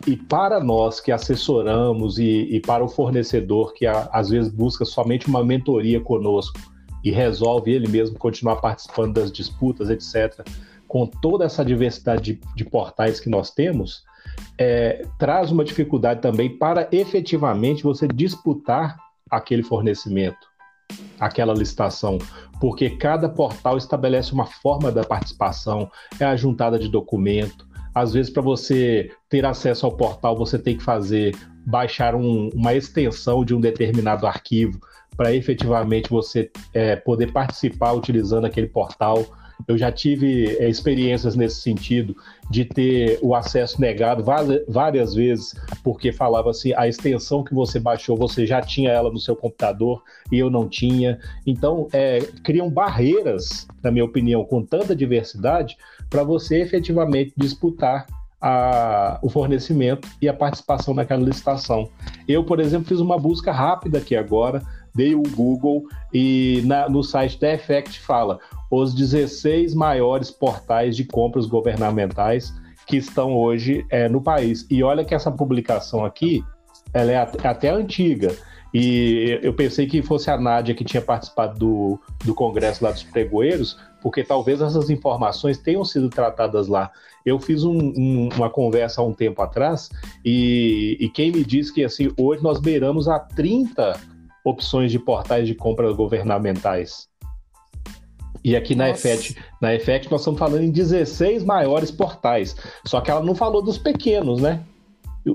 E 0.06 0.16
para 0.16 0.60
nós 0.60 1.00
que 1.00 1.12
assessoramos 1.12 2.18
e, 2.18 2.48
e 2.52 2.60
para 2.60 2.84
o 2.84 2.88
fornecedor 2.88 3.74
que 3.74 3.86
a, 3.86 4.10
às 4.12 4.30
vezes 4.30 4.52
busca 4.52 4.86
somente 4.86 5.28
uma 5.28 5.44
mentoria 5.44 6.00
conosco 6.00 6.60
e 7.04 7.12
resolve 7.12 7.72
ele 7.72 7.88
mesmo 7.88 8.18
continuar 8.18 8.58
participando 8.58 9.14
das 9.14 9.32
disputas, 9.32 9.90
etc., 9.90 10.46
com 10.88 11.06
toda 11.06 11.46
essa 11.46 11.66
diversidade 11.66 12.34
de, 12.34 12.42
de 12.56 12.64
portais 12.64 13.20
que 13.20 13.30
nós 13.30 13.52
temos, 13.52 14.04
é, 14.58 15.06
traz 15.18 15.52
uma 15.52 15.64
dificuldade 15.64 16.22
também 16.22 16.50
para 16.50 16.88
efetivamente 16.92 17.84
você 17.84 18.08
disputar 18.08 18.98
aquele 19.30 19.64
fornecimento, 19.64 20.48
aquela 21.20 21.54
licitação, 21.54 22.18
porque 22.60 22.90
cada 22.90 23.28
portal 23.30 23.78
estabelece 23.78 24.34
uma 24.34 24.46
forma 24.46 24.92
da 24.92 25.04
participação, 25.04 25.92
é 26.20 26.26
a 26.26 26.36
juntada 26.36 26.80
de 26.80 26.88
documento, 26.88 27.67
às 28.00 28.14
vezes, 28.14 28.32
para 28.32 28.42
você 28.42 29.10
ter 29.30 29.46
acesso 29.46 29.86
ao 29.86 29.98
portal, 29.98 30.38
você 30.38 30.60
tem 30.60 30.78
que 30.78 30.84
fazer, 30.84 31.36
baixar 31.66 32.16
um, 32.16 32.50
uma 32.54 32.74
extensão 32.76 33.44
de 33.44 33.56
um 33.56 33.60
determinado 33.60 34.26
arquivo 34.28 34.80
para 35.16 35.34
efetivamente 35.34 36.10
você 36.10 36.52
é, 36.74 36.96
poder 36.96 37.32
participar 37.32 37.94
utilizando 37.94 38.46
aquele 38.46 38.68
portal. 38.68 39.26
Eu 39.68 39.76
já 39.76 39.92
tive 39.92 40.56
é, 40.58 40.70
experiências 40.70 41.36
nesse 41.36 41.62
sentido 41.62 42.16
de 42.52 42.64
ter 42.64 43.18
o 43.24 43.34
acesso 43.34 43.82
negado 43.82 44.24
várias 44.68 45.16
vezes, 45.16 45.56
porque 45.84 46.12
falava 46.12 46.52
assim: 46.52 46.74
a 46.78 46.88
extensão 46.88 47.44
que 47.44 47.56
você 47.56 47.80
baixou, 47.80 48.16
você 48.16 48.46
já 48.46 48.62
tinha 48.62 48.92
ela 48.92 49.12
no 49.12 49.20
seu 49.20 49.36
computador 49.36 50.04
e 50.32 50.38
eu 50.38 50.52
não 50.52 50.70
tinha. 50.70 51.20
Então, 51.46 51.88
é, 51.92 52.20
criam 52.44 52.70
barreiras, 52.70 53.68
na 53.84 53.90
minha 53.90 54.06
opinião, 54.06 54.46
com 54.46 54.64
tanta 54.64 54.96
diversidade, 54.96 55.76
para 56.10 56.24
você 56.24 56.62
efetivamente 56.62 57.34
disputar 57.36 58.06
a, 58.42 59.20
o 59.22 59.30
fornecimento 59.30 60.08
e 60.22 60.30
a 60.30 60.34
participação 60.34 60.94
naquela 60.94 61.24
licitação. 61.24 61.90
Eu, 62.28 62.44
por 62.44 62.60
exemplo, 62.60 62.88
fiz 62.88 63.00
uma 63.00 63.18
busca 63.18 63.52
rápida 63.52 63.98
aqui 63.98 64.16
agora, 64.16 64.62
dei 64.94 65.16
o 65.16 65.24
Google 65.24 65.84
e 66.14 66.62
na, 66.66 66.90
no 66.90 67.04
site 67.04 67.40
da 67.40 67.54
Effect 67.54 68.00
fala 68.00 68.40
os 68.70 68.94
16 68.94 69.74
maiores 69.74 70.30
portais 70.30 70.96
de 70.96 71.04
compras 71.06 71.46
governamentais 71.46 72.54
que 72.86 72.98
estão 72.98 73.36
hoje 73.36 73.86
é, 73.90 74.08
no 74.08 74.22
país. 74.22 74.66
E 74.70 74.82
olha 74.82 75.04
que 75.04 75.14
essa 75.14 75.32
publicação 75.32 76.06
aqui, 76.06 76.44
ela 76.94 77.12
é 77.12 77.18
até 77.18 77.70
antiga. 77.70 78.36
E 78.74 79.40
eu 79.42 79.54
pensei 79.54 79.88
que 79.88 80.02
fosse 80.02 80.30
a 80.30 80.38
Nádia 80.38 80.76
que 80.76 80.84
tinha 80.84 81.02
participado 81.02 81.58
do, 81.58 82.00
do 82.26 82.34
congresso 82.34 82.84
lá 82.84 82.92
dos 82.92 83.04
pregoeiros, 83.04 83.78
porque 84.02 84.24
talvez 84.24 84.62
essas 84.62 84.90
informações 84.90 85.58
tenham 85.58 85.84
sido 85.86 86.10
tratadas 86.10 86.68
lá. 86.68 86.92
Eu 87.26 87.40
fiz 87.40 87.64
um, 87.64 87.78
um, 87.78 88.30
uma 88.36 88.50
conversa 88.50 89.02
há 89.02 89.04
um 89.04 89.14
tempo 89.14 89.42
atrás 89.42 89.90
e, 90.24 90.98
e, 91.00 91.10
quem 91.10 91.32
me 91.32 91.44
disse 91.44 91.74
que 91.74 91.84
assim 91.84 92.12
hoje 92.18 92.42
nós 92.44 92.60
beiramos 92.60 93.08
a 93.08 93.20
30 93.20 94.00
opções 94.46 94.92
de 94.92 95.00
portais 95.00 95.48
de 95.48 95.56
compra 95.56 95.92
governamentais. 95.92 97.08
E 98.44 98.56
aqui 98.56 98.76
na 98.76 98.90
EFET, 98.90 99.36
na 99.62 99.76
EFET 99.76 100.10
nós 100.10 100.22
estamos 100.22 100.40
falando 100.40 100.64
em 100.64 100.72
16 100.72 101.44
maiores 101.44 101.92
portais. 101.92 102.56
Só 102.86 103.02
que 103.02 103.12
ela 103.12 103.22
não 103.22 103.36
falou 103.36 103.62
dos 103.62 103.78
pequenos, 103.78 104.42
né? 104.42 104.64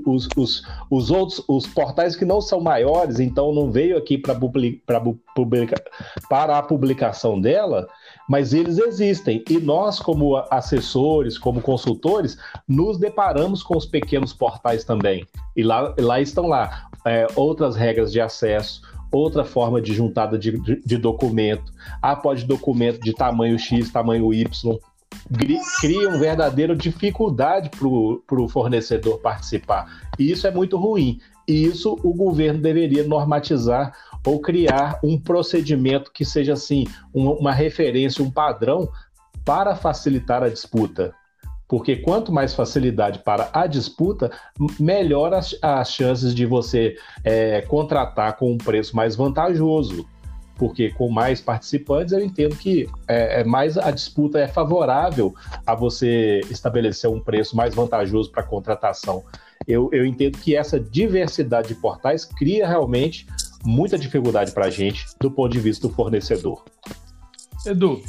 Os, 0.07 0.28
os, 0.36 0.62
os 0.90 1.11
outros, 1.11 1.45
os 1.49 1.66
portais 1.66 2.16
que 2.16 2.24
não 2.24 2.40
são 2.40 2.61
maiores, 2.61 3.20
então 3.20 3.53
não 3.53 3.70
veio 3.70 3.97
aqui 3.97 4.16
para 4.16 4.34
publica, 4.34 5.82
para 6.28 6.59
a 6.59 6.62
publicação 6.62 7.40
dela, 7.40 7.86
mas 8.28 8.53
eles 8.53 8.78
existem. 8.78 9.45
E 9.49 9.59
nós, 9.59 9.99
como 9.99 10.36
assessores, 10.51 11.38
como 11.38 11.61
consultores, 11.61 12.36
nos 12.68 12.99
deparamos 12.99 13.62
com 13.62 13.76
os 13.76 13.86
pequenos 13.86 14.32
portais 14.32 14.84
também. 14.84 15.26
E 15.57 15.62
lá, 15.62 15.95
lá 15.99 16.20
estão 16.20 16.47
lá 16.47 16.88
é, 17.05 17.26
outras 17.36 17.76
regras 17.76 18.12
de 18.12 18.20
acesso, 18.20 18.82
outra 19.11 19.45
forma 19.45 19.80
de 19.80 19.93
juntada 19.93 20.38
de, 20.38 20.59
de, 20.59 20.82
de 20.84 20.97
documento. 20.97 21.72
Ah, 22.01 22.16
pode 22.16 22.45
documento 22.45 23.01
de 23.01 23.12
tamanho 23.12 23.59
X, 23.59 23.90
tamanho 23.90 24.32
Y. 24.32 24.78
Cria 25.80 26.08
uma 26.08 26.18
verdadeira 26.18 26.74
dificuldade 26.76 27.70
para 27.70 28.40
o 28.40 28.48
fornecedor 28.48 29.18
participar. 29.18 29.86
E 30.18 30.30
isso 30.30 30.46
é 30.46 30.50
muito 30.50 30.76
ruim. 30.76 31.18
E 31.46 31.64
isso 31.64 31.98
o 32.02 32.14
governo 32.14 32.60
deveria 32.60 33.04
normatizar 33.04 33.92
ou 34.24 34.40
criar 34.40 35.00
um 35.02 35.18
procedimento 35.18 36.12
que 36.12 36.24
seja 36.24 36.52
assim, 36.52 36.86
uma 37.12 37.52
referência, 37.52 38.24
um 38.24 38.30
padrão 38.30 38.88
para 39.44 39.74
facilitar 39.74 40.42
a 40.42 40.48
disputa 40.48 41.12
porque 41.72 41.96
quanto 41.96 42.30
mais 42.30 42.54
facilidade 42.54 43.20
para 43.20 43.48
a 43.50 43.66
disputa, 43.66 44.30
melhor 44.78 45.32
as, 45.32 45.56
as 45.62 45.90
chances 45.90 46.34
de 46.34 46.44
você 46.44 46.96
é, 47.24 47.62
contratar 47.62 48.36
com 48.36 48.52
um 48.52 48.58
preço 48.58 48.94
mais 48.94 49.16
vantajoso. 49.16 50.06
Porque 50.57 50.90
com 50.90 51.11
mais 51.11 51.40
participantes 51.40 52.12
eu 52.12 52.20
entendo 52.20 52.57
que 52.57 52.88
é, 53.09 53.40
é 53.40 53.44
mais 53.44 53.76
a 53.76 53.90
disputa 53.90 54.38
é 54.38 54.48
favorável 54.48 55.34
a 55.66 55.74
você 55.74 56.40
estabelecer 56.50 57.11
um 57.11 57.20
preço 57.20 57.57
mais 57.57 57.74
vantajoso 57.74 58.30
para 58.30 58.42
a 58.42 58.46
contratação. 58.46 59.24
Eu, 59.66 59.88
eu 59.92 60.05
entendo 60.05 60.38
que 60.38 60.57
essa 60.57 60.78
diversidade 60.78 61.68
de 61.68 61.74
portais 61.74 62.24
cria 62.24 62.66
realmente 62.66 63.26
muita 63.64 63.98
dificuldade 63.98 64.53
para 64.53 64.66
a 64.66 64.70
gente 64.70 65.07
do 65.20 65.30
ponto 65.30 65.53
de 65.53 65.61
vista 65.61 65.86
do 65.86 65.94
fornecedor. 65.94 66.64
Edu, 67.64 68.03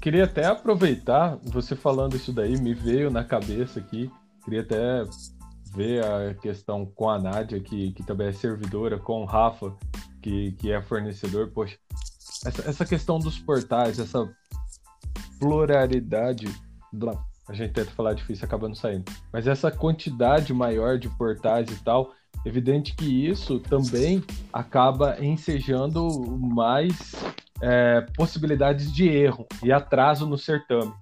queria 0.00 0.24
até 0.24 0.46
aproveitar, 0.46 1.38
você 1.44 1.76
falando 1.76 2.16
isso 2.16 2.32
daí, 2.32 2.58
me 2.58 2.72
veio 2.72 3.10
na 3.10 3.22
cabeça 3.22 3.78
aqui, 3.78 4.10
queria 4.44 4.62
até 4.62 5.04
ver 5.74 6.02
a 6.04 6.34
questão 6.34 6.86
com 6.86 7.10
a 7.10 7.18
Nádia, 7.18 7.60
que, 7.60 7.92
que 7.92 8.02
também 8.02 8.28
é 8.28 8.32
servidora, 8.32 8.98
com 8.98 9.22
o 9.22 9.26
Rafa, 9.26 9.74
que, 10.26 10.52
que 10.52 10.72
é 10.72 10.82
fornecedor. 10.82 11.52
Poxa, 11.52 11.78
essa, 12.44 12.68
essa 12.68 12.84
questão 12.84 13.20
dos 13.20 13.38
portais, 13.38 14.00
essa 14.00 14.28
pluralidade. 15.38 16.48
A 17.48 17.52
gente 17.52 17.72
tenta 17.72 17.92
falar 17.92 18.14
difícil, 18.14 18.44
acaba 18.44 18.66
não 18.66 18.74
saindo. 18.74 19.04
Mas 19.32 19.46
essa 19.46 19.70
quantidade 19.70 20.52
maior 20.52 20.98
de 20.98 21.08
portais 21.10 21.70
e 21.70 21.76
tal, 21.84 22.12
evidente 22.44 22.96
que 22.96 23.04
isso 23.04 23.60
também 23.60 24.24
acaba 24.52 25.16
ensejando 25.24 26.08
mais 26.36 27.14
é, 27.62 28.00
possibilidades 28.16 28.92
de 28.92 29.08
erro 29.08 29.46
e 29.62 29.70
atraso 29.70 30.26
no 30.26 30.36
certame. 30.36 30.92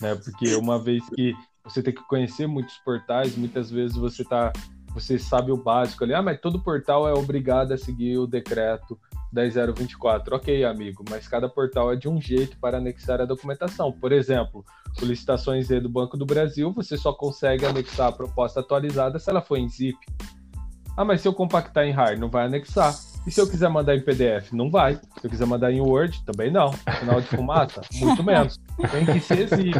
Né? 0.00 0.14
Porque 0.14 0.54
uma 0.54 0.78
vez 0.78 1.02
que 1.10 1.34
você 1.64 1.82
tem 1.82 1.92
que 1.92 2.06
conhecer 2.06 2.46
muitos 2.46 2.76
portais, 2.78 3.36
muitas 3.36 3.72
vezes 3.72 3.96
você 3.96 4.22
tá, 4.22 4.52
você 4.98 5.18
sabe 5.18 5.52
o 5.52 5.56
básico 5.56 6.04
ali, 6.04 6.14
ah, 6.14 6.22
mas 6.22 6.40
todo 6.40 6.62
portal 6.62 7.08
é 7.08 7.12
obrigado 7.12 7.72
a 7.72 7.78
seguir 7.78 8.18
o 8.18 8.26
decreto 8.26 8.98
10024. 9.32 10.36
Ok, 10.36 10.64
amigo, 10.64 11.04
mas 11.08 11.28
cada 11.28 11.48
portal 11.48 11.92
é 11.92 11.96
de 11.96 12.08
um 12.08 12.20
jeito 12.20 12.58
para 12.58 12.78
anexar 12.78 13.20
a 13.20 13.24
documentação. 13.24 13.92
Por 13.92 14.12
exemplo, 14.12 14.64
o 15.00 15.04
Licitações 15.04 15.70
E 15.70 15.80
do 15.80 15.88
Banco 15.88 16.16
do 16.16 16.26
Brasil, 16.26 16.72
você 16.72 16.96
só 16.96 17.12
consegue 17.12 17.64
anexar 17.64 18.08
a 18.08 18.12
proposta 18.12 18.60
atualizada 18.60 19.18
se 19.18 19.30
ela 19.30 19.42
for 19.42 19.56
em 19.56 19.68
zip. 19.68 19.98
Ah, 20.96 21.04
mas 21.04 21.20
se 21.20 21.28
eu 21.28 21.32
compactar 21.32 21.84
em 21.84 21.92
RAR, 21.92 22.18
não 22.18 22.28
vai 22.28 22.46
anexar. 22.46 22.92
E 23.26 23.30
se 23.30 23.40
eu 23.40 23.48
quiser 23.48 23.68
mandar 23.68 23.94
em 23.94 24.00
PDF? 24.00 24.52
Não 24.52 24.70
vai. 24.70 24.94
Se 24.94 25.24
eu 25.24 25.30
quiser 25.30 25.46
mandar 25.46 25.70
em 25.70 25.80
Word, 25.80 26.24
também 26.24 26.50
não. 26.50 26.72
Final 26.72 27.20
de 27.20 27.26
fumaça? 27.28 27.82
Muito 28.00 28.24
menos. 28.24 28.58
Tem 28.90 29.04
que 29.04 29.20
ser 29.20 29.46
zip. 29.48 29.78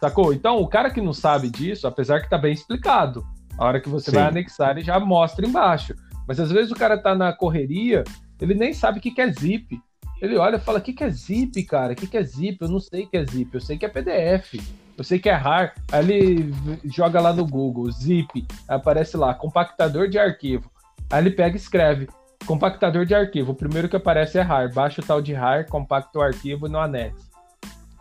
Sacou? 0.00 0.32
Então, 0.32 0.58
o 0.60 0.66
cara 0.66 0.90
que 0.90 1.00
não 1.00 1.12
sabe 1.12 1.50
disso, 1.50 1.86
apesar 1.86 2.20
que 2.20 2.30
tá 2.30 2.38
bem 2.38 2.52
explicado, 2.52 3.24
a 3.58 3.64
hora 3.64 3.80
que 3.80 3.88
você 3.88 4.10
Sim. 4.10 4.16
vai 4.16 4.28
anexar, 4.28 4.70
ele 4.70 4.82
já 4.82 4.98
mostra 5.00 5.46
embaixo. 5.46 5.94
Mas 6.26 6.38
às 6.38 6.52
vezes 6.52 6.70
o 6.70 6.76
cara 6.76 6.96
tá 6.96 7.14
na 7.14 7.32
correria, 7.32 8.04
ele 8.40 8.54
nem 8.54 8.72
sabe 8.72 8.98
o 8.98 9.02
que, 9.02 9.10
que 9.10 9.20
é 9.20 9.32
zip. 9.32 9.80
Ele 10.20 10.36
olha 10.36 10.56
e 10.56 10.60
fala: 10.60 10.78
o 10.78 10.82
que, 10.82 10.92
que 10.92 11.02
é 11.02 11.10
zip, 11.10 11.62
cara? 11.64 11.92
O 11.92 11.96
que, 11.96 12.06
que 12.06 12.16
é 12.16 12.22
zip? 12.22 12.58
Eu 12.60 12.68
não 12.68 12.80
sei 12.80 13.04
o 13.04 13.08
que 13.08 13.16
é 13.16 13.26
zip, 13.26 13.52
eu 13.52 13.60
sei 13.60 13.76
que 13.76 13.84
é 13.84 13.88
PDF. 13.88 14.54
Eu 14.96 15.04
sei 15.04 15.18
que 15.18 15.28
é 15.28 15.32
RAR. 15.32 15.74
Aí 15.92 16.04
ele 16.04 16.54
joga 16.84 17.20
lá 17.20 17.32
no 17.32 17.46
Google, 17.46 17.90
zip, 17.90 18.46
aparece 18.66 19.16
lá, 19.16 19.32
compactador 19.32 20.08
de 20.08 20.18
arquivo. 20.18 20.70
Aí 21.10 21.22
ele 21.22 21.30
pega 21.30 21.56
e 21.56 21.60
escreve, 21.60 22.08
compactador 22.44 23.06
de 23.06 23.14
arquivo. 23.14 23.52
O 23.52 23.54
primeiro 23.54 23.88
que 23.88 23.96
aparece 23.96 24.38
é 24.38 24.42
RAR. 24.42 24.72
Baixa 24.72 25.00
o 25.00 25.04
tal 25.04 25.22
de 25.22 25.32
RAR, 25.32 25.66
compacta 25.68 26.18
o 26.18 26.22
arquivo 26.22 26.66
e 26.66 26.70
não 26.70 26.80
anexa. 26.80 27.28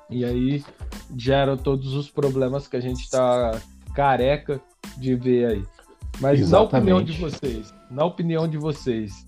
E 0.09 0.25
aí 0.25 0.63
gera 1.15 1.55
todos 1.55 1.93
os 1.93 2.09
problemas 2.09 2.67
que 2.67 2.77
a 2.77 2.81
gente 2.81 3.01
está 3.01 3.59
careca 3.93 4.59
de 4.99 5.15
ver 5.15 5.45
aí. 5.45 5.63
Mas 6.19 6.39
Exatamente. 6.39 6.51
na 6.91 6.95
opinião 6.97 7.03
de 7.03 7.11
vocês, 7.13 7.73
na 7.89 8.05
opinião 8.05 8.47
de 8.47 8.57
vocês, 8.57 9.25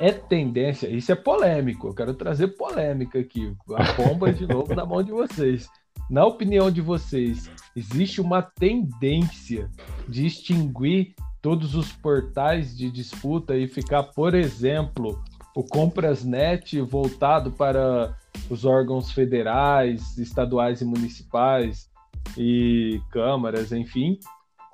é 0.00 0.12
tendência, 0.12 0.88
isso 0.88 1.12
é 1.12 1.14
polêmico, 1.14 1.88
eu 1.88 1.94
quero 1.94 2.14
trazer 2.14 2.48
polêmica 2.48 3.18
aqui, 3.18 3.54
a 3.74 3.92
bomba 3.92 4.32
de 4.32 4.46
novo 4.46 4.74
na 4.74 4.84
mão 4.84 5.02
de 5.02 5.12
vocês. 5.12 5.68
Na 6.08 6.24
opinião 6.24 6.70
de 6.70 6.80
vocês, 6.80 7.48
existe 7.76 8.20
uma 8.20 8.42
tendência 8.42 9.70
de 10.08 10.26
extinguir 10.26 11.14
todos 11.40 11.74
os 11.74 11.92
portais 11.92 12.76
de 12.76 12.90
disputa 12.90 13.56
e 13.56 13.68
ficar, 13.68 14.02
por 14.02 14.34
exemplo, 14.34 15.22
o 15.54 15.62
Comprasnet 15.62 16.80
voltado 16.80 17.52
para 17.52 18.16
os 18.48 18.64
órgãos 18.64 19.12
federais, 19.12 20.18
estaduais 20.18 20.80
e 20.80 20.84
municipais 20.84 21.88
e 22.36 23.00
câmaras, 23.10 23.72
enfim. 23.72 24.18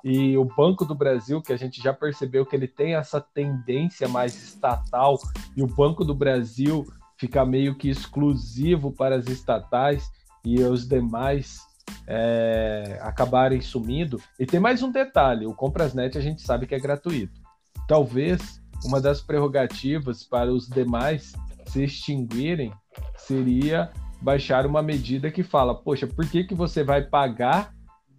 E 0.09 0.37
o 0.37 0.45
Banco 0.45 0.85
do 0.85 0.95
Brasil, 0.95 1.41
que 1.41 1.51
a 1.51 1.57
gente 1.57 1.83
já 1.83 1.93
percebeu 1.93 2.45
que 2.45 2.55
ele 2.55 2.65
tem 2.65 2.95
essa 2.95 3.19
tendência 3.19 4.07
mais 4.07 4.33
estatal, 4.41 5.19
e 5.53 5.61
o 5.61 5.67
Banco 5.67 6.05
do 6.05 6.15
Brasil 6.15 6.87
fica 7.17 7.45
meio 7.45 7.75
que 7.75 7.89
exclusivo 7.89 8.89
para 8.89 9.17
as 9.17 9.27
estatais 9.27 10.09
e 10.45 10.63
os 10.63 10.87
demais 10.87 11.59
é, 12.07 12.97
acabarem 13.01 13.59
sumindo. 13.59 14.17
E 14.39 14.45
tem 14.45 14.61
mais 14.61 14.81
um 14.81 14.93
detalhe: 14.93 15.45
o 15.45 15.53
Comprasnet 15.53 16.17
a 16.17 16.21
gente 16.21 16.41
sabe 16.41 16.65
que 16.65 16.73
é 16.73 16.79
gratuito. 16.79 17.41
Talvez 17.85 18.61
uma 18.85 19.01
das 19.01 19.19
prerrogativas 19.19 20.23
para 20.23 20.53
os 20.53 20.69
demais 20.69 21.33
se 21.65 21.83
extinguirem 21.83 22.71
seria 23.17 23.91
baixar 24.21 24.65
uma 24.65 24.81
medida 24.81 25.29
que 25.29 25.43
fala, 25.43 25.75
poxa, 25.75 26.07
por 26.07 26.25
que, 26.29 26.45
que 26.45 26.55
você 26.55 26.81
vai 26.81 27.01
pagar 27.01 27.73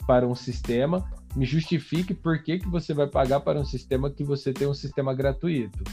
para 0.06 0.26
um 0.26 0.34
sistema? 0.34 1.08
Me 1.38 1.44
justifique 1.44 2.12
por 2.12 2.42
que, 2.42 2.58
que 2.58 2.68
você 2.68 2.92
vai 2.92 3.06
pagar 3.06 3.38
para 3.38 3.60
um 3.60 3.64
sistema 3.64 4.10
que 4.10 4.24
você 4.24 4.52
tem 4.52 4.66
um 4.66 4.74
sistema 4.74 5.14
gratuito. 5.14 5.84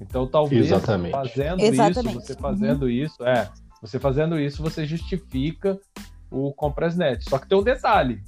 Então, 0.00 0.26
talvez 0.26 0.64
Exatamente. 0.64 1.12
fazendo 1.12 1.60
Exatamente. 1.60 2.16
isso, 2.16 2.26
você 2.26 2.34
fazendo 2.34 2.82
uhum. 2.84 2.88
isso, 2.88 3.22
é, 3.22 3.50
você 3.82 3.98
fazendo 3.98 4.40
isso, 4.40 4.62
você 4.62 4.86
justifica 4.86 5.78
o 6.30 6.50
Comprasnet. 6.54 7.28
Só 7.28 7.38
que 7.38 7.46
tem 7.46 7.58
um 7.58 7.62
detalhe. 7.62 8.22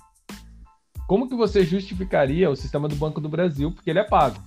Como 1.07 1.27
que 1.27 1.35
você 1.35 1.65
justificaria 1.65 2.51
o 2.51 2.57
sistema 2.57 2.87
do 2.87 2.97
Banco 2.97 3.19
do 3.19 3.31
Brasil? 3.31 3.73
Porque 3.73 3.89
ele 3.89 4.01
é 4.01 4.05
pago. 4.05 4.39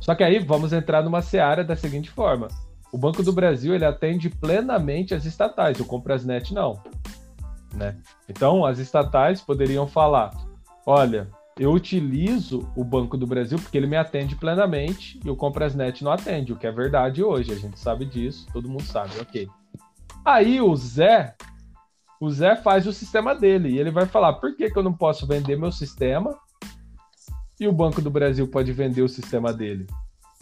Só 0.00 0.12
que 0.16 0.24
aí 0.24 0.40
vamos 0.40 0.72
entrar 0.72 1.04
numa 1.04 1.22
seara 1.22 1.62
da 1.62 1.76
seguinte 1.76 2.10
forma: 2.10 2.48
o 2.92 2.98
Banco 2.98 3.22
do 3.22 3.32
Brasil 3.32 3.76
ele 3.76 3.84
atende 3.84 4.28
plenamente 4.28 5.14
as 5.14 5.24
estatais, 5.24 5.78
o 5.78 5.84
Comprasnet 5.84 6.52
não. 6.52 6.82
Né? 7.72 7.96
Então, 8.28 8.64
as 8.64 8.80
estatais 8.80 9.40
poderiam 9.40 9.86
falar: 9.86 10.32
olha, 10.84 11.28
eu 11.58 11.72
utilizo 11.72 12.70
o 12.76 12.84
Banco 12.84 13.16
do 13.16 13.26
Brasil 13.26 13.58
porque 13.58 13.76
ele 13.76 13.86
me 13.86 13.96
atende 13.96 14.36
plenamente 14.36 15.20
e 15.24 15.30
o 15.30 15.36
Comprasnet 15.36 16.02
não 16.02 16.12
atende, 16.12 16.52
o 16.52 16.56
que 16.56 16.66
é 16.66 16.72
verdade 16.72 17.22
hoje, 17.22 17.52
a 17.52 17.56
gente 17.56 17.78
sabe 17.78 18.04
disso, 18.04 18.46
todo 18.52 18.68
mundo 18.68 18.84
sabe, 18.84 19.18
ok. 19.20 19.48
Aí 20.24 20.60
o 20.60 20.74
Zé, 20.76 21.34
o 22.20 22.30
Zé 22.30 22.56
faz 22.56 22.86
o 22.86 22.92
sistema 22.92 23.34
dele 23.34 23.70
e 23.70 23.78
ele 23.78 23.90
vai 23.90 24.06
falar: 24.06 24.34
por 24.34 24.54
que, 24.54 24.70
que 24.70 24.78
eu 24.78 24.82
não 24.82 24.92
posso 24.92 25.26
vender 25.26 25.56
meu 25.56 25.72
sistema 25.72 26.36
e 27.58 27.66
o 27.66 27.72
Banco 27.72 28.02
do 28.02 28.10
Brasil 28.10 28.46
pode 28.46 28.72
vender 28.72 29.02
o 29.02 29.08
sistema 29.08 29.52
dele? 29.52 29.86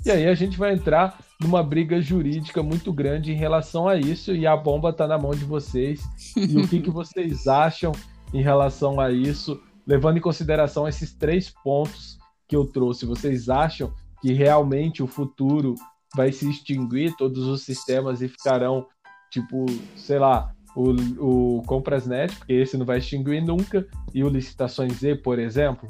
E 0.04 0.10
aí 0.10 0.28
a 0.28 0.34
gente 0.34 0.56
vai 0.56 0.72
entrar 0.72 1.18
numa 1.40 1.62
briga 1.62 2.00
jurídica 2.00 2.62
muito 2.62 2.92
grande 2.92 3.32
em 3.32 3.36
relação 3.36 3.88
a 3.88 3.96
isso 3.96 4.34
e 4.34 4.46
a 4.46 4.56
bomba 4.56 4.90
está 4.90 5.06
na 5.06 5.18
mão 5.18 5.32
de 5.32 5.44
vocês. 5.44 6.02
E 6.36 6.56
o 6.56 6.68
que, 6.68 6.80
que 6.80 6.90
vocês 6.90 7.48
acham 7.48 7.92
em 8.32 8.42
relação 8.42 9.00
a 9.00 9.10
isso, 9.10 9.60
levando 9.88 10.18
em 10.18 10.20
consideração 10.20 10.86
esses 10.86 11.14
três 11.14 11.48
pontos 11.48 12.18
que 12.46 12.54
eu 12.54 12.66
trouxe? 12.66 13.06
Vocês 13.06 13.48
acham 13.48 13.90
que 14.20 14.34
realmente 14.34 15.02
o 15.02 15.06
futuro 15.06 15.74
vai 16.14 16.30
se 16.30 16.48
extinguir, 16.48 17.16
todos 17.16 17.46
os 17.46 17.62
sistemas 17.62 18.20
e 18.20 18.28
ficarão, 18.28 18.86
tipo, 19.30 19.64
sei 19.96 20.18
lá, 20.18 20.54
o, 20.76 21.58
o 21.58 21.62
Comprasnet, 21.62 22.36
porque 22.36 22.52
esse 22.52 22.76
não 22.76 22.84
vai 22.84 22.98
extinguir 22.98 23.42
nunca, 23.42 23.86
e 24.14 24.22
o 24.22 24.28
Licitações 24.28 24.92
Z, 24.92 25.16
por 25.16 25.38
exemplo? 25.38 25.88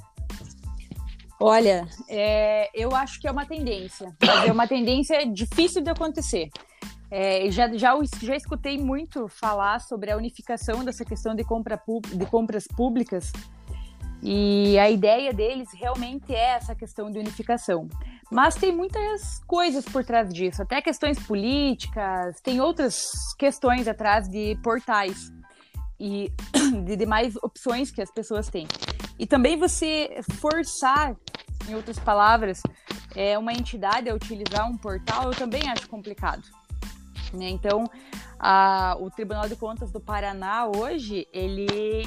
Olha, 1.40 1.86
é, 2.08 2.68
eu 2.74 2.94
acho 2.94 3.20
que 3.20 3.26
é 3.26 3.30
uma 3.32 3.46
tendência, 3.46 4.14
é 4.46 4.52
uma 4.52 4.68
tendência 4.68 5.24
difícil 5.26 5.82
de 5.82 5.90
acontecer. 5.90 6.48
É, 7.10 7.50
já, 7.50 7.72
já, 7.76 7.96
já 8.22 8.36
escutei 8.36 8.76
muito 8.76 9.28
falar 9.28 9.80
sobre 9.80 10.10
a 10.10 10.16
unificação 10.16 10.84
dessa 10.84 11.04
questão 11.04 11.34
de, 11.34 11.42
compra, 11.42 11.80
de 12.14 12.26
compras 12.26 12.66
públicas 12.66 13.32
e 14.22 14.78
a 14.78 14.90
ideia 14.90 15.32
deles 15.32 15.68
realmente 15.74 16.34
é 16.34 16.56
essa 16.56 16.74
questão 16.74 17.10
de 17.10 17.18
unificação. 17.18 17.88
Mas 18.30 18.54
tem 18.54 18.74
muitas 18.74 19.42
coisas 19.46 19.84
por 19.84 20.04
trás 20.04 20.32
disso, 20.32 20.62
até 20.62 20.82
questões 20.82 21.18
políticas, 21.18 22.40
tem 22.42 22.60
outras 22.60 23.10
questões 23.38 23.88
atrás 23.88 24.28
de 24.28 24.56
portais 24.62 25.32
e 25.98 26.30
de 26.84 26.96
demais 26.96 27.36
opções 27.36 27.90
que 27.90 28.02
as 28.02 28.10
pessoas 28.10 28.48
têm. 28.48 28.66
E 29.18 29.26
também 29.26 29.56
você 29.56 30.20
forçar, 30.40 31.16
em 31.68 31.74
outras 31.74 31.98
palavras, 31.98 32.60
é, 33.16 33.38
uma 33.38 33.52
entidade 33.52 34.08
a 34.10 34.14
utilizar 34.14 34.68
um 34.68 34.76
portal, 34.76 35.24
eu 35.24 35.34
também 35.34 35.68
acho 35.68 35.88
complicado. 35.88 36.42
Né? 37.32 37.48
Então, 37.48 37.84
a, 38.38 38.96
o 39.00 39.10
Tribunal 39.10 39.48
de 39.48 39.56
Contas 39.56 39.90
do 39.90 40.00
Paraná 40.00 40.66
hoje, 40.66 41.26
ele 41.32 42.06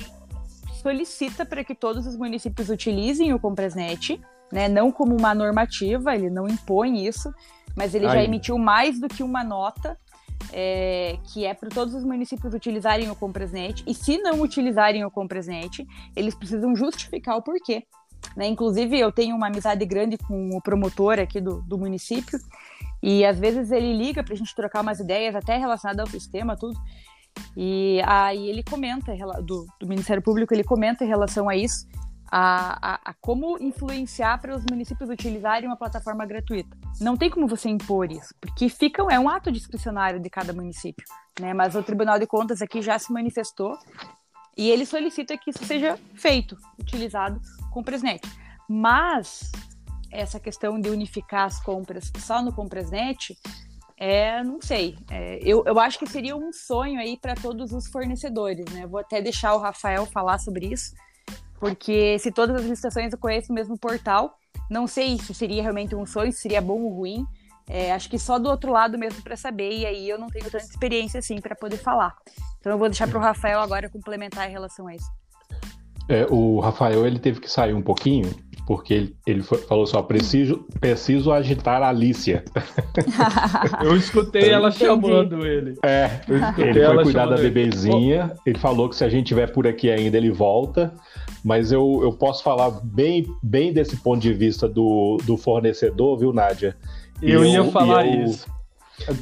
solicita 0.81 1.45
para 1.45 1.63
que 1.63 1.75
todos 1.75 2.05
os 2.05 2.17
municípios 2.17 2.69
utilizem 2.69 3.33
o 3.33 3.39
Comprasnet, 3.39 4.19
né? 4.51 4.67
não 4.67 4.91
como 4.91 5.15
uma 5.15 5.33
normativa, 5.33 6.15
ele 6.15 6.29
não 6.29 6.47
impõe 6.47 7.05
isso, 7.05 7.33
mas 7.75 7.95
ele 7.95 8.05
Aí. 8.07 8.13
já 8.13 8.23
emitiu 8.23 8.57
mais 8.57 8.99
do 8.99 9.07
que 9.07 9.23
uma 9.23 9.43
nota 9.43 9.97
é, 10.51 11.17
que 11.31 11.45
é 11.45 11.53
para 11.53 11.69
todos 11.69 11.93
os 11.93 12.03
municípios 12.03 12.53
utilizarem 12.53 13.09
o 13.09 13.15
Compresnet, 13.15 13.83
e 13.87 13.93
se 13.93 14.17
não 14.17 14.41
utilizarem 14.41 15.05
o 15.05 15.11
Compresnet, 15.11 15.85
eles 16.15 16.33
precisam 16.35 16.75
justificar 16.75 17.37
o 17.37 17.41
porquê. 17.41 17.83
Né? 18.35 18.47
Inclusive, 18.47 18.97
eu 18.97 19.11
tenho 19.11 19.35
uma 19.35 19.47
amizade 19.47 19.85
grande 19.85 20.17
com 20.17 20.49
o 20.55 20.61
promotor 20.61 21.19
aqui 21.19 21.39
do, 21.39 21.61
do 21.61 21.77
município, 21.77 22.39
e 23.01 23.25
às 23.25 23.39
vezes 23.39 23.71
ele 23.71 23.93
liga 23.93 24.23
para 24.23 24.33
a 24.33 24.37
gente 24.37 24.55
trocar 24.55 24.81
umas 24.81 24.99
ideias, 24.99 25.35
até 25.35 25.57
relacionadas 25.57 26.05
ao 26.05 26.11
sistema, 26.11 26.55
tudo. 26.55 26.77
E 27.55 28.01
aí 28.05 28.49
ele 28.49 28.63
comenta, 28.63 29.13
do, 29.43 29.65
do 29.79 29.87
Ministério 29.87 30.21
Público, 30.21 30.53
ele 30.53 30.63
comenta 30.63 31.03
em 31.03 31.07
relação 31.07 31.49
a 31.49 31.55
isso, 31.55 31.87
a, 32.31 32.93
a, 32.93 32.99
a, 33.11 33.13
como 33.19 33.57
influenciar 33.59 34.39
para 34.39 34.55
os 34.55 34.63
municípios 34.69 35.09
utilizarem 35.09 35.67
uma 35.67 35.75
plataforma 35.75 36.25
gratuita. 36.25 36.77
Não 36.99 37.17
tem 37.17 37.29
como 37.29 37.47
você 37.47 37.67
impor 37.67 38.09
isso, 38.09 38.33
porque 38.39 38.69
fica, 38.69 39.03
é 39.11 39.19
um 39.19 39.27
ato 39.27 39.51
discricionário 39.51 40.19
de 40.19 40.29
cada 40.29 40.53
município. 40.53 41.05
Né? 41.39 41.53
Mas 41.53 41.75
o 41.75 41.83
Tribunal 41.83 42.17
de 42.17 42.25
Contas 42.25 42.61
aqui 42.61 42.81
já 42.81 42.97
se 42.97 43.11
manifestou 43.11 43.77
e 44.57 44.69
ele 44.69 44.85
solicita 44.85 45.37
que 45.37 45.49
isso 45.49 45.65
seja 45.65 45.99
feito, 46.15 46.57
utilizado 46.79 47.41
com 47.69 47.81
o 47.81 47.83
Presnet. 47.83 48.21
Mas 48.69 49.51
essa 50.11 50.39
questão 50.39 50.79
de 50.79 50.89
unificar 50.89 51.45
as 51.45 51.61
compras 51.61 52.11
só 52.19 52.41
no 52.41 52.53
Compresnet, 52.53 53.37
é, 54.03 54.43
não 54.43 54.59
sei. 54.59 54.97
É, 55.11 55.37
eu, 55.43 55.63
eu 55.63 55.79
acho 55.79 55.99
que 55.99 56.09
seria 56.09 56.35
um 56.35 56.51
sonho 56.51 56.99
aí 56.99 57.15
para 57.15 57.35
todos 57.35 57.71
os 57.71 57.85
fornecedores, 57.85 58.65
né? 58.73 58.87
Vou 58.87 58.99
até 58.99 59.21
deixar 59.21 59.53
o 59.53 59.59
Rafael 59.59 60.07
falar 60.07 60.39
sobre 60.39 60.65
isso, 60.65 60.95
porque 61.59 62.17
se 62.17 62.31
todas 62.31 62.55
as 62.55 62.65
licitações 62.67 63.13
eu 63.13 63.19
conheço 63.19 63.51
o 63.51 63.55
mesmo 63.55 63.77
portal, 63.77 64.35
não 64.71 64.87
sei 64.87 65.19
se 65.19 65.35
seria 65.35 65.61
realmente 65.61 65.93
um 65.93 66.03
sonho, 66.03 66.33
se 66.33 66.39
seria 66.39 66.59
bom 66.59 66.81
ou 66.81 66.95
ruim. 66.95 67.23
É, 67.69 67.93
acho 67.93 68.09
que 68.09 68.17
só 68.17 68.39
do 68.39 68.49
outro 68.49 68.71
lado 68.71 68.97
mesmo 68.97 69.21
para 69.21 69.37
saber, 69.37 69.71
e 69.71 69.85
aí 69.85 70.09
eu 70.09 70.17
não 70.17 70.29
tenho 70.29 70.45
tanta 70.45 70.65
experiência 70.65 71.19
assim 71.19 71.39
para 71.39 71.55
poder 71.55 71.77
falar. 71.77 72.15
Então 72.59 72.71
eu 72.71 72.79
vou 72.79 72.89
deixar 72.89 73.07
para 73.07 73.19
o 73.19 73.21
Rafael 73.21 73.59
agora 73.59 73.87
complementar 73.87 74.49
em 74.49 74.51
relação 74.51 74.87
a 74.87 74.95
isso. 74.95 75.11
É, 76.09 76.25
o 76.27 76.59
Rafael 76.59 77.05
ele 77.05 77.19
teve 77.19 77.39
que 77.39 77.47
sair 77.47 77.75
um 77.75 77.83
pouquinho, 77.83 78.33
porque 78.65 78.93
ele, 78.93 79.15
ele 79.25 79.41
foi, 79.41 79.57
falou 79.59 79.85
só: 79.85 80.01
preciso, 80.01 80.65
preciso 80.79 81.31
agitar 81.31 81.81
a 81.81 81.89
Alicia. 81.89 82.43
eu 83.83 83.95
escutei 83.95 84.49
ela 84.49 84.69
Entendi. 84.69 84.85
chamando 84.85 85.45
ele. 85.45 85.77
É, 85.83 86.21
ele 86.27 86.85
foi 86.85 87.03
cuidar 87.03 87.25
da 87.25 87.37
bebezinha. 87.37 88.31
Ele. 88.31 88.41
ele 88.47 88.59
falou 88.59 88.89
que 88.89 88.95
se 88.95 89.03
a 89.03 89.09
gente 89.09 89.27
tiver 89.27 89.47
por 89.51 89.67
aqui 89.67 89.89
ainda, 89.89 90.17
ele 90.17 90.31
volta 90.31 90.93
mas 91.43 91.71
eu, 91.71 91.99
eu 92.03 92.13
posso 92.13 92.43
falar 92.43 92.69
bem, 92.83 93.25
bem 93.41 93.73
desse 93.73 93.97
ponto 93.97 94.21
de 94.21 94.33
vista 94.33 94.67
do, 94.67 95.17
do 95.25 95.37
fornecedor, 95.37 96.17
viu, 96.17 96.31
Nádia? 96.31 96.77
Eu, 97.21 97.43
eu 97.43 97.45
ia 97.45 97.63
falar 97.71 98.05
eu, 98.05 98.25
isso. 98.25 98.47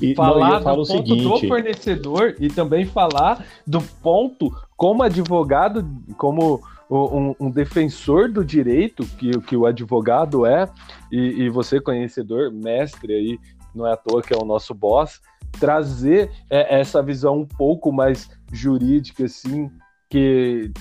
E, 0.02 0.14
falar 0.14 0.60
não, 0.60 0.60
do 0.60 0.66
ponto 0.66 0.86
seguinte, 0.86 1.24
do 1.24 1.48
fornecedor 1.48 2.36
e 2.40 2.50
também 2.50 2.86
falar 2.86 3.46
do 3.66 3.82
ponto 3.82 4.54
como 4.76 5.04
advogado, 5.04 5.88
como 6.18 6.62
um, 6.90 7.36
um, 7.40 7.52
defensor 7.52 8.32
do 8.32 8.44
direito 8.44 9.06
que, 9.18 9.32
que 9.42 9.56
o 9.56 9.66
advogado 9.66 10.46
é, 10.46 10.68
e, 11.12 11.44
e, 11.44 11.50
você 11.50 11.80
conhecedor, 11.80 12.52
mestre 12.52 13.14
aí, 13.14 13.40
não 13.76 13.86
é 13.86 13.94
à 13.94 13.98
toa 13.98 14.24
que 14.24 14.34
é 14.34 14.38
o 14.38 14.46
nosso 14.46 14.74
boss, 14.74 15.22
trazer 15.60 16.32
é, 16.50 16.80
essa 16.80 17.02
visão 17.04 17.40
um 17.40 17.46
pouco 17.46 17.92
mais 17.92 18.30
jurídica, 18.52 19.26
assim, 19.26 19.70
que 20.10 20.72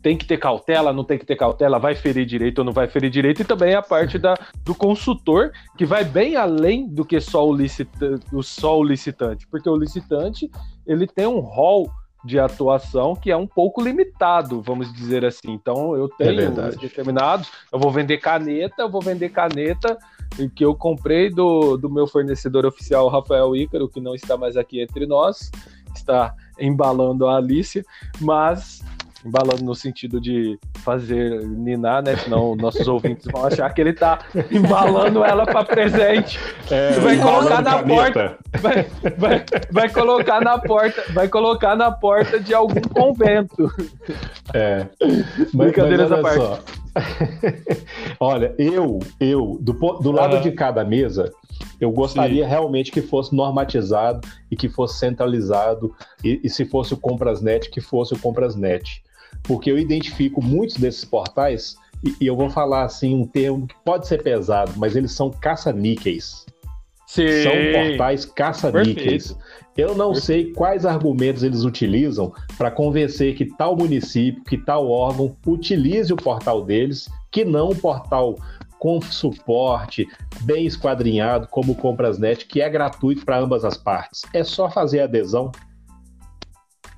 tem 0.00 0.16
que 0.16 0.24
ter 0.24 0.38
cautela, 0.38 0.92
não 0.92 1.02
tem 1.02 1.18
que 1.18 1.26
ter 1.26 1.34
cautela, 1.34 1.78
vai 1.78 1.96
ferir 1.96 2.24
direito 2.24 2.60
ou 2.60 2.64
não 2.64 2.72
vai 2.72 2.86
ferir 2.86 3.10
direito, 3.10 3.42
e 3.42 3.44
também 3.44 3.74
a 3.74 3.82
parte 3.82 4.16
da, 4.16 4.34
do 4.64 4.74
consultor, 4.74 5.50
que 5.76 5.84
vai 5.84 6.04
bem 6.04 6.36
além 6.36 6.88
do 6.88 7.04
que 7.04 7.20
só 7.20 7.46
o, 7.46 7.52
licita, 7.52 8.20
só 8.42 8.78
o 8.78 8.84
licitante, 8.84 9.46
porque 9.48 9.68
o 9.68 9.76
licitante 9.76 10.48
ele 10.86 11.06
tem 11.06 11.26
um 11.26 11.40
rol 11.40 11.90
de 12.24 12.38
atuação 12.38 13.14
que 13.14 13.30
é 13.30 13.36
um 13.36 13.46
pouco 13.46 13.80
limitado, 13.80 14.60
vamos 14.60 14.92
dizer 14.92 15.24
assim. 15.24 15.52
Então 15.52 15.94
eu 15.94 16.06
é 16.06 16.24
tenho 16.24 16.60
é 16.60 16.70
determinados, 16.70 17.50
eu 17.72 17.78
vou 17.78 17.90
vender 17.90 18.18
caneta, 18.18 18.82
eu 18.82 18.90
vou 18.90 19.00
vender 19.00 19.28
caneta 19.30 19.96
que 20.54 20.64
eu 20.64 20.74
comprei 20.74 21.30
do, 21.30 21.76
do 21.76 21.90
meu 21.90 22.06
fornecedor 22.06 22.66
oficial, 22.66 23.08
Rafael 23.08 23.56
Ícaro, 23.56 23.88
que 23.88 24.00
não 24.00 24.14
está 24.14 24.36
mais 24.36 24.56
aqui 24.56 24.80
entre 24.80 25.06
nós, 25.06 25.50
está 25.94 26.34
embalando 26.60 27.26
a 27.26 27.36
Alice, 27.36 27.84
mas 28.20 28.82
embalando 29.28 29.62
no 29.62 29.74
sentido 29.74 30.20
de 30.20 30.58
fazer 30.82 31.46
ninar, 31.46 32.02
né? 32.02 32.16
Senão 32.16 32.56
nossos 32.56 32.86
ouvintes 32.88 33.26
vão 33.30 33.44
achar 33.44 33.72
que 33.72 33.80
ele 33.80 33.92
tá 33.92 34.20
embalando 34.50 35.22
ela 35.22 35.44
para 35.44 35.64
presente. 35.64 36.40
É, 36.70 36.92
vai 36.92 37.18
colocar 37.18 37.62
na 37.62 37.82
caneta. 37.82 37.94
porta. 37.94 38.38
Vai, 38.60 38.86
vai, 39.16 39.44
vai 39.70 39.88
colocar 39.90 40.40
na 40.40 40.58
porta. 40.58 41.04
Vai 41.12 41.28
colocar 41.28 41.76
na 41.76 41.90
porta 41.90 42.40
de 42.40 42.54
algum 42.54 42.80
convento. 42.80 43.70
É. 44.52 44.86
Brincadeiras 45.52 46.10
à 46.10 46.18
parte. 46.18 46.38
Só. 46.38 46.58
olha, 48.18 48.54
eu, 48.58 48.98
eu, 49.20 49.58
do, 49.60 49.72
do 49.72 50.10
lado 50.10 50.36
ah. 50.36 50.40
de 50.40 50.50
cada 50.52 50.84
mesa, 50.84 51.30
eu 51.80 51.90
gostaria 51.90 52.44
Sim. 52.44 52.50
realmente 52.50 52.90
que 52.90 53.02
fosse 53.02 53.34
normatizado 53.34 54.26
e 54.50 54.56
que 54.56 54.68
fosse 54.68 54.98
centralizado, 54.98 55.94
e, 56.24 56.40
e, 56.42 56.50
se 56.50 56.64
fosse 56.64 56.94
o 56.94 56.96
Comprasnet, 56.96 57.70
que 57.70 57.80
fosse 57.80 58.14
o 58.14 58.18
Comprasnet 58.18 59.02
porque 59.42 59.70
eu 59.70 59.78
identifico 59.78 60.42
muitos 60.42 60.76
desses 60.76 61.04
portais, 61.04 61.76
e, 62.04 62.14
e 62.20 62.26
eu 62.26 62.36
vou 62.36 62.50
falar 62.50 62.84
assim 62.84 63.14
um 63.14 63.26
termo 63.26 63.66
que 63.66 63.74
pode 63.84 64.06
ser 64.06 64.22
pesado, 64.22 64.72
mas 64.76 64.94
eles 64.94 65.12
são 65.12 65.30
caça-níqueis. 65.30 66.46
São 67.06 67.52
portais 67.72 68.26
caça-níqueis. 68.26 69.34
Eu 69.76 69.94
não 69.94 70.12
Perfeito. 70.12 70.26
sei 70.26 70.52
quais 70.52 70.84
argumentos 70.84 71.42
eles 71.42 71.62
utilizam 71.62 72.32
para 72.58 72.70
convencer 72.70 73.34
que 73.34 73.46
tal 73.46 73.76
município, 73.76 74.42
que 74.44 74.58
tal 74.58 74.90
órgão 74.90 75.34
utilize 75.46 76.12
o 76.12 76.16
portal 76.16 76.64
deles, 76.64 77.08
que 77.30 77.44
não 77.44 77.70
o 77.70 77.76
portal 77.76 78.34
com 78.78 79.00
suporte, 79.00 80.06
bem 80.42 80.66
esquadrinhado, 80.66 81.48
como 81.48 81.72
o 81.72 81.74
Comprasnet, 81.74 82.46
que 82.46 82.60
é 82.60 82.68
gratuito 82.68 83.24
para 83.24 83.38
ambas 83.38 83.64
as 83.64 83.76
partes. 83.76 84.22
É 84.32 84.44
só 84.44 84.70
fazer 84.70 85.00
adesão, 85.00 85.50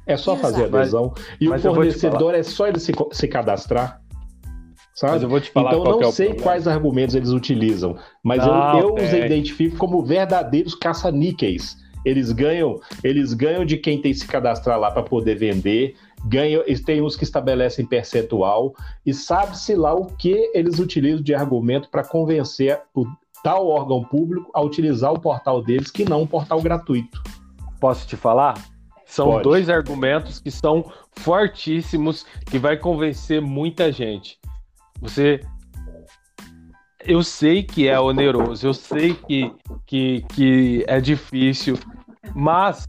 é 0.06 0.16
só 0.16 0.34
Exato. 0.34 0.40
fazer 0.40 0.64
adesão. 0.76 1.14
E 1.40 1.48
mas 1.48 1.64
o 1.64 1.74
fornecedor 1.74 2.34
é 2.34 2.42
só 2.42 2.66
ele 2.66 2.80
se, 2.80 2.92
se 3.12 3.28
cadastrar. 3.28 4.00
Sabe? 4.94 5.14
Mas 5.14 5.22
eu 5.22 5.28
vou 5.28 5.40
te 5.40 5.50
falar 5.50 5.70
então, 5.70 5.84
não 5.84 6.08
é 6.08 6.12
sei 6.12 6.34
quais 6.34 6.66
argumentos 6.66 7.14
eles 7.14 7.30
utilizam, 7.30 7.96
mas 8.22 8.44
não, 8.44 8.78
eu, 8.78 8.88
eu 8.88 8.94
os 8.94 9.12
identifico 9.12 9.76
como 9.76 10.02
verdadeiros 10.02 10.74
caça-níqueis. 10.74 11.76
Eles 12.04 12.32
ganham, 12.32 12.78
eles 13.04 13.32
ganham 13.32 13.64
de 13.64 13.76
quem 13.76 14.00
tem 14.00 14.12
se 14.12 14.26
cadastrar 14.26 14.78
lá 14.78 14.90
para 14.90 15.02
poder 15.02 15.36
vender, 15.36 15.94
ganham, 16.24 16.62
tem 16.84 17.00
uns 17.00 17.14
que 17.14 17.24
estabelecem 17.24 17.84
percentual 17.86 18.74
e 19.04 19.12
sabe-se 19.12 19.74
lá 19.74 19.94
o 19.94 20.06
que 20.06 20.50
eles 20.54 20.78
utilizam 20.78 21.22
de 21.22 21.34
argumento 21.34 21.88
para 21.90 22.04
convencer 22.04 22.80
o 22.94 23.06
tal 23.42 23.68
órgão 23.68 24.02
público 24.02 24.50
a 24.52 24.60
utilizar 24.60 25.12
o 25.12 25.20
portal 25.20 25.62
deles, 25.62 25.90
que 25.90 26.04
não 26.04 26.22
um 26.22 26.26
portal 26.26 26.60
gratuito. 26.60 27.22
Posso 27.80 28.06
te 28.06 28.16
falar? 28.16 28.54
São 29.10 29.26
Pode. 29.26 29.42
dois 29.42 29.68
argumentos 29.68 30.38
que 30.38 30.52
são 30.52 30.92
fortíssimos, 31.16 32.24
que 32.46 32.60
vai 32.60 32.76
convencer 32.76 33.42
muita 33.42 33.90
gente. 33.90 34.38
Você. 35.00 35.40
Eu 37.04 37.20
sei 37.24 37.64
que 37.64 37.88
é 37.88 37.98
oneroso, 37.98 38.68
eu 38.68 38.74
sei 38.74 39.14
que, 39.14 39.52
que, 39.86 40.24
que 40.32 40.84
é 40.86 41.00
difícil, 41.00 41.76
mas 42.36 42.86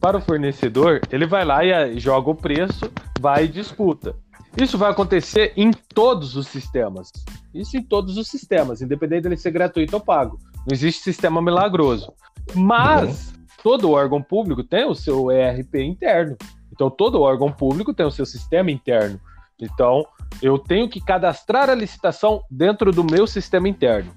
para 0.00 0.18
o 0.18 0.20
fornecedor, 0.20 1.00
ele 1.10 1.24
vai 1.24 1.44
lá 1.44 1.64
e 1.64 1.98
joga 1.98 2.30
o 2.30 2.34
preço, 2.34 2.90
vai 3.18 3.44
e 3.44 3.48
disputa. 3.48 4.14
Isso 4.60 4.76
vai 4.76 4.90
acontecer 4.90 5.52
em 5.56 5.70
todos 5.70 6.36
os 6.36 6.48
sistemas. 6.48 7.10
Isso 7.54 7.76
em 7.76 7.82
todos 7.82 8.18
os 8.18 8.28
sistemas, 8.28 8.82
independente 8.82 9.22
dele 9.22 9.36
ser 9.36 9.52
gratuito 9.52 9.94
ou 9.94 10.02
pago. 10.02 10.38
Não 10.58 10.72
existe 10.72 11.02
sistema 11.02 11.40
milagroso. 11.40 12.12
Mas 12.54 13.28
uhum 13.28 13.43
todo 13.64 13.90
órgão 13.90 14.20
público 14.20 14.62
tem 14.62 14.84
o 14.84 14.94
seu 14.94 15.30
ERP 15.30 15.76
interno. 15.76 16.36
Então, 16.70 16.90
todo 16.90 17.22
órgão 17.22 17.50
público 17.50 17.94
tem 17.94 18.04
o 18.04 18.10
seu 18.10 18.26
sistema 18.26 18.70
interno. 18.70 19.18
Então, 19.58 20.06
eu 20.42 20.58
tenho 20.58 20.86
que 20.86 21.00
cadastrar 21.00 21.70
a 21.70 21.74
licitação 21.74 22.42
dentro 22.50 22.92
do 22.92 23.02
meu 23.02 23.26
sistema 23.26 23.66
interno. 23.66 24.12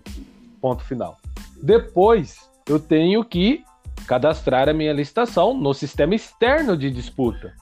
Ponto 0.59 0.83
final. 0.83 1.15
Depois, 1.63 2.49
eu 2.67 2.77
tenho 2.77 3.23
que 3.23 3.63
cadastrar 4.05 4.67
a 4.67 4.73
minha 4.73 4.91
licitação 4.91 5.53
no 5.53 5.73
sistema 5.73 6.13
externo 6.13 6.75
de 6.75 6.91
disputa. 6.91 7.53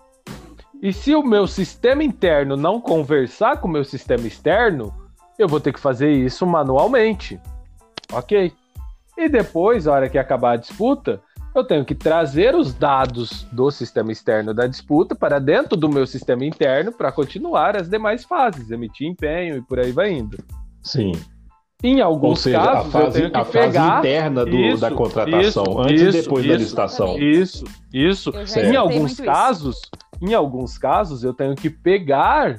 E 0.81 0.91
se 0.91 1.13
o 1.13 1.21
meu 1.21 1.45
sistema 1.45 2.03
interno 2.03 2.57
não 2.57 2.81
conversar 2.81 3.61
com 3.61 3.67
o 3.67 3.71
meu 3.71 3.83
sistema 3.83 4.25
externo, 4.25 4.91
eu 5.37 5.47
vou 5.47 5.59
ter 5.59 5.71
que 5.71 5.79
fazer 5.79 6.11
isso 6.11 6.47
manualmente. 6.47 7.39
Ok? 8.11 8.51
E 9.15 9.29
depois, 9.29 9.87
a 9.87 9.93
hora 9.93 10.09
que 10.09 10.17
acabar 10.17 10.53
a 10.53 10.57
disputa, 10.57 11.21
eu 11.55 11.63
tenho 11.63 11.85
que 11.85 11.95
trazer 11.95 12.53
os 12.53 12.73
dados 12.73 13.47
do 13.51 13.71
sistema 13.71 14.11
externo 14.11 14.53
da 14.53 14.67
disputa 14.67 15.15
para 15.15 15.39
dentro 15.39 15.77
do 15.77 15.87
meu 15.87 16.05
sistema 16.05 16.45
interno 16.45 16.91
para 16.91 17.11
continuar 17.11 17.77
as 17.77 17.89
demais 17.89 18.25
fases, 18.25 18.69
emitir 18.69 19.07
empenho 19.07 19.57
e 19.57 19.61
por 19.61 19.79
aí 19.79 19.91
vai 19.91 20.11
indo. 20.11 20.37
Sim. 20.83 21.13
Em 21.83 22.01
alguns 22.01 22.41
seja, 22.41 22.57
casos, 22.57 22.95
a 22.95 22.99
fase, 22.99 23.31
a 23.33 23.45
fase 23.45 23.77
interna 23.77 24.45
do, 24.45 24.57
isso, 24.57 24.81
da 24.81 24.91
contratação, 24.91 25.63
isso, 25.63 25.81
antes 25.81 26.01
isso, 26.01 26.17
e 26.17 26.21
depois 26.21 26.47
da 26.47 26.55
licitação. 26.55 27.19
Isso, 27.19 27.65
isso. 27.93 28.31
Em 28.57 28.75
alguns 28.75 29.19
casos, 29.19 29.81
em 30.21 30.33
alguns 30.33 30.77
casos, 30.77 31.23
eu 31.23 31.33
tenho 31.33 31.55
que 31.55 31.69
pegar, 31.69 32.57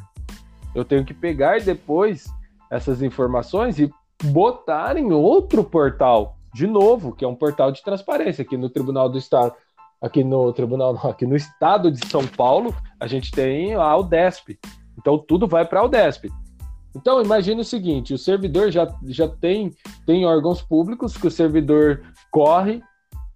eu 0.75 0.85
tenho 0.85 1.05
que 1.05 1.15
pegar 1.15 1.61
depois 1.61 2.27
essas 2.71 3.03
informações 3.03 3.79
e 3.79 3.91
botar 4.25 4.97
em 4.97 5.13
outro 5.13 5.65
portal, 5.65 6.36
de 6.57 6.67
novo, 6.67 7.15
que 7.15 7.23
é 7.23 7.29
um 7.29 7.35
portal 7.35 7.71
de 7.71 7.83
transparência 7.83 8.41
aqui 8.41 8.57
no 8.57 8.71
Tribunal 8.71 9.11
do 9.11 9.19
Estado. 9.19 9.53
Aqui 10.01 10.25
no 10.25 10.55
Tribunal, 10.55 10.99
aqui 11.07 11.27
no 11.27 11.37
Estado 11.37 11.91
de 11.93 12.07
São 12.07 12.27
Paulo, 12.27 12.75
a 12.99 13.07
gente 13.07 13.31
tem 13.31 13.75
a 13.75 13.95
UDESP. 13.95 14.59
Então 14.99 15.19
tudo 15.19 15.47
vai 15.47 15.67
para 15.67 15.81
a 15.81 15.85
UDESP. 15.85 16.31
Então, 16.95 17.23
imagine 17.23 17.61
o 17.61 17.65
seguinte: 17.65 18.15
o 18.15 18.19
servidor 18.19 18.71
já, 18.71 18.89
já 19.05 19.29
tem, 19.29 19.71
tem 20.07 20.25
órgãos 20.25 20.63
públicos 20.63 21.15
que 21.15 21.27
o 21.27 21.31
servidor 21.31 22.03
corre, 22.31 22.83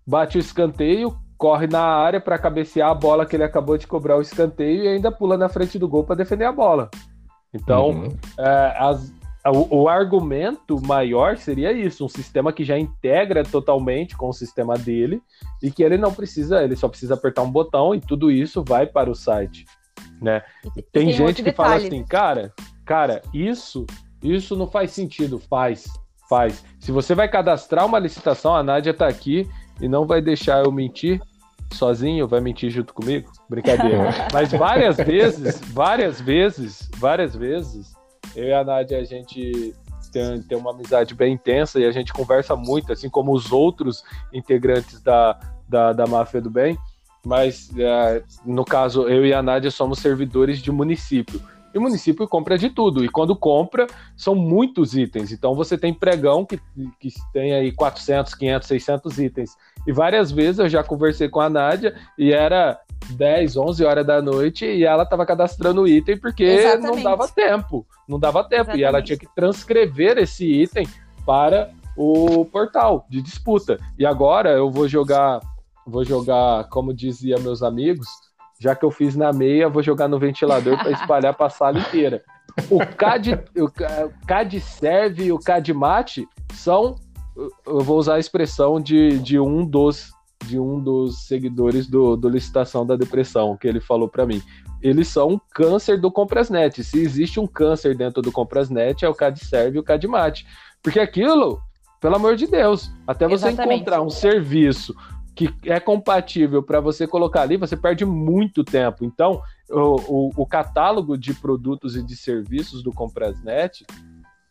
bate 0.07 0.39
o 0.39 0.41
escanteio, 0.41 1.15
corre 1.37 1.67
na 1.67 1.83
área 1.83 2.23
para 2.23 2.39
cabecear 2.39 2.89
a 2.89 2.95
bola 2.95 3.27
que 3.27 3.37
ele 3.37 3.45
acabou 3.45 3.77
de 3.77 3.87
cobrar 3.87 4.17
o 4.17 4.23
escanteio 4.23 4.85
e 4.85 4.89
ainda 4.89 5.13
pula 5.13 5.37
na 5.37 5.51
frente 5.51 5.79
do 5.79 5.87
gol 5.87 6.05
para 6.05 6.17
defender 6.17 6.47
a 6.47 6.53
bola. 6.53 6.89
Então, 7.53 7.91
uhum. 7.91 8.17
é, 8.39 8.77
as, 8.79 9.13
o, 9.47 9.83
o, 9.83 9.89
argumento 9.89 10.81
maior 10.85 11.37
seria 11.37 11.73
isso: 11.73 12.05
um 12.05 12.09
sistema 12.09 12.53
que 12.53 12.65
já 12.65 12.79
integra 12.79 13.43
totalmente 13.43 14.17
com 14.17 14.29
o 14.29 14.35
sistema 14.35 14.75
dele 14.75 15.23
e 15.63 15.71
que 15.71 15.83
ele 15.83 15.97
não 15.97 16.13
precisa, 16.13 16.63
ele 16.63 16.77
só 16.77 16.89
precisa 16.89 17.15
apertar 17.15 17.43
um 17.43 17.51
botão 17.51 17.95
e 17.95 18.01
tudo 18.01 18.31
isso 18.31 18.63
vai 18.63 18.87
para 18.87 19.11
o 19.11 19.15
site. 19.15 19.65
Né? 20.21 20.43
Tem, 20.75 20.85
tem 20.93 21.13
gente 21.13 21.43
que 21.43 21.53
fala 21.53 21.77
assim, 21.77 22.05
cara, 22.05 22.53
Cara, 22.91 23.23
isso, 23.33 23.87
isso 24.21 24.57
não 24.57 24.67
faz 24.67 24.91
sentido. 24.91 25.39
Faz, 25.39 25.87
faz. 26.29 26.65
Se 26.81 26.91
você 26.91 27.15
vai 27.15 27.29
cadastrar 27.29 27.87
uma 27.87 28.01
licitação, 28.01 28.53
a 28.53 28.65
Nádia 28.65 28.93
tá 28.93 29.07
aqui 29.07 29.49
e 29.81 29.87
não 29.87 30.09
vai 30.09 30.21
deixar 30.21 30.65
eu 30.65 30.73
mentir 30.73 31.23
sozinho, 31.73 32.27
vai 32.27 32.41
mentir 32.41 32.69
junto 32.69 32.93
comigo? 32.93 33.31
Brincadeira. 33.49 34.13
Mas 34.35 34.51
várias 34.51 34.97
vezes, 34.97 35.61
várias 35.69 36.21
vezes, 36.21 36.91
várias 36.97 37.37
vezes, 37.37 37.95
eu 38.35 38.45
e 38.45 38.53
a 38.53 38.65
Nádia, 38.65 38.99
a 38.99 39.05
gente 39.05 39.75
tem, 40.13 40.43
tem 40.43 40.59
uma 40.59 40.71
amizade 40.71 41.15
bem 41.15 41.35
intensa 41.35 41.79
e 41.79 41.85
a 41.85 41.93
gente 41.93 42.13
conversa 42.13 42.57
muito, 42.57 42.93
assim 42.93 43.09
como 43.09 43.33
os 43.33 43.53
outros 43.53 44.05
integrantes 44.33 45.01
da, 45.01 45.39
da, 45.69 45.93
da 45.93 46.07
Máfia 46.07 46.41
do 46.41 46.51
Bem. 46.51 46.79
Mas, 47.25 47.71
é, 47.77 48.23
no 48.45 48.65
caso, 48.65 49.09
eu 49.09 49.27
e 49.27 49.33
a 49.33 49.43
Nádia 49.43 49.71
somos 49.71 49.99
servidores 49.99 50.59
de 50.59 50.73
município. 50.73 51.41
E 51.73 51.79
o 51.79 51.81
município 51.81 52.27
compra 52.27 52.59
de 52.59 52.71
tudo. 52.71 53.05
E 53.05 53.09
quando 53.09 53.37
compra, 53.37 53.87
são 54.17 54.35
muitos 54.35 54.97
itens. 54.97 55.31
Então 55.31 55.55
você 55.55 55.79
tem 55.79 55.95
pregão 55.95 56.45
que, 56.45 56.59
que 56.99 57.11
tem 57.33 57.55
aí 57.55 57.71
400, 57.73 58.35
500, 58.35 58.69
600 58.69 59.19
itens. 59.19 59.57
E 59.87 59.93
várias 59.93 60.33
vezes 60.33 60.59
eu 60.59 60.69
já 60.69 60.83
conversei 60.83 61.29
com 61.29 61.41
a 61.41 61.49
Nádia 61.49 61.95
e 62.19 62.33
era 62.33 62.81
10, 63.11 63.57
11 63.57 63.85
horas 63.85 64.07
da 64.07 64.21
noite 64.23 64.65
e 64.65 64.85
ela 64.85 65.03
estava 65.03 65.27
cadastrando 65.27 65.83
o 65.83 65.89
item 65.89 66.19
porque 66.19 66.45
Exatamente. 66.45 66.97
não 66.97 67.03
dava 67.03 67.29
tempo. 67.29 67.87
Não 68.09 68.19
dava 68.19 68.45
tempo. 68.45 68.55
Exatamente. 68.55 68.81
E 68.81 68.85
ela 68.85 69.03
tinha 69.03 69.19
que 69.19 69.29
transcrever 69.35 70.19
esse 70.19 70.45
item 70.45 70.87
para 71.25 71.71
o 71.97 72.45
portal 72.45 73.07
de 73.09 73.21
disputa. 73.21 73.79
E 73.99 74.07
agora 74.07 74.51
eu 74.51 74.71
vou 74.71 74.89
jogar, 74.89 75.41
vou 75.87 76.05
jogar, 76.05 76.69
como 76.69 76.95
dizia 76.95 77.39
meus 77.39 77.63
amigos, 77.63 78.07
já 78.59 78.75
que 78.75 78.85
eu 78.85 78.91
fiz 78.91 79.17
na 79.17 79.33
meia, 79.33 79.69
vou 79.69 79.83
jogar 79.83 80.09
no 80.09 80.19
ventilador 80.19 80.79
para 80.79 80.91
espalhar 80.93 81.35
para 81.35 81.47
a 81.47 81.51
sala 81.51 81.79
inteira. 81.79 82.23
O 82.71 82.79
CAD, 82.85 83.39
o 83.57 83.71
CAD 84.27 84.61
serve 84.61 85.25
e 85.27 85.33
o 85.33 85.39
CAD 85.39 85.73
mate 85.73 86.29
são, 86.55 86.97
eu 87.67 87.81
vou 87.81 87.99
usar 87.99 88.15
a 88.15 88.19
expressão 88.19 88.81
de, 88.81 89.19
de 89.19 89.39
um 89.39 89.65
dos 89.65 90.13
de 90.45 90.59
um 90.59 90.81
dos 90.81 91.27
seguidores 91.27 91.87
do, 91.87 92.17
do 92.17 92.29
licitação 92.29 92.87
da 92.87 92.97
depressão 92.97 93.57
que 93.57 93.69
ele 93.69 93.81
falou 93.81 94.09
para 94.09 94.27
mim. 94.27 94.43
Eles 94.83 95.09
são 95.09 95.29
um 95.29 95.41
câncer 95.53 96.01
do 96.01 96.11
Comprasnet. 96.11 96.83
Se 96.83 97.01
existe 97.01 97.39
um 97.39 97.47
câncer 97.47 97.97
dentro 97.97 98.23
do 98.23 98.33
Comprasnet, 98.33 99.05
é 99.05 99.09
o 99.09 99.15
CAD 99.15 99.45
serve 99.45 99.77
e 99.77 99.81
o 99.81 99.83
CAD 99.83 100.07
mate. 100.09 100.47
Porque 100.83 100.99
aquilo, 100.99 101.61
pelo 102.01 102.17
amor 102.17 102.37
de 102.37 102.47
Deus, 102.47 102.91
até 103.07 103.29
você 103.29 103.49
Exatamente. 103.49 103.83
encontrar 103.83 104.03
um 104.03 104.11
serviço 104.11 104.95
que 105.35 105.55
é 105.65 105.79
compatível 105.79 106.63
para 106.63 106.81
você 106.81 107.07
colocar 107.07 107.43
ali, 107.43 107.57
você 107.57 107.77
perde 107.77 108.05
muito 108.05 108.65
tempo. 108.65 109.05
Então, 109.05 109.41
o, 109.71 110.29
o, 110.29 110.31
o, 110.37 110.47
catálogo 110.47 111.17
de 111.17 111.33
produtos 111.33 111.97
e 111.97 112.03
de 112.03 112.17
serviços 112.17 112.83
do 112.83 112.93
Comprasnet, 112.93 113.87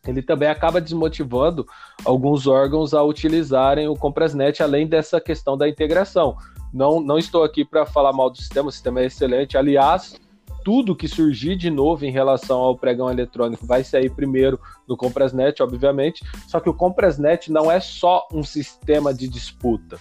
ele 0.08 0.22
também 0.22 0.50
acaba 0.50 0.80
desmotivando 0.80 1.68
alguns 2.06 2.48
órgãos 2.48 2.94
a 2.94 3.04
utilizarem 3.04 3.88
o 3.88 3.96
Comprasnet, 3.96 4.64
além 4.64 4.88
dessa 4.88 5.20
questão 5.20 5.58
da 5.58 5.68
integração. 5.68 6.38
Não, 6.74 7.00
não 7.00 7.18
estou 7.18 7.44
aqui 7.44 7.66
para 7.66 7.86
falar 7.86 8.14
mal 8.14 8.30
do 8.30 8.38
sistema, 8.38 8.70
o 8.70 8.72
sistema 8.72 9.02
é 9.02 9.06
excelente. 9.06 9.58
Aliás, 9.58 10.20
tudo 10.64 10.96
que 10.96 11.08
surgir 11.08 11.56
de 11.56 11.70
novo 11.70 12.06
em 12.06 12.12
relação 12.12 12.60
ao 12.60 12.78
pregão 12.78 13.10
eletrônico 13.10 13.66
vai 13.66 13.84
sair 13.84 14.10
primeiro 14.10 14.60
no 14.88 14.96
Comprasnet, 14.96 15.62
obviamente. 15.62 16.24
Só 16.48 16.60
que 16.60 16.70
o 16.70 16.74
Comprasnet 16.74 17.52
não 17.52 17.72
é 17.72 17.80
só 17.80 18.28
um 18.34 18.44
sistema 18.44 19.14
de 19.14 19.28
disputa. 19.28 19.98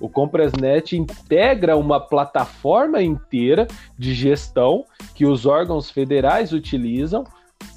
O 0.00 0.08
Comprasnet 0.08 0.96
integra 0.96 1.76
uma 1.76 2.00
plataforma 2.00 3.02
inteira 3.02 3.68
de 3.98 4.14
gestão 4.14 4.84
que 5.14 5.26
os 5.26 5.46
órgãos 5.46 5.90
federais 5.90 6.52
utilizam 6.52 7.24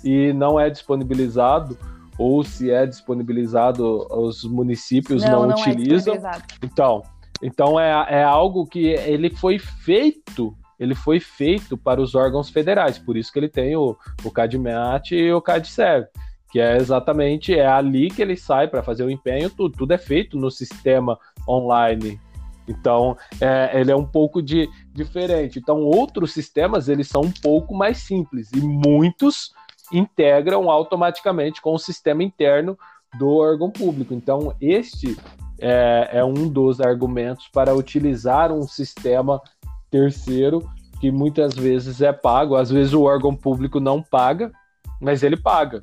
e 0.06 0.32
não 0.32 0.60
é 0.60 0.70
disponibilizado 0.70 1.76
ou 2.18 2.44
se 2.44 2.72
é 2.72 2.86
disponibilizado 2.86 4.08
os 4.10 4.44
municípios 4.46 5.24
não, 5.24 5.42
não, 5.42 5.48
não 5.48 5.58
é 5.58 5.62
utilizam. 5.62 6.14
É 6.14 6.22
então, 6.64 7.04
então 7.42 7.80
é, 7.80 7.90
é 8.10 8.24
algo 8.24 8.66
que 8.66 8.88
ele 8.88 9.30
foi 9.30 9.58
feito, 9.60 10.56
ele 10.80 10.96
foi 10.96 11.20
feito 11.20 11.76
para 11.76 12.00
os 12.00 12.16
órgãos 12.16 12.50
federais, 12.50 12.98
por 12.98 13.18
isso 13.18 13.34
que 13.34 13.40
ele 13.40 13.50
tem 13.50 13.76
o, 13.76 13.98
o 14.24 14.32
CADMAT 14.32 15.16
e 15.16 15.34
o 15.34 15.42
CADSERV, 15.42 16.08
que 16.52 16.60
é 16.60 16.78
exatamente 16.78 17.54
é 17.54 17.68
ali 17.68 18.10
que 18.10 18.22
ele 18.22 18.38
sai 18.38 18.68
para 18.68 18.84
fazer 18.84 19.04
o 19.04 19.10
empenho, 19.10 19.50
tudo, 19.50 19.76
tudo 19.76 19.92
é 19.92 19.98
feito 19.98 20.38
no 20.38 20.52
sistema 20.52 21.20
online. 21.50 22.20
Então, 22.68 23.16
é, 23.40 23.80
ele 23.80 23.92
é 23.92 23.96
um 23.96 24.06
pouco 24.06 24.42
de, 24.42 24.68
diferente. 24.92 25.60
Então, 25.60 25.82
outros 25.82 26.34
sistemas, 26.34 26.90
eles 26.90 27.08
são 27.08 27.22
um 27.22 27.32
pouco 27.32 27.76
mais 27.76 28.00
simples 28.00 28.50
e 28.52 28.60
muitos 28.60 29.54
integram 29.92 30.70
automaticamente 30.70 31.62
com 31.62 31.74
o 31.74 31.80
sistema 31.80 32.24
interno 32.24 32.78
do 33.18 33.36
órgão 33.38 33.70
público. 33.70 34.14
Então, 34.14 34.54
este 34.60 35.18
é, 35.60 36.10
é 36.14 36.26
um 36.26 36.50
dos 36.50 36.82
argumentos 36.82 37.48
para 37.48 37.74
utilizar 37.74 38.52
um 38.52 38.64
sistema 38.64 39.42
terceiro 39.90 40.68
que 41.00 41.12
muitas 41.12 41.54
vezes 41.54 42.02
é 42.02 42.12
pago. 42.12 42.56
Às 42.56 42.70
vezes 42.70 42.94
o 42.94 43.04
órgão 43.04 43.36
público 43.36 43.80
não 43.80 44.02
paga, 44.02 44.52
mas 45.00 45.24
ele 45.24 45.38
paga. 45.38 45.82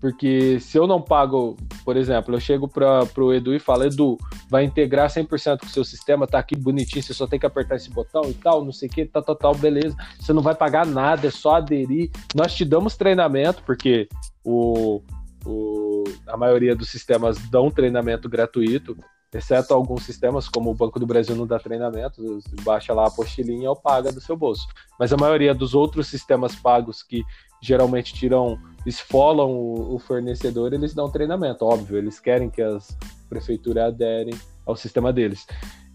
Porque 0.00 0.60
se 0.60 0.78
eu 0.78 0.86
não 0.86 1.00
pago, 1.00 1.56
por 1.84 1.96
exemplo, 1.96 2.34
eu 2.34 2.40
chego 2.40 2.68
para 2.68 3.08
o 3.16 3.32
Edu 3.32 3.54
e 3.54 3.58
falo, 3.58 3.84
Edu, 3.84 4.18
vai 4.48 4.64
integrar 4.64 5.08
100% 5.08 5.60
com 5.60 5.66
o 5.66 5.70
seu 5.70 5.84
sistema, 5.84 6.26
tá 6.26 6.38
aqui 6.38 6.54
bonitinho, 6.54 7.02
você 7.02 7.14
só 7.14 7.26
tem 7.26 7.38
que 7.38 7.46
apertar 7.46 7.76
esse 7.76 7.90
botão 7.90 8.22
e 8.28 8.34
tal, 8.34 8.64
não 8.64 8.72
sei 8.72 8.88
o 8.88 8.92
que, 8.92 9.06
tal, 9.06 9.22
tal, 9.22 9.36
tal, 9.36 9.54
beleza. 9.54 9.96
Você 10.20 10.32
não 10.32 10.42
vai 10.42 10.54
pagar 10.54 10.86
nada, 10.86 11.26
é 11.26 11.30
só 11.30 11.56
aderir. 11.56 12.10
Nós 12.34 12.54
te 12.54 12.64
damos 12.64 12.96
treinamento, 12.96 13.62
porque 13.64 14.08
o, 14.44 15.00
o, 15.46 16.04
a 16.26 16.36
maioria 16.36 16.76
dos 16.76 16.90
sistemas 16.90 17.38
dão 17.48 17.70
treinamento 17.70 18.28
gratuito, 18.28 18.96
exceto 19.32 19.74
alguns 19.74 20.04
sistemas, 20.04 20.48
como 20.48 20.70
o 20.70 20.74
Banco 20.74 20.98
do 20.98 21.06
Brasil 21.06 21.34
não 21.34 21.46
dá 21.46 21.58
treinamento, 21.58 22.38
baixa 22.62 22.92
lá 22.92 23.04
a 23.04 23.08
apostilinha 23.08 23.68
ou 23.68 23.76
paga 23.76 24.12
do 24.12 24.20
seu 24.20 24.36
bolso. 24.36 24.66
Mas 24.98 25.12
a 25.12 25.16
maioria 25.16 25.54
dos 25.54 25.74
outros 25.74 26.06
sistemas 26.06 26.54
pagos 26.54 27.02
que 27.02 27.24
geralmente 27.66 28.14
tiram 28.14 28.58
esfolam 28.86 29.50
o, 29.50 29.96
o, 29.96 29.98
fornecedor, 29.98 30.72
eles 30.72 30.94
dão 30.94 31.10
treinamento, 31.10 31.64
óbvio, 31.64 31.98
eles 31.98 32.20
querem 32.20 32.48
que 32.48 32.62
as 32.62 32.96
prefeituras 33.28 33.84
aderem 33.88 34.34
ao 34.64 34.76
sistema 34.76 35.12
deles. 35.12 35.46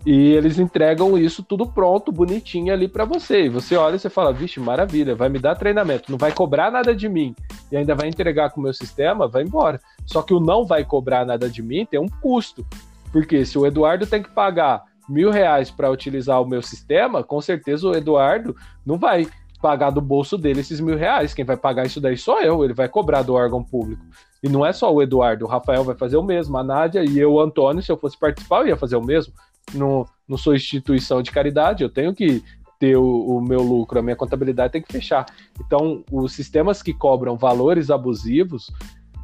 E 0.06 0.32
eles 0.32 0.58
entregam 0.58 1.18
isso 1.18 1.44
tudo 1.44 1.66
pronto, 1.66 2.12
bonitinho 2.12 2.74
ali 2.74 2.88
para 2.88 3.06
você. 3.06 3.46
E 3.46 3.50
você 3.50 3.76
olha 3.76 3.96
e 3.96 4.00
você 4.00 4.10
fala: 4.10 4.34
vixe, 4.34 4.60
maravilha, 4.60 5.16
vai 5.16 5.30
me 5.30 5.38
dar 5.38 5.56
treinamento, 5.56 6.12
não 6.12 6.18
vai 6.18 6.32
cobrar 6.32 6.72
nada 6.72 6.94
de 6.96 7.08
mim 7.08 7.36
e 7.72 7.78
ainda 7.78 7.94
vai 7.94 8.08
entregar 8.08 8.50
com 8.50 8.60
o 8.60 8.64
meu 8.64 8.74
sistema, 8.74 9.28
vai 9.28 9.44
embora. 9.44 9.80
Só 10.06 10.22
que 10.22 10.34
o 10.34 10.40
não 10.40 10.66
vai 10.66 10.84
cobrar 10.84 11.24
nada 11.26 11.48
de 11.48 11.62
mim 11.62 11.86
tem 11.86 12.00
um 12.00 12.10
custo. 12.10 12.66
Porque 13.12 13.46
se 13.46 13.58
o 13.58 13.66
Eduardo 13.66 14.08
tem 14.08 14.24
que 14.24 14.32
pagar 14.32 14.84
mil 15.08 15.30
reais 15.30 15.70
para 15.70 15.92
utilizar 15.92 16.42
o 16.42 16.48
meu 16.48 16.62
sistema, 16.62 17.24
com 17.24 17.40
certeza 17.42 17.88
o 17.88 17.96
Eduardo 17.96 18.56
não 18.86 18.98
vai 18.98 19.28
pagar 19.62 19.92
do 19.92 20.02
bolso 20.02 20.38
dele 20.38 20.62
esses 20.62 20.80
mil 20.80 20.98
reais. 20.98 21.34
Quem 21.34 21.46
vai 21.46 21.56
pagar 21.56 21.86
isso 21.86 22.02
daí 22.02 22.18
sou 22.18 22.42
eu, 22.42 22.64
ele 22.64 22.74
vai 22.74 22.90
cobrar 22.90 23.22
do 23.22 23.34
órgão 23.34 23.64
público. 23.64 24.04
E 24.44 24.50
não 24.50 24.66
é 24.66 24.74
só 24.74 24.92
o 24.92 25.02
Eduardo, 25.02 25.46
o 25.46 25.48
Rafael 25.48 25.84
vai 25.84 25.96
fazer 25.96 26.18
o 26.18 26.24
mesmo, 26.24 26.58
a 26.58 26.64
Nádia 26.64 27.04
e 27.04 27.20
eu, 27.20 27.34
o 27.34 27.40
Antônio, 27.40 27.84
se 27.84 27.92
eu 27.92 27.98
fosse 27.98 28.18
participar, 28.18 28.62
eu 28.62 28.68
ia 28.68 28.78
fazer 28.78 28.96
o 28.96 29.04
mesmo. 29.04 29.34
Não, 29.74 30.06
não 30.28 30.38
sou 30.38 30.56
instituição 30.56 31.22
de 31.22 31.32
caridade, 31.32 31.84
eu 31.84 31.90
tenho 31.90 32.14
que 32.14 32.44
ter 32.80 32.98
o, 32.98 33.38
o, 33.38 33.42
meu 33.42 33.62
lucro, 33.62 34.00
a 34.00 34.02
minha 34.02 34.16
contabilidade 34.16 34.74
tem 34.74 34.82
que 34.82 34.92
fechar. 34.92 35.28
Então, 35.64 36.04
os 36.12 36.34
sistemas 36.34 36.82
que 36.82 36.94
cobram 36.94 37.38
valores 37.38 37.92
abusivos, 37.92 38.72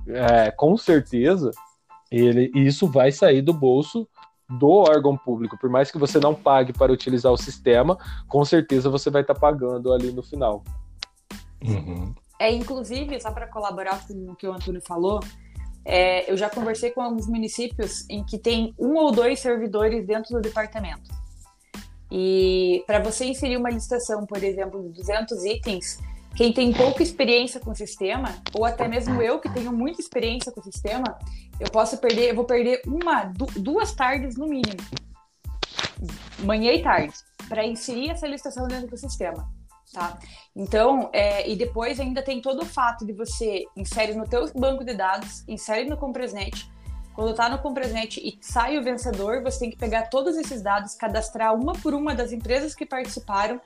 é, 0.07 0.51
com 0.51 0.77
certeza, 0.77 1.49
ele, 2.11 2.51
isso 2.53 2.87
vai 2.87 3.11
sair 3.11 3.41
do 3.41 3.51
bolso 3.51 4.07
do 4.49 4.69
órgão 4.69 5.17
público. 5.17 5.57
Por 5.57 5.69
mais 5.69 5.91
que 5.91 5.97
você 5.97 6.19
não 6.19 6.33
pague 6.33 6.73
para 6.73 6.91
utilizar 6.91 7.31
o 7.31 7.37
sistema, 7.37 7.97
com 8.27 8.43
certeza 8.45 8.89
você 8.89 9.09
vai 9.09 9.21
estar 9.21 9.33
tá 9.33 9.39
pagando 9.39 9.91
ali 9.93 10.11
no 10.11 10.23
final. 10.23 10.63
Uhum. 11.63 12.13
É, 12.39 12.51
inclusive, 12.51 13.19
só 13.19 13.31
para 13.31 13.47
colaborar 13.47 14.05
com 14.07 14.31
o 14.31 14.35
que 14.35 14.47
o 14.47 14.53
Antônio 14.53 14.81
falou, 14.81 15.19
é, 15.83 16.29
eu 16.31 16.37
já 16.37 16.49
conversei 16.49 16.91
com 16.91 17.01
alguns 17.01 17.27
municípios 17.27 18.07
em 18.09 18.23
que 18.23 18.37
tem 18.37 18.75
um 18.77 18.95
ou 18.95 19.11
dois 19.11 19.39
servidores 19.39 20.05
dentro 20.05 20.35
do 20.35 20.41
departamento. 20.41 21.09
E 22.11 22.83
para 22.85 22.99
você 22.99 23.25
inserir 23.25 23.57
uma 23.57 23.69
licitação, 23.69 24.25
por 24.25 24.41
exemplo, 24.43 24.81
de 24.83 24.89
200 24.89 25.45
itens, 25.45 25.99
quem 26.37 26.53
tem 26.53 26.71
pouca 26.71 27.01
experiência 27.01 27.59
com 27.59 27.71
o 27.71 27.75
sistema, 27.75 28.29
ou 28.53 28.63
até 28.63 28.87
mesmo 28.87 29.19
eu 29.23 29.39
que 29.39 29.49
tenho 29.49 29.73
muita 29.73 29.99
experiência 29.99 30.51
com 30.51 30.59
o 30.59 30.63
sistema, 30.63 31.17
eu 31.59 31.67
posso 31.71 31.97
perder, 31.97 32.29
eu 32.29 32.35
vou 32.35 32.45
perder 32.45 32.79
uma, 32.85 33.33
duas 33.55 33.91
tardes 33.91 34.37
no 34.37 34.45
mínimo, 34.45 34.77
manhã 36.43 36.71
e 36.73 36.83
tarde, 36.83 37.15
para 37.49 37.65
inserir 37.65 38.11
essa 38.11 38.27
licitação 38.27 38.67
dentro 38.67 38.87
do 38.87 38.97
sistema. 38.97 39.49
Tá? 39.91 40.19
Então, 40.55 41.09
é, 41.11 41.49
e 41.49 41.55
depois 41.55 41.99
ainda 41.99 42.21
tem 42.21 42.39
todo 42.39 42.61
o 42.61 42.65
fato 42.65 43.03
de 43.03 43.13
você 43.13 43.63
insere 43.75 44.13
no 44.13 44.27
teu 44.27 44.47
banco 44.53 44.85
de 44.85 44.93
dados, 44.93 45.43
insere 45.47 45.89
no 45.89 45.97
Compresnet, 45.97 46.69
quando 47.15 47.31
está 47.31 47.49
no 47.49 47.57
Compresnet 47.57 48.19
e 48.19 48.37
sai 48.45 48.77
o 48.77 48.83
vencedor, 48.83 49.41
você 49.41 49.57
tem 49.57 49.71
que 49.71 49.77
pegar 49.77 50.03
todos 50.03 50.37
esses 50.37 50.61
dados, 50.61 50.93
cadastrar 50.93 51.55
uma 51.55 51.73
por 51.73 51.95
uma 51.95 52.13
das 52.13 52.31
empresas 52.31 52.75
que 52.75 52.85
participaram 52.85 53.59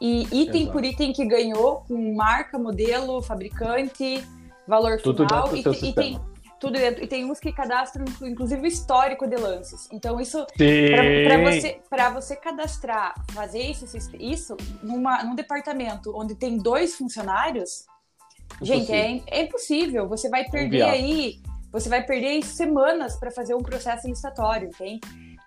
e 0.00 0.22
item 0.42 0.62
Exato. 0.62 0.72
por 0.72 0.84
item 0.84 1.12
que 1.12 1.24
ganhou, 1.24 1.84
com 1.88 2.14
marca, 2.14 2.58
modelo, 2.58 3.22
fabricante, 3.22 4.22
valor 4.66 5.00
tudo 5.00 5.26
final. 5.26 5.48
Dentro 5.48 5.72
do 5.72 5.84
e, 5.84 5.88
e 5.88 5.94
tem 5.94 6.20
tudo 6.60 6.78
dentro. 6.78 7.02
E 7.02 7.06
tem 7.06 7.24
uns 7.24 7.40
que 7.40 7.52
cadastram, 7.52 8.04
inclusive, 8.22 8.62
o 8.62 8.66
histórico 8.66 9.26
de 9.26 9.36
lances. 9.36 9.88
Então, 9.92 10.20
isso 10.20 10.44
para 10.46 11.50
você, 11.50 11.80
você 12.12 12.36
cadastrar, 12.36 13.14
fazer 13.32 13.62
isso, 13.62 13.86
isso 14.18 14.56
numa, 14.82 15.22
num 15.22 15.34
departamento 15.34 16.12
onde 16.14 16.34
tem 16.34 16.58
dois 16.58 16.94
funcionários, 16.94 17.86
gente, 18.60 18.92
é, 18.92 19.22
é 19.26 19.42
impossível. 19.42 20.08
Você 20.08 20.28
vai 20.28 20.44
perder 20.44 20.82
aí. 20.82 21.40
Você 21.72 21.88
vai 21.88 22.02
perder 22.04 22.42
semanas 22.42 23.16
para 23.16 23.30
fazer 23.30 23.54
um 23.54 23.62
processo 23.62 24.08
licitatório, 24.08 24.70
tem? 24.78 24.98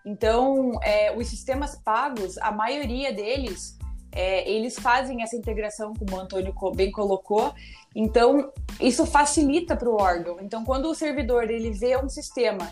Então, 0.05 0.79
é, 0.83 1.15
os 1.15 1.27
sistemas 1.27 1.75
pagos, 1.83 2.37
a 2.37 2.51
maioria 2.51 3.11
deles, 3.11 3.78
é, 4.11 4.49
eles 4.49 4.77
fazem 4.79 5.21
essa 5.21 5.35
integração, 5.35 5.93
como 5.93 6.15
o 6.15 6.19
Antônio 6.19 6.53
bem 6.75 6.91
colocou, 6.91 7.53
então 7.95 8.51
isso 8.79 9.05
facilita 9.05 9.75
para 9.75 9.89
o 9.89 10.01
órgão. 10.01 10.37
Então, 10.41 10.63
quando 10.65 10.89
o 10.89 10.95
servidor 10.95 11.49
ele 11.49 11.71
vê 11.71 11.97
um 11.97 12.09
sistema 12.09 12.69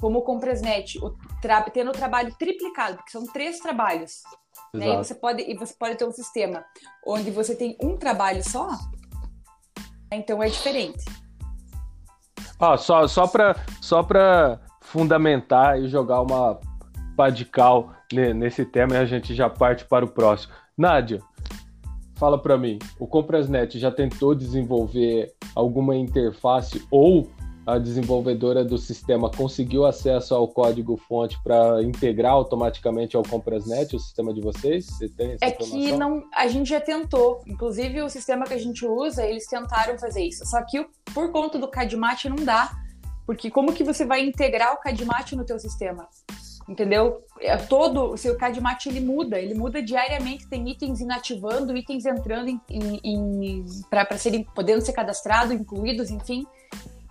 como 0.00 0.18
o 0.18 0.22
Compresnet, 0.22 0.98
o 0.98 1.16
tra 1.40 1.62
tendo 1.62 1.90
o 1.90 1.94
trabalho 1.94 2.34
triplicado, 2.36 2.96
porque 2.96 3.12
são 3.12 3.24
três 3.26 3.60
trabalhos, 3.60 4.22
né? 4.74 4.88
e, 4.88 4.96
você 4.96 5.14
pode, 5.14 5.42
e 5.42 5.56
você 5.56 5.74
pode 5.74 5.96
ter 5.96 6.04
um 6.04 6.12
sistema 6.12 6.64
onde 7.06 7.30
você 7.30 7.54
tem 7.54 7.76
um 7.80 7.96
trabalho 7.96 8.42
só, 8.42 8.68
então 10.10 10.42
é 10.42 10.48
diferente. 10.48 11.04
Ah, 12.58 12.76
só 12.76 13.06
só 13.06 13.26
para 13.26 13.56
só 13.80 14.06
fundamentar 14.80 15.80
e 15.80 15.88
jogar 15.88 16.20
uma 16.20 16.60
padical 17.16 17.92
nesse 18.34 18.64
tema 18.64 18.94
e 18.94 18.98
a 18.98 19.04
gente 19.04 19.34
já 19.34 19.48
parte 19.48 19.84
para 19.84 20.04
o 20.04 20.08
próximo. 20.08 20.52
Nádia, 20.76 21.20
fala 22.16 22.38
para 22.38 22.56
mim, 22.56 22.78
o 22.98 23.06
Comprasnet 23.06 23.78
já 23.78 23.90
tentou 23.90 24.34
desenvolver 24.34 25.32
alguma 25.54 25.94
interface 25.96 26.86
ou 26.90 27.28
a 27.66 27.78
desenvolvedora 27.78 28.64
do 28.64 28.76
sistema 28.76 29.30
conseguiu 29.30 29.86
acesso 29.86 30.34
ao 30.34 30.48
código-fonte 30.48 31.38
para 31.44 31.82
integrar 31.82 32.32
automaticamente 32.32 33.16
ao 33.16 33.22
Comprasnet, 33.22 33.94
o 33.94 34.00
sistema 34.00 34.34
de 34.34 34.40
vocês? 34.40 34.86
Você 34.86 35.08
tem 35.08 35.32
essa 35.32 35.44
é 35.44 35.50
que 35.52 35.92
não, 35.92 36.24
a 36.34 36.48
gente 36.48 36.70
já 36.70 36.80
tentou. 36.80 37.40
Inclusive, 37.46 38.02
o 38.02 38.08
sistema 38.08 38.44
que 38.44 38.54
a 38.54 38.58
gente 38.58 38.84
usa, 38.84 39.24
eles 39.24 39.46
tentaram 39.46 39.96
fazer 39.98 40.24
isso. 40.24 40.44
Só 40.44 40.60
que 40.64 40.84
por 41.14 41.30
conta 41.30 41.58
do 41.58 41.68
CADMAT 41.68 42.28
não 42.28 42.44
dá. 42.44 42.72
Porque 43.24 43.48
como 43.48 43.72
que 43.72 43.84
você 43.84 44.04
vai 44.04 44.20
integrar 44.24 44.74
o 44.74 44.78
CADMAT 44.78 45.36
no 45.36 45.44
teu 45.44 45.58
sistema? 45.58 46.08
Entendeu? 46.72 47.22
É 47.40 47.56
todo 47.56 48.12
o 48.12 48.16
seu 48.16 48.36
CADMAT 48.36 48.88
ele 48.88 49.00
muda, 49.00 49.38
ele 49.38 49.54
muda 49.54 49.82
diariamente, 49.82 50.48
tem 50.48 50.68
itens 50.68 51.00
inativando, 51.00 51.76
itens 51.76 52.06
entrando 52.06 52.48
em, 52.48 52.60
em, 52.68 53.00
em 53.04 53.64
para 53.90 54.16
serem 54.16 54.42
podendo 54.42 54.80
ser 54.80 54.92
cadastrados, 54.92 55.52
incluídos, 55.52 56.10
enfim. 56.10 56.46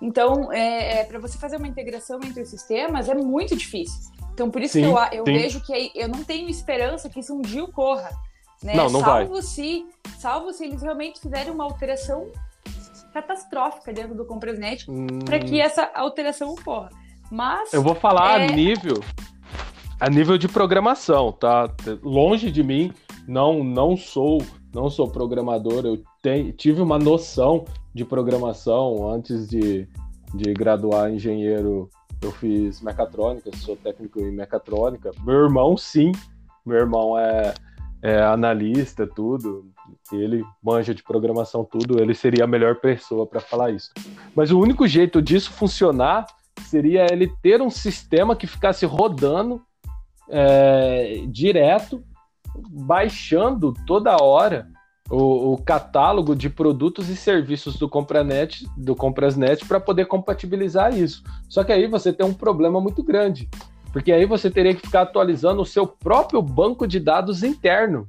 Então, 0.01 0.51
é, 0.51 1.01
é 1.01 1.03
para 1.03 1.19
você 1.19 1.37
fazer 1.37 1.57
uma 1.57 1.67
integração 1.67 2.19
entre 2.23 2.41
os 2.41 2.49
sistemas 2.49 3.07
é 3.07 3.13
muito 3.13 3.55
difícil. 3.55 4.11
Então, 4.33 4.49
por 4.49 4.61
isso 4.61 4.73
sim, 4.73 4.81
que 4.81 4.87
eu, 4.87 4.97
eu 5.19 5.23
vejo 5.23 5.61
que 5.61 5.91
eu 5.93 6.07
não 6.07 6.23
tenho 6.23 6.49
esperança 6.49 7.07
que 7.07 7.19
isso 7.19 7.35
um 7.35 7.41
dia 7.41 7.63
ocorra. 7.63 8.09
Né? 8.63 8.75
Não, 8.75 8.89
não 8.89 9.01
salvo 9.01 9.33
vai. 9.33 9.41
Se, 9.43 9.85
salvo 10.17 10.51
se 10.53 10.65
eles 10.65 10.81
realmente 10.81 11.19
fizerem 11.19 11.51
uma 11.51 11.65
alteração 11.65 12.31
catastrófica 13.13 13.91
dentro 13.91 14.15
do 14.15 14.25
Compresnet 14.25 14.89
hum... 14.89 15.19
para 15.25 15.37
que 15.37 15.59
essa 15.59 15.91
alteração 15.93 16.49
ocorra. 16.49 16.89
Mas. 17.29 17.73
Eu 17.73 17.83
vou 17.83 17.93
falar 17.93 18.41
é... 18.41 18.45
a 18.45 18.51
nível 18.51 18.95
a 20.01 20.09
nível 20.09 20.35
de 20.35 20.47
programação, 20.47 21.31
tá? 21.31 21.69
Longe 22.01 22.49
de 22.49 22.63
mim, 22.63 22.91
não 23.27 23.63
não 23.63 23.95
sou 23.95 24.41
não 24.73 24.89
sou 24.89 25.07
programador, 25.07 25.85
eu 25.85 25.97
te, 26.23 26.51
tive 26.53 26.81
uma 26.81 26.97
noção 26.97 27.65
de 27.93 28.03
programação 28.03 29.11
antes 29.11 29.47
de, 29.47 29.87
de 30.33 30.53
graduar 30.53 31.11
engenheiro. 31.11 31.87
Eu 32.19 32.31
fiz 32.31 32.81
mecatrônica, 32.81 33.55
sou 33.57 33.75
técnico 33.75 34.19
em 34.21 34.31
mecatrônica. 34.31 35.11
Meu 35.23 35.43
irmão, 35.43 35.77
sim, 35.77 36.11
meu 36.65 36.77
irmão 36.77 37.19
é, 37.19 37.53
é 38.01 38.23
analista, 38.23 39.05
tudo. 39.05 39.69
Ele 40.11 40.43
manja 40.63 40.95
de 40.95 41.03
programação, 41.03 41.63
tudo. 41.63 42.01
Ele 42.01 42.15
seria 42.15 42.45
a 42.45 42.47
melhor 42.47 42.77
pessoa 42.77 43.27
para 43.27 43.39
falar 43.39 43.71
isso. 43.71 43.91
Mas 44.35 44.51
o 44.51 44.59
único 44.59 44.87
jeito 44.87 45.21
disso 45.21 45.51
funcionar 45.51 46.25
seria 46.61 47.05
ele 47.11 47.31
ter 47.41 47.61
um 47.61 47.69
sistema 47.69 48.35
que 48.35 48.47
ficasse 48.47 48.85
rodando 48.85 49.61
é, 50.31 51.23
direto, 51.27 52.03
baixando 52.69 53.73
toda 53.85 54.15
hora 54.23 54.67
o, 55.09 55.53
o, 55.53 55.57
catálogo 55.57 56.33
de 56.33 56.49
produtos 56.49 57.09
e 57.09 57.15
serviços 57.17 57.75
do 57.75 57.89
Compranet, 57.89 58.65
do 58.77 58.95
Comprasnet 58.95 59.65
para 59.65 59.79
poder 59.79 60.05
compatibilizar 60.05 60.97
isso. 60.97 61.21
Só 61.49 61.63
que 61.63 61.71
aí 61.73 61.85
você 61.85 62.13
tem 62.13 62.25
um 62.25 62.33
problema 62.33 62.79
muito 62.79 63.03
grande, 63.03 63.49
porque 63.91 64.11
aí 64.11 64.25
você 64.25 64.49
teria 64.49 64.73
que 64.73 64.87
ficar 64.87 65.01
atualizando 65.01 65.61
o 65.61 65.65
seu 65.65 65.85
próprio 65.85 66.41
banco 66.41 66.87
de 66.87 66.99
dados 66.99 67.43
interno. 67.43 68.07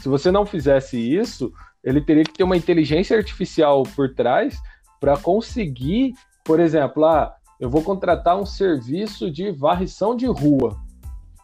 Se 0.00 0.08
você 0.08 0.30
não 0.30 0.46
fizesse 0.46 0.96
isso, 0.96 1.52
ele 1.82 2.00
teria 2.00 2.22
que 2.22 2.32
ter 2.32 2.44
uma 2.44 2.56
inteligência 2.56 3.16
artificial 3.16 3.82
por 3.82 4.14
trás 4.14 4.56
para 5.00 5.16
conseguir, 5.16 6.14
por 6.44 6.60
exemplo, 6.60 7.04
ah, 7.06 7.34
eu 7.58 7.68
vou 7.68 7.82
contratar 7.82 8.38
um 8.38 8.46
serviço 8.46 9.30
de 9.30 9.50
varrição 9.50 10.14
de 10.14 10.26
rua. 10.26 10.78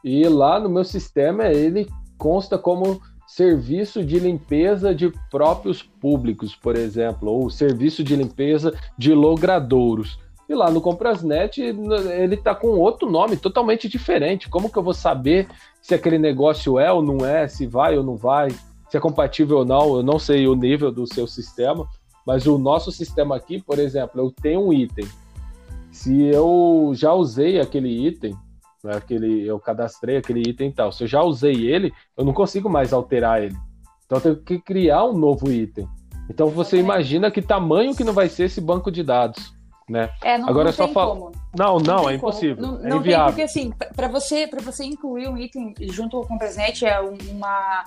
E 0.07 0.29
lá 0.29 0.61
no 0.61 0.69
meu 0.69 0.85
sistema 0.85 1.49
ele 1.49 1.89
consta 2.17 2.57
como 2.57 3.03
serviço 3.27 4.05
de 4.05 4.21
limpeza 4.21 4.95
de 4.95 5.13
próprios 5.33 5.83
públicos, 5.83 6.55
por 6.55 6.77
exemplo, 6.77 7.29
ou 7.29 7.51
serviço 7.51 8.05
de 8.05 8.15
limpeza 8.15 8.73
de 8.97 9.13
logradouros. 9.13 10.17
E 10.49 10.55
lá 10.55 10.71
no 10.71 10.81
Comprasnet 10.81 11.61
ele 11.61 12.37
está 12.37 12.55
com 12.55 12.69
outro 12.69 13.11
nome 13.11 13.37
totalmente 13.37 13.89
diferente. 13.89 14.49
Como 14.49 14.71
que 14.71 14.79
eu 14.79 14.83
vou 14.85 14.95
saber 14.95 15.49
se 15.83 15.93
aquele 15.93 16.19
negócio 16.21 16.79
é 16.79 16.93
ou 16.93 17.03
não 17.03 17.27
é, 17.27 17.49
se 17.49 17.67
vai 17.67 17.99
ou 17.99 18.05
não 18.05 18.15
vai, 18.17 18.53
se 18.89 18.97
é 18.97 19.01
compatível 19.01 19.59
ou 19.59 19.65
não? 19.65 19.97
Eu 19.97 20.05
não 20.05 20.21
sei 20.21 20.47
o 20.47 20.55
nível 20.55 20.93
do 20.93 21.05
seu 21.13 21.27
sistema, 21.27 21.85
mas 22.25 22.47
o 22.47 22.57
nosso 22.59 22.93
sistema 22.93 23.35
aqui, 23.35 23.61
por 23.61 23.81
exemplo, 23.81 24.21
eu 24.21 24.31
tenho 24.31 24.69
um 24.69 24.73
item. 24.73 25.09
Se 25.91 26.23
eu 26.27 26.93
já 26.95 27.13
usei 27.13 27.59
aquele 27.59 28.07
item, 28.07 28.37
né? 28.87 28.97
Aquele, 28.97 29.47
eu 29.47 29.59
cadastrei 29.59 30.17
aquele 30.17 30.41
item 30.41 30.71
e 30.71 30.73
tal. 30.73 30.91
Se 30.91 31.05
eu 31.05 31.09
já 31.09 31.23
usei 31.23 31.67
ele, 31.69 31.93
eu 32.17 32.25
não 32.25 32.33
consigo 32.33 32.71
mais 32.71 32.93
alterar 32.93 33.43
ele. 33.43 33.57
Então 34.05 34.19
eu 34.19 34.23
tenho 34.23 34.37
que 34.37 34.59
criar 34.59 35.05
um 35.05 35.17
novo 35.17 35.51
item. 35.51 35.87
Então 36.31 36.49
você 36.49 36.79
imagina 36.79 37.31
que 37.31 37.43
tamanho 37.43 37.95
que 37.95 38.05
não 38.05 38.13
vai 38.13 38.29
ser 38.29 38.45
esse 38.45 38.61
banco 38.61 38.91
de 38.91 39.03
dados. 39.03 39.55
Né? 39.89 40.11
É, 40.23 40.37
não, 40.37 40.49
Agora 40.49 40.65
não 40.65 40.71
é 40.71 40.73
só 40.73 40.89
fala. 40.89 41.15
Não, 41.15 41.33
não, 41.57 41.79
não 41.79 42.11
é 42.11 42.15
impossível. 42.15 42.57
Não, 42.57 42.85
é 42.85 42.89
não 42.89 43.03
tem, 43.03 43.17
porque 43.25 43.43
assim, 43.43 43.73
para 43.95 44.09
você, 44.09 44.47
para 44.47 44.61
você 44.61 44.85
incluir 44.85 45.29
um 45.29 45.37
item 45.37 45.75
junto 45.93 46.19
com 46.19 46.25
o 46.25 46.29
Comprasnet 46.29 46.85
é 46.85 47.01
uma 47.01 47.85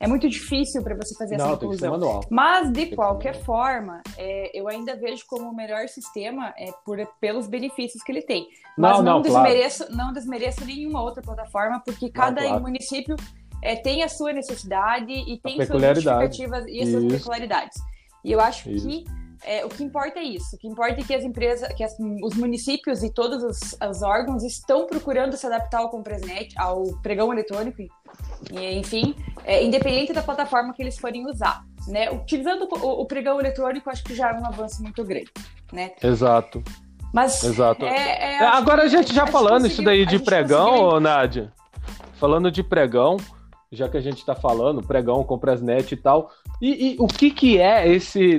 é 0.00 0.08
muito 0.08 0.26
difícil 0.30 0.82
para 0.82 0.96
você 0.96 1.14
fazer 1.14 1.36
não, 1.36 1.44
essa 1.44 1.54
inclusão. 1.56 2.20
Mas, 2.30 2.72
de 2.72 2.86
qualquer 2.96 3.34
forma, 3.44 4.02
é, 4.16 4.58
eu 4.58 4.66
ainda 4.66 4.96
vejo 4.96 5.26
como 5.28 5.50
o 5.50 5.54
melhor 5.54 5.86
sistema 5.88 6.54
é, 6.56 6.72
por, 6.86 6.98
pelos 7.20 7.46
benefícios 7.46 8.02
que 8.02 8.10
ele 8.10 8.22
tem. 8.22 8.48
Mas 8.78 8.96
não, 8.96 9.02
não, 9.02 9.12
não 9.16 9.22
desmereço, 9.22 9.84
claro. 9.84 9.96
não 9.96 10.12
desmereço 10.14 10.64
nenhuma 10.64 11.02
outra 11.02 11.22
plataforma, 11.22 11.82
porque 11.84 12.10
cada 12.10 12.40
claro. 12.40 12.62
município 12.62 13.14
é, 13.62 13.76
tem 13.76 14.02
a 14.02 14.08
sua 14.08 14.32
necessidade 14.32 15.12
e 15.12 15.38
tem 15.38 15.56
suas 15.66 15.82
justificativas 15.82 16.64
e 16.66 16.80
as 16.80 16.88
suas 16.88 17.04
peculiaridades. 17.04 17.78
E 18.24 18.32
eu 18.32 18.40
acho 18.40 18.70
Isso. 18.70 18.88
que 18.88 19.04
é, 19.44 19.64
o 19.64 19.68
que 19.68 19.82
importa 19.82 20.18
é 20.18 20.22
isso. 20.22 20.56
O 20.56 20.58
que 20.58 20.68
importa 20.68 21.00
é 21.00 21.04
que 21.04 21.14
as 21.14 21.24
empresas, 21.24 21.72
que 21.74 21.82
as, 21.82 21.96
os 22.22 22.34
municípios 22.34 23.02
e 23.02 23.12
todos 23.12 23.42
os, 23.42 23.76
os, 23.80 24.02
órgãos 24.02 24.42
estão 24.42 24.86
procurando 24.86 25.36
se 25.36 25.46
adaptar 25.46 25.78
ao 25.78 25.88
Compresnet, 25.88 26.54
ao 26.58 26.84
pregão 27.02 27.32
eletrônico, 27.32 27.82
e, 28.52 28.78
enfim, 28.78 29.14
é, 29.44 29.64
independente 29.64 30.12
da 30.12 30.22
plataforma 30.22 30.74
que 30.74 30.82
eles 30.82 30.98
forem 30.98 31.26
usar. 31.26 31.64
Né? 31.88 32.10
Utilizando 32.10 32.68
o, 32.70 33.02
o, 33.02 33.06
pregão 33.06 33.40
eletrônico, 33.40 33.88
acho 33.88 34.04
que 34.04 34.14
já 34.14 34.30
é 34.30 34.38
um 34.38 34.46
avanço 34.46 34.82
muito 34.82 35.02
grande. 35.04 35.30
Né? 35.72 35.92
Exato. 36.02 36.62
Mas 37.12 37.42
Exato. 37.42 37.84
É, 37.84 38.34
é, 38.34 38.46
Agora 38.46 38.82
a 38.82 38.88
gente 38.88 39.12
já 39.14 39.26
falando 39.26 39.66
isso 39.66 39.82
daí 39.82 40.04
de 40.06 40.18
pregão, 40.18 40.70
conseguiu... 40.70 41.00
Nádia, 41.00 41.52
falando 42.14 42.50
de 42.50 42.62
pregão, 42.62 43.16
já 43.72 43.88
que 43.88 43.96
a 43.96 44.00
gente 44.00 44.18
está 44.18 44.34
falando, 44.34 44.82
pregão, 44.82 45.24
Compresnet 45.24 45.92
e 45.92 45.96
tal, 45.96 46.30
e, 46.60 46.92
e, 46.92 46.96
o 46.98 47.06
que 47.06 47.30
que 47.30 47.58
é 47.58 47.88
esse 47.88 48.38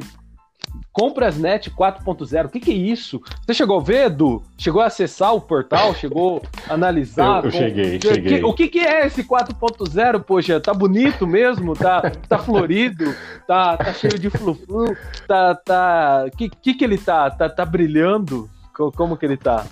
Comprasnet 0.91 1.71
4.0, 1.71 2.45
o 2.45 2.49
que, 2.49 2.59
que 2.59 2.71
é 2.71 2.73
isso? 2.73 3.21
Você 3.45 3.53
chegou 3.53 3.79
a 3.79 3.83
ver, 3.83 4.07
Edu? 4.07 4.43
Chegou 4.57 4.81
a 4.81 4.87
acessar 4.87 5.33
o 5.33 5.39
portal? 5.39 5.95
Chegou 5.95 6.41
a 6.69 6.73
analisar? 6.73 7.39
Eu, 7.39 7.45
eu 7.45 7.51
cheguei, 7.51 7.99
que, 7.99 8.07
cheguei. 8.07 8.43
o 8.43 8.53
que, 8.53 8.67
que 8.67 8.79
é 8.79 9.07
esse 9.07 9.23
4.0? 9.23 10.21
Poxa, 10.23 10.59
tá 10.59 10.73
bonito 10.73 11.25
mesmo? 11.25 11.75
Tá, 11.75 12.01
tá 12.27 12.37
florido? 12.39 13.15
Tá, 13.47 13.77
tá 13.77 13.93
cheio 13.93 14.19
de 14.19 14.29
flu-flu? 14.29 14.95
Tá, 15.27 15.55
tá... 15.55 16.25
Que, 16.37 16.49
que 16.49 16.73
que 16.73 16.83
ele 16.83 16.97
tá? 16.97 17.29
Tá, 17.31 17.49
tá 17.49 17.65
brilhando? 17.65 18.49
Como 18.73 19.15
que 19.15 19.25
ele 19.25 19.37
tá? 19.37 19.65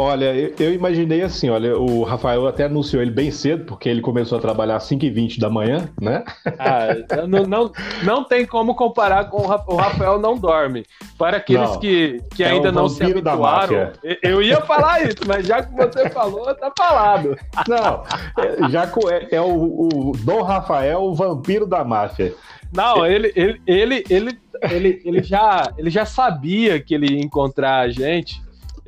Olha, 0.00 0.34
eu, 0.58 0.72
imaginei 0.72 1.20
assim, 1.20 1.50
olha, 1.50 1.76
o 1.76 2.02
Rafael 2.04 2.48
até 2.48 2.64
anunciou 2.64 3.02
ele 3.02 3.10
bem 3.10 3.30
cedo, 3.30 3.66
porque 3.66 3.86
ele 3.86 4.00
começou 4.00 4.38
a 4.38 4.40
trabalhar 4.40 4.76
às 4.76 4.88
5h20 4.88 5.38
da 5.38 5.50
manhã, 5.50 5.90
né? 6.00 6.24
Ah, 6.58 7.26
não, 7.28 7.42
não, 7.42 7.72
não 8.02 8.24
tem 8.24 8.46
como 8.46 8.74
comparar 8.74 9.28
com 9.28 9.42
o 9.42 9.76
Rafael 9.76 10.18
não 10.18 10.38
dorme. 10.38 10.86
Para 11.18 11.36
aqueles 11.36 11.72
não, 11.72 11.78
que, 11.78 12.18
que 12.34 12.42
é 12.42 12.48
ainda 12.48 12.72
não 12.72 12.88
se 12.88 13.02
habituaram, 13.02 13.92
eu 14.22 14.40
ia 14.40 14.62
falar 14.62 15.02
isso, 15.02 15.18
mas 15.26 15.46
já 15.46 15.62
que 15.62 15.76
você 15.76 16.08
falou, 16.08 16.54
tá 16.54 16.72
falado. 16.74 17.36
Não, 17.68 18.02
é, 18.42 18.70
já 18.70 18.84
é, 18.84 19.36
é 19.36 19.40
o, 19.42 19.86
o 19.86 20.12
Dom 20.24 20.40
Rafael, 20.40 21.02
o 21.02 21.14
vampiro 21.14 21.66
da 21.66 21.84
máfia. 21.84 22.34
Não, 22.72 23.04
ele, 23.04 23.30
ele, 23.36 23.60
ele, 23.66 24.04
ele, 24.08 24.38
ele, 24.62 25.02
ele, 25.04 25.22
já, 25.22 25.70
ele 25.76 25.90
já 25.90 26.06
sabia 26.06 26.80
que 26.80 26.94
ele 26.94 27.16
ia 27.16 27.20
encontrar 27.20 27.80
a 27.80 27.90
gente 27.90 28.40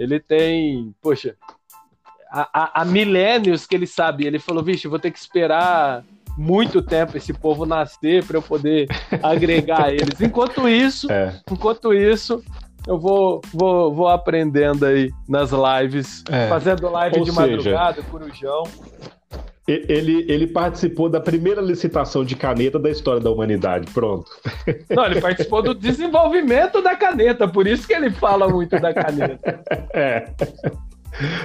ele 0.02 0.18
tem, 0.18 0.92
poxa, 1.00 1.36
há, 2.28 2.84
milênios 2.84 3.66
que 3.66 3.74
ele 3.74 3.86
sabe. 3.86 4.26
Ele 4.26 4.38
falou, 4.38 4.62
vixe, 4.62 4.88
vou 4.88 4.98
ter 4.98 5.10
que 5.10 5.18
esperar 5.18 6.04
muito 6.36 6.82
tempo 6.82 7.16
esse 7.16 7.32
povo 7.32 7.64
nascer 7.64 8.24
para 8.24 8.38
eu 8.38 8.42
poder 8.42 8.88
agregar 9.22 9.92
eles. 9.92 10.20
Enquanto 10.20 10.68
isso, 10.68 11.10
é. 11.12 11.40
enquanto 11.50 11.94
isso, 11.94 12.42
eu 12.86 12.98
vou, 12.98 13.40
vou, 13.52 13.94
vou 13.94 14.08
aprendendo 14.08 14.86
aí 14.86 15.12
nas 15.28 15.50
lives, 15.52 16.24
é. 16.28 16.48
fazendo 16.48 16.90
live 16.90 17.18
Ou 17.18 17.24
de 17.24 17.30
seja, 17.30 17.40
madrugada, 17.40 18.02
corujão. 18.02 18.64
Ele, 19.66 20.24
ele 20.28 20.48
participou 20.48 21.08
da 21.08 21.20
primeira 21.20 21.60
licitação 21.60 22.24
de 22.24 22.34
caneta 22.34 22.80
da 22.80 22.90
história 22.90 23.20
da 23.20 23.30
humanidade. 23.30 23.90
Pronto. 23.92 24.30
Não, 24.90 25.06
ele 25.06 25.20
participou 25.20 25.62
do 25.62 25.72
desenvolvimento 25.72 26.82
da 26.82 26.96
caneta, 26.96 27.46
por 27.46 27.66
isso 27.66 27.86
que 27.86 27.92
ele 27.92 28.10
fala 28.10 28.48
muito 28.48 28.78
da 28.80 28.92
caneta. 28.92 29.62
É. 29.94 30.24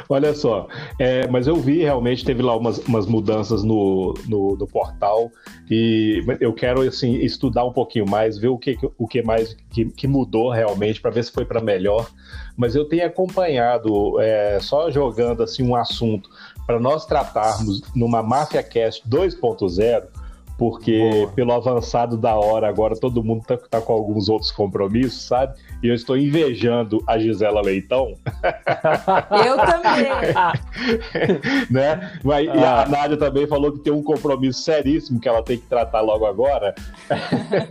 Olha 0.07 0.34
só, 0.34 0.68
é, 0.97 1.28
mas 1.28 1.47
eu 1.47 1.55
vi 1.57 1.80
realmente 1.80 2.24
teve 2.24 2.41
lá 2.41 2.55
umas, 2.55 2.78
umas 2.80 3.05
mudanças 3.05 3.63
no, 3.63 4.13
no, 4.28 4.55
no, 4.55 4.65
portal 4.65 5.30
e 5.70 6.24
eu 6.39 6.53
quero 6.53 6.82
assim 6.82 7.15
estudar 7.15 7.65
um 7.65 7.74
pouquinho 7.74 8.09
mais, 8.09 8.38
ver 8.38 8.47
o 8.47 8.57
que, 8.57 8.78
o 8.97 9.07
que 9.07 9.22
mais 9.22 9.57
que, 9.70 9.86
que 9.86 10.07
mudou 10.07 10.49
realmente 10.49 11.01
para 11.01 11.11
ver 11.11 11.24
se 11.24 11.32
foi 11.32 11.45
para 11.45 11.61
melhor. 11.61 12.09
Mas 12.55 12.76
eu 12.76 12.86
tenho 12.86 13.05
acompanhado 13.05 14.20
é, 14.22 14.57
só 14.61 14.89
jogando 14.89 15.43
assim 15.43 15.63
um 15.63 15.76
assunto 15.76 16.30
para 16.68 16.80
nós 16.82 17.05
tratarmos 17.05 17.82
numa 17.95 18.22
Mafia 18.22 18.61
Cast 18.61 19.01
2.0, 19.07 20.03
porque 20.57 20.97
Boa. 20.97 21.28
pelo 21.30 21.53
avançado 21.53 22.18
da 22.18 22.36
hora 22.36 22.68
agora 22.68 22.95
todo 22.95 23.24
mundo 23.24 23.45
tá, 23.45 23.55
tá, 23.57 23.80
com 23.80 23.93
alguns 23.93 24.28
outros 24.28 24.51
compromissos, 24.51 25.22
sabe? 25.22 25.55
E 25.84 25.88
eu 25.88 25.93
estou 25.93 26.18
invejando 26.18 27.01
a 27.07 27.18
Gisela 27.18 27.61
Leitão. 27.61 28.15
Eu 29.45 29.55
também. 29.57 30.07
né? 31.70 32.20
Mas, 32.24 32.49
ah. 32.49 32.55
E 32.55 32.63
a 32.63 32.82
ah. 32.82 32.88
Nádia 32.88 33.18
também 33.18 33.47
falou 33.47 33.72
que 33.72 33.80
tem 33.80 33.93
um 33.93 34.01
compromisso 34.01 34.61
seríssimo 34.61 35.20
que 35.20 35.30
ela 35.30 35.43
tem 35.43 35.57
que 35.57 35.68
tratar 35.68 36.01
logo 36.01 36.26
agora. 36.26 36.74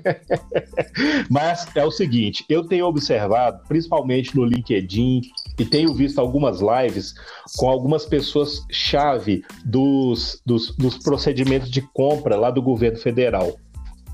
Mas 1.28 1.66
é 1.74 1.84
o 1.84 1.90
seguinte, 1.90 2.44
eu 2.49 2.64
tenho 2.66 2.86
observado, 2.86 3.61
principalmente 3.66 4.36
no 4.36 4.44
LinkedIn, 4.44 5.22
e 5.59 5.64
tenho 5.64 5.94
visto 5.94 6.18
algumas 6.18 6.61
lives 6.61 7.14
com 7.57 7.68
algumas 7.68 8.04
pessoas 8.04 8.62
chave 8.70 9.42
dos, 9.64 10.40
dos, 10.44 10.74
dos 10.76 10.98
procedimentos 10.98 11.70
de 11.70 11.80
compra 11.80 12.36
lá 12.36 12.50
do 12.50 12.62
governo 12.62 12.98
federal 12.98 13.57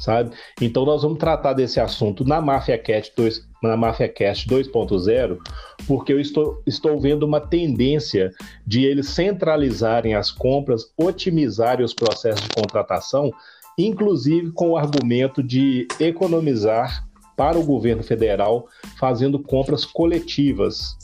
sabe? 0.03 0.33
Então 0.61 0.85
nós 0.85 1.03
vamos 1.03 1.19
tratar 1.19 1.53
desse 1.53 1.79
assunto 1.79 2.25
na 2.25 2.41
Mafia 2.41 2.77
Cast 2.77 3.15
2, 3.17 3.49
na 3.63 3.77
Mafia 3.77 4.09
Cast 4.09 4.49
2.0, 4.49 5.39
porque 5.87 6.13
eu 6.13 6.21
estou, 6.21 6.61
estou 6.67 7.01
vendo 7.01 7.23
uma 7.23 7.41
tendência 7.41 8.33
de 8.67 8.85
eles 8.85 9.11
centralizarem 9.11 10.15
as 10.15 10.33
compras, 10.33 10.93
otimizarem 10.99 11.85
os 11.85 11.95
processos 11.95 12.43
de 12.43 12.49
contratação, 12.49 13.31
inclusive 13.79 14.51
com 14.51 14.71
o 14.71 14.77
argumento 14.77 15.41
de 15.41 15.87
economizar 16.01 17.07
para 17.37 17.59
o 17.59 17.65
governo 17.65 18.03
federal 18.03 18.67
fazendo 18.99 19.39
compras 19.39 19.85
coletivas. 19.85 20.97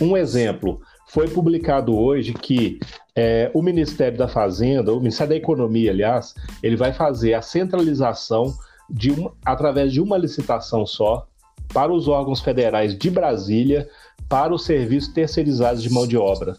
Um 0.00 0.16
exemplo, 0.16 0.80
foi 1.08 1.28
publicado 1.28 1.96
hoje 1.96 2.32
que 2.32 2.80
é, 3.14 3.50
o 3.54 3.62
Ministério 3.62 4.18
da 4.18 4.26
Fazenda, 4.26 4.92
o 4.92 4.98
Ministério 4.98 5.30
da 5.30 5.36
Economia, 5.36 5.90
aliás, 5.90 6.34
ele 6.62 6.76
vai 6.76 6.92
fazer 6.92 7.34
a 7.34 7.42
centralização 7.42 8.54
de 8.90 9.10
uma, 9.10 9.32
através 9.44 9.92
de 9.92 10.00
uma 10.00 10.18
licitação 10.18 10.84
só 10.84 11.26
para 11.72 11.92
os 11.92 12.08
órgãos 12.08 12.40
federais 12.40 12.96
de 12.96 13.10
Brasília 13.10 13.88
para 14.28 14.52
os 14.54 14.64
serviços 14.64 15.12
terceirizados 15.12 15.82
de 15.82 15.90
mão 15.90 16.06
de 16.06 16.16
obra. 16.16 16.56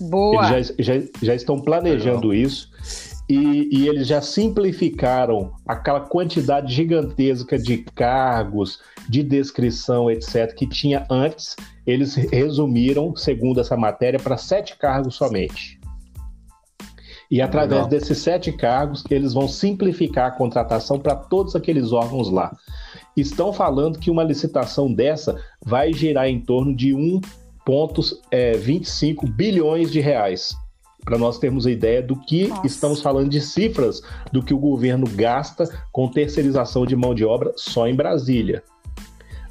Boa! 0.00 0.52
Eles 0.52 0.74
já, 0.78 0.94
já, 0.94 1.02
já 1.22 1.34
estão 1.34 1.60
planejando 1.60 2.28
Legal. 2.28 2.46
isso 2.46 2.70
e, 3.28 3.68
e, 3.72 3.88
eles 3.88 4.06
já 4.06 4.20
simplificaram 4.20 5.52
aquela 5.66 6.00
quantidade 6.00 6.72
gigantesca 6.72 7.58
de 7.58 7.78
cargos, 7.78 8.78
de 9.08 9.22
descrição, 9.22 10.08
etc., 10.10 10.54
que 10.54 10.66
tinha 10.66 11.04
antes. 11.10 11.56
Eles 11.84 12.14
resumiram, 12.14 13.16
segundo 13.16 13.60
essa 13.60 13.76
matéria, 13.76 14.20
para 14.20 14.36
sete 14.36 14.76
cargos 14.76 15.16
somente. 15.16 15.80
E 17.28 17.42
através 17.42 17.82
Legal. 17.82 17.88
desses 17.88 18.18
sete 18.18 18.52
cargos, 18.52 19.02
eles 19.10 19.32
vão 19.32 19.48
simplificar 19.48 20.26
a 20.26 20.30
contratação 20.30 20.98
para 20.98 21.16
todos 21.16 21.56
aqueles 21.56 21.92
órgãos 21.92 22.30
lá. 22.30 22.56
Estão 23.16 23.52
falando 23.52 23.98
que 23.98 24.10
uma 24.10 24.22
licitação 24.22 24.92
dessa 24.92 25.36
vai 25.64 25.92
girar 25.92 26.28
em 26.28 26.40
torno 26.40 26.76
de 26.76 26.90
1,25 26.92 28.20
é, 28.30 29.26
bilhões 29.26 29.90
de 29.90 29.98
reais. 30.00 30.54
Para 31.06 31.16
nós 31.16 31.38
termos 31.38 31.66
a 31.66 31.70
ideia 31.70 32.02
do 32.02 32.16
que 32.16 32.48
Nossa. 32.48 32.66
estamos 32.66 33.00
falando 33.00 33.30
de 33.30 33.40
cifras 33.40 34.02
do 34.32 34.42
que 34.42 34.52
o 34.52 34.58
governo 34.58 35.06
gasta 35.08 35.64
com 35.92 36.08
terceirização 36.08 36.84
de 36.84 36.96
mão 36.96 37.14
de 37.14 37.24
obra 37.24 37.52
só 37.54 37.86
em 37.86 37.94
Brasília. 37.94 38.64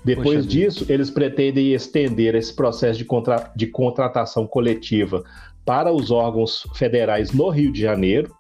Depois 0.03 0.39
Poxa 0.39 0.47
disso, 0.49 0.79
Deus. 0.79 0.89
eles 0.89 1.09
pretendem 1.09 1.73
estender 1.73 2.35
esse 2.35 2.53
processo 2.53 2.99
de, 2.99 3.05
contra... 3.05 3.51
de 3.55 3.67
contratação 3.67 4.45
coletiva 4.45 5.23
para 5.65 5.93
os 5.93 6.11
órgãos 6.11 6.67
federais 6.75 7.31
no 7.31 7.49
Rio 7.49 7.71
de 7.71 7.81
Janeiro, 7.81 8.35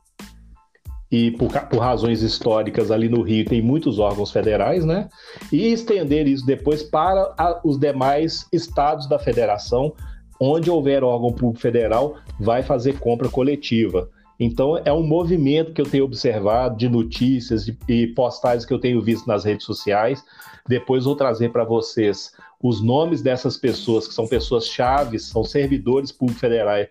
e 1.09 1.31
por, 1.31 1.49
por, 1.49 1.79
razões 1.79 2.21
históricas 2.21 2.91
ali 2.91 3.07
no 3.07 3.21
Rio 3.21 3.45
tem 3.45 3.61
muitos 3.61 3.99
órgãos 3.99 4.31
federais, 4.31 4.83
né? 4.83 5.07
E 5.51 5.71
estender 5.71 6.27
isso 6.27 6.45
depois 6.45 6.83
para 6.83 7.33
a, 7.37 7.61
os 7.63 7.79
demais 7.79 8.45
estados 8.51 9.07
da 9.07 9.17
federação, 9.17 9.93
onde 10.39 10.69
houver 10.69 11.03
órgão 11.03 11.31
público 11.31 11.59
federal, 11.59 12.17
vai 12.39 12.61
fazer 12.61 12.99
compra 12.99 13.29
coletiva. 13.29 14.09
Então 14.39 14.77
é 14.83 14.91
um 14.91 15.05
movimento 15.05 15.71
que 15.71 15.81
eu 15.81 15.89
tenho 15.89 16.03
observado 16.03 16.77
de 16.77 16.89
notícias 16.89 17.71
e 17.87 18.07
postagens 18.07 18.65
que 18.65 18.73
eu 18.73 18.79
tenho 18.79 19.01
visto 19.01 19.25
nas 19.27 19.45
redes 19.45 19.65
sociais. 19.65 20.23
Depois 20.67 21.05
vou 21.05 21.15
trazer 21.15 21.51
para 21.51 21.63
vocês 21.63 22.33
os 22.61 22.81
nomes 22.81 23.21
dessas 23.21 23.57
pessoas, 23.57 24.07
que 24.07 24.13
são 24.13 24.27
pessoas 24.27 24.67
chaves, 24.67 25.27
são 25.27 25.43
servidores 25.43 26.11
públicos 26.11 26.41
federais, 26.41 26.87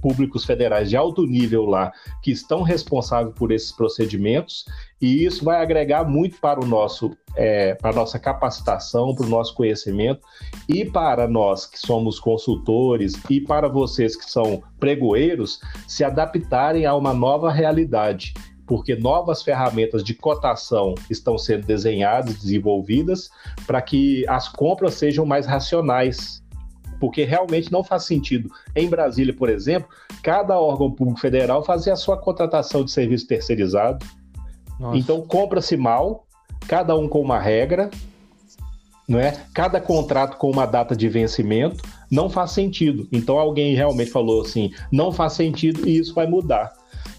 públicos 0.00 0.44
federais 0.44 0.90
de 0.90 0.96
alto 0.96 1.26
nível 1.26 1.64
lá, 1.64 1.92
que 2.22 2.30
estão 2.30 2.62
responsáveis 2.62 3.34
por 3.34 3.52
esses 3.52 3.72
procedimentos, 3.72 4.64
e 5.00 5.24
isso 5.24 5.44
vai 5.44 5.62
agregar 5.62 6.04
muito 6.04 6.40
para 6.40 6.62
o 6.62 6.66
nosso, 6.66 7.16
é, 7.36 7.74
para 7.74 7.90
a 7.90 7.94
nossa 7.94 8.18
capacitação, 8.18 9.14
para 9.14 9.26
o 9.26 9.28
nosso 9.28 9.54
conhecimento, 9.54 10.20
e 10.68 10.84
para 10.84 11.28
nós 11.28 11.66
que 11.66 11.78
somos 11.78 12.18
consultores, 12.18 13.14
e 13.30 13.40
para 13.40 13.68
vocês 13.68 14.16
que 14.16 14.30
são 14.30 14.62
pregoeiros, 14.78 15.60
se 15.86 16.02
adaptarem 16.04 16.86
a 16.86 16.94
uma 16.94 17.12
nova 17.12 17.50
realidade 17.50 18.34
porque 18.66 18.96
novas 18.96 19.42
ferramentas 19.42 20.02
de 20.02 20.14
cotação 20.14 20.94
estão 21.08 21.38
sendo 21.38 21.66
desenhadas, 21.66 22.34
desenvolvidas, 22.34 23.30
para 23.66 23.80
que 23.80 24.26
as 24.28 24.48
compras 24.48 24.94
sejam 24.94 25.24
mais 25.24 25.46
racionais. 25.46 26.42
Porque 26.98 27.24
realmente 27.24 27.70
não 27.70 27.84
faz 27.84 28.04
sentido. 28.04 28.50
Em 28.74 28.88
Brasília, 28.88 29.34
por 29.34 29.50
exemplo, 29.50 29.88
cada 30.22 30.58
órgão 30.58 30.90
público 30.90 31.20
federal 31.20 31.62
fazia 31.62 31.92
a 31.92 31.96
sua 31.96 32.16
contratação 32.16 32.84
de 32.84 32.90
serviço 32.90 33.26
terceirizado. 33.26 34.04
Nossa. 34.80 34.96
Então 34.96 35.20
compra-se 35.20 35.76
mal, 35.76 36.26
cada 36.66 36.96
um 36.96 37.06
com 37.06 37.20
uma 37.20 37.38
regra, 37.38 37.90
não 39.08 39.20
é? 39.20 39.36
Cada 39.54 39.80
contrato 39.80 40.36
com 40.36 40.50
uma 40.50 40.66
data 40.66 40.96
de 40.96 41.08
vencimento 41.08 41.84
não 42.10 42.28
faz 42.28 42.50
sentido. 42.50 43.06
Então 43.12 43.38
alguém 43.38 43.74
realmente 43.74 44.10
falou 44.10 44.40
assim, 44.40 44.72
não 44.90 45.12
faz 45.12 45.34
sentido 45.34 45.86
e 45.86 45.98
isso 45.98 46.14
vai 46.14 46.26
mudar. 46.26 46.72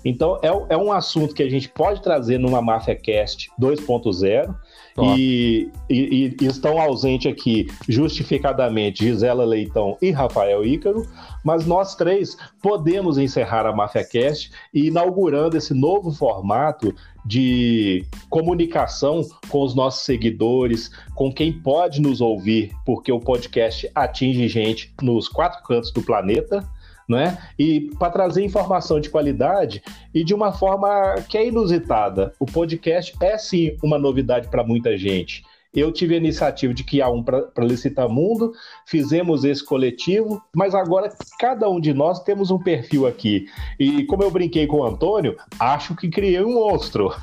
Então 0.04 0.40
é, 0.42 0.48
é 0.74 0.78
um 0.78 0.92
assunto 0.92 1.34
que 1.34 1.44
a 1.44 1.50
gente 1.50 1.70
pode 1.70 2.02
trazer 2.02 2.38
numa 2.38 2.62
Máfia 2.62 2.96
Cast 2.96 3.50
2.0 3.60 4.56
e, 5.00 5.70
e, 5.88 6.36
e, 6.42 6.46
estão 6.46 6.82
ausentes 6.82 7.32
aqui, 7.32 7.68
justificadamente, 7.88 9.06
Gisela 9.06 9.46
Leitão 9.46 9.96
e 10.02 10.10
Rafael 10.10 10.66
Ícaro, 10.66 11.06
mas 11.44 11.68
nós 11.68 11.96
três 11.96 12.36
podemos 12.62 13.18
encerrar 13.20 13.68
a 13.68 13.76
MafiaCast 13.76 14.52
e 14.74 14.88
inaugurando 14.88 15.56
esse 15.56 15.74
novo 15.74 16.12
formato 16.12 16.96
de 17.24 18.06
comunicação 18.30 19.22
com 19.50 19.62
os 19.62 19.76
nossos 19.76 20.04
seguidores, 20.04 20.90
com 21.14 21.32
quem 21.32 21.54
pode 21.54 22.02
nos 22.02 22.20
ouvir, 22.20 22.72
porque 22.86 23.12
o 23.12 23.20
podcast 23.20 23.90
atinge 23.94 24.48
gente 24.48 24.94
nos 25.02 25.28
quatro 25.28 25.62
cantos 25.64 25.92
do 25.92 26.02
planeta 26.02 26.68
né? 27.08 27.38
E 27.58 27.90
para 27.98 28.12
trazer 28.12 28.44
informação 28.44 29.00
de 29.00 29.10
qualidade 29.10 29.82
e 30.14 30.24
de 30.24 30.34
uma 30.34 30.52
forma 30.52 31.16
que 31.30 31.38
é 31.38 31.48
inusitada. 31.48 32.34
O 32.40 32.46
podcast 32.46 33.16
é 33.22 33.38
sim 33.38 33.78
uma 33.82 33.98
novidade 33.98 34.50
para 34.50 34.64
muita 34.64 34.98
gente. 34.98 35.44
Eu 35.78 35.92
tive 35.92 36.16
a 36.16 36.18
iniciativa 36.18 36.74
de 36.74 36.84
criar 36.84 37.12
um 37.12 37.22
para 37.22 37.52
Licita 37.60 38.10
Mundo, 38.10 38.52
fizemos 38.84 39.44
esse 39.44 39.64
coletivo, 39.64 40.42
mas 40.52 40.74
agora 40.74 41.14
cada 41.40 41.70
um 41.70 41.80
de 41.80 41.94
nós 41.94 42.24
temos 42.24 42.50
um 42.50 42.58
perfil 42.58 43.06
aqui. 43.06 43.48
E 43.80 44.04
como 44.06 44.24
eu 44.24 44.32
brinquei 44.32 44.66
com 44.66 44.78
o 44.78 44.84
Antônio, 44.84 45.38
acho 45.60 45.96
que 45.96 46.10
criei 46.10 46.44
um 46.44 46.56
monstro. 46.56 47.12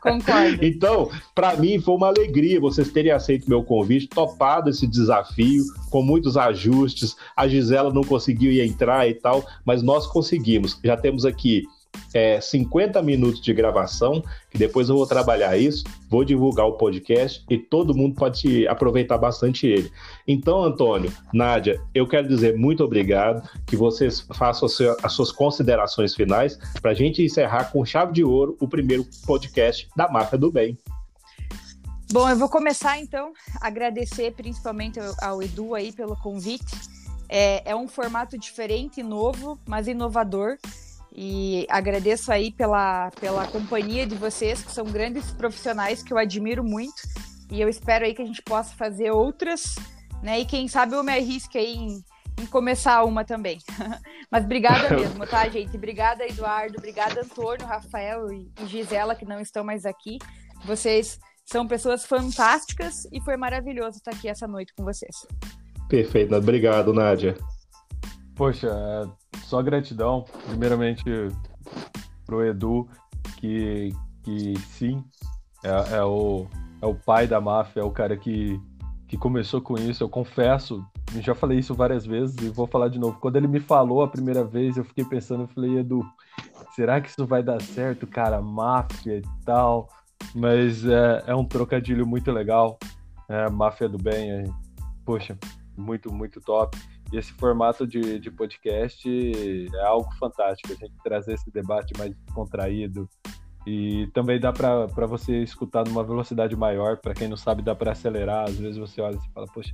Concordo. 0.00 0.64
Então, 0.64 1.10
para 1.34 1.56
mim 1.56 1.80
foi 1.80 1.96
uma 1.96 2.06
alegria 2.06 2.60
vocês 2.60 2.92
terem 2.92 3.10
aceito 3.10 3.50
meu 3.50 3.64
convite, 3.64 4.06
topado 4.06 4.70
esse 4.70 4.86
desafio, 4.86 5.64
com 5.90 6.02
muitos 6.02 6.36
ajustes. 6.36 7.16
A 7.36 7.48
Gisela 7.48 7.92
não 7.92 8.04
conseguiu 8.04 8.52
entrar 8.64 9.08
e 9.08 9.14
tal, 9.14 9.44
mas 9.64 9.82
nós 9.82 10.06
conseguimos. 10.06 10.78
Já 10.84 10.96
temos 10.96 11.26
aqui 11.26 11.64
é, 12.12 12.40
50 12.40 13.02
minutos 13.02 13.40
de 13.40 13.52
gravação, 13.52 14.22
que 14.50 14.58
depois 14.58 14.88
eu 14.88 14.96
vou 14.96 15.06
trabalhar 15.06 15.56
isso, 15.56 15.84
vou 16.08 16.24
divulgar 16.24 16.66
o 16.66 16.72
podcast 16.72 17.44
e 17.50 17.58
todo 17.58 17.94
mundo 17.94 18.14
pode 18.14 18.66
aproveitar 18.68 19.18
bastante 19.18 19.66
ele. 19.66 19.90
Então, 20.26 20.62
Antônio, 20.62 21.12
Nádia, 21.32 21.80
eu 21.94 22.06
quero 22.06 22.28
dizer 22.28 22.56
muito 22.56 22.84
obrigado, 22.84 23.48
que 23.66 23.76
vocês 23.76 24.20
façam 24.20 24.68
as 25.02 25.12
suas 25.12 25.32
considerações 25.32 26.14
finais 26.14 26.58
para 26.80 26.92
a 26.92 26.94
gente 26.94 27.22
encerrar 27.22 27.70
com 27.72 27.84
chave 27.84 28.12
de 28.12 28.24
ouro 28.24 28.56
o 28.60 28.68
primeiro 28.68 29.06
podcast 29.26 29.88
da 29.96 30.08
Máfia 30.08 30.38
do 30.38 30.50
Bem. 30.50 30.78
Bom, 32.12 32.28
eu 32.28 32.36
vou 32.36 32.48
começar 32.48 32.98
então 33.00 33.32
agradecer 33.60 34.32
principalmente 34.34 35.00
ao 35.20 35.42
Edu 35.42 35.74
aí 35.74 35.90
pelo 35.90 36.14
convite. 36.16 36.76
É, 37.28 37.70
é 37.70 37.74
um 37.74 37.88
formato 37.88 38.38
diferente, 38.38 39.02
novo, 39.02 39.58
mas 39.66 39.88
inovador. 39.88 40.56
E 41.14 41.64
agradeço 41.70 42.32
aí 42.32 42.50
pela, 42.50 43.10
pela 43.20 43.46
companhia 43.46 44.04
de 44.04 44.16
vocês, 44.16 44.62
que 44.62 44.72
são 44.72 44.84
grandes 44.84 45.30
profissionais 45.30 46.02
que 46.02 46.12
eu 46.12 46.18
admiro 46.18 46.64
muito. 46.64 47.02
E 47.50 47.60
eu 47.60 47.68
espero 47.68 48.04
aí 48.04 48.12
que 48.14 48.22
a 48.22 48.26
gente 48.26 48.42
possa 48.42 48.74
fazer 48.74 49.12
outras, 49.12 49.76
né? 50.22 50.40
E 50.40 50.44
quem 50.44 50.66
sabe 50.66 50.94
eu 50.94 51.04
me 51.04 51.12
arrisque 51.12 51.56
aí 51.56 51.76
em, 51.76 52.04
em 52.40 52.46
começar 52.46 53.04
uma 53.04 53.24
também. 53.24 53.58
Mas 54.28 54.44
obrigada 54.44 54.90
mesmo, 54.96 55.24
tá, 55.24 55.48
gente? 55.48 55.76
Obrigada, 55.76 56.26
Eduardo. 56.26 56.78
Obrigada, 56.78 57.20
Antônio, 57.20 57.64
Rafael 57.64 58.32
e 58.32 58.50
Gisela, 58.66 59.14
que 59.14 59.24
não 59.24 59.40
estão 59.40 59.62
mais 59.62 59.86
aqui. 59.86 60.18
Vocês 60.64 61.20
são 61.44 61.68
pessoas 61.68 62.04
fantásticas 62.04 63.04
e 63.12 63.20
foi 63.20 63.36
maravilhoso 63.36 63.98
estar 63.98 64.10
aqui 64.10 64.28
essa 64.28 64.48
noite 64.48 64.72
com 64.74 64.82
vocês. 64.82 65.14
Perfeito. 65.88 66.34
Obrigado, 66.34 66.92
Nádia. 66.92 67.36
Poxa, 68.34 68.68
é, 68.68 69.38
só 69.38 69.62
gratidão, 69.62 70.24
primeiramente 70.48 71.04
pro 72.26 72.44
Edu, 72.44 72.88
que, 73.36 73.94
que 74.22 74.58
sim, 74.58 75.04
é, 75.62 75.96
é, 75.96 76.04
o, 76.04 76.46
é 76.82 76.86
o 76.86 76.94
pai 76.94 77.26
da 77.26 77.40
máfia, 77.40 77.80
é 77.80 77.84
o 77.84 77.90
cara 77.90 78.16
que, 78.16 78.60
que 79.06 79.16
começou 79.16 79.60
com 79.60 79.74
isso. 79.76 80.02
Eu 80.02 80.08
confesso, 80.08 80.84
já 81.20 81.34
falei 81.34 81.58
isso 81.58 81.74
várias 81.74 82.04
vezes 82.04 82.36
e 82.42 82.48
vou 82.48 82.66
falar 82.66 82.88
de 82.88 82.98
novo. 82.98 83.18
Quando 83.20 83.36
ele 83.36 83.46
me 83.46 83.60
falou 83.60 84.02
a 84.02 84.08
primeira 84.08 84.44
vez, 84.44 84.76
eu 84.76 84.84
fiquei 84.84 85.04
pensando, 85.04 85.44
eu 85.44 85.48
falei, 85.48 85.78
Edu, 85.78 86.04
será 86.74 87.00
que 87.00 87.08
isso 87.08 87.26
vai 87.26 87.42
dar 87.42 87.60
certo, 87.62 88.06
cara? 88.06 88.40
Máfia 88.40 89.18
e 89.18 89.22
tal. 89.44 89.88
Mas 90.34 90.84
é, 90.84 91.24
é 91.28 91.34
um 91.34 91.44
trocadilho 91.44 92.06
muito 92.06 92.32
legal. 92.32 92.78
É, 93.28 93.48
máfia 93.48 93.88
do 93.88 93.98
bem, 93.98 94.30
é, 94.30 94.44
poxa, 95.04 95.38
muito, 95.76 96.12
muito 96.12 96.40
top. 96.40 96.76
E 97.12 97.16
esse 97.16 97.32
formato 97.32 97.86
de, 97.86 98.18
de 98.18 98.30
podcast 98.30 99.08
é 99.74 99.84
algo 99.84 100.12
fantástico, 100.14 100.72
a 100.72 100.76
gente 100.76 100.94
trazer 101.02 101.34
esse 101.34 101.50
debate 101.50 101.92
mais 101.98 102.14
contraído. 102.34 103.08
E 103.66 104.08
também 104.12 104.38
dá 104.38 104.52
para 104.52 105.06
você 105.06 105.42
escutar 105.42 105.84
numa 105.84 106.04
velocidade 106.04 106.54
maior. 106.54 106.98
Para 106.98 107.14
quem 107.14 107.28
não 107.28 107.36
sabe, 107.36 107.62
dá 107.62 107.74
para 107.74 107.92
acelerar. 107.92 108.48
Às 108.48 108.56
vezes 108.56 108.76
você 108.76 109.00
olha 109.00 109.16
e 109.16 109.32
fala, 109.32 109.46
poxa, 109.46 109.72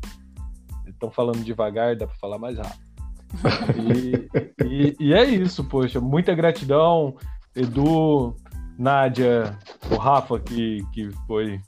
estão 0.86 1.10
falando 1.10 1.42
devagar, 1.42 1.96
dá 1.96 2.06
para 2.06 2.16
falar 2.16 2.38
mais 2.38 2.56
rápido. 2.58 2.90
e, 3.78 4.64
e, 4.64 4.96
e, 5.00 5.14
é 5.14 5.24
isso, 5.24 5.64
poxa. 5.64 6.00
Muita 6.00 6.34
gratidão, 6.34 7.16
Edu, 7.54 8.36
Nádia, 8.78 9.58
o 9.90 9.96
Rafa, 9.96 10.38
que, 10.38 10.84
que 10.92 11.10
foi, 11.26 11.60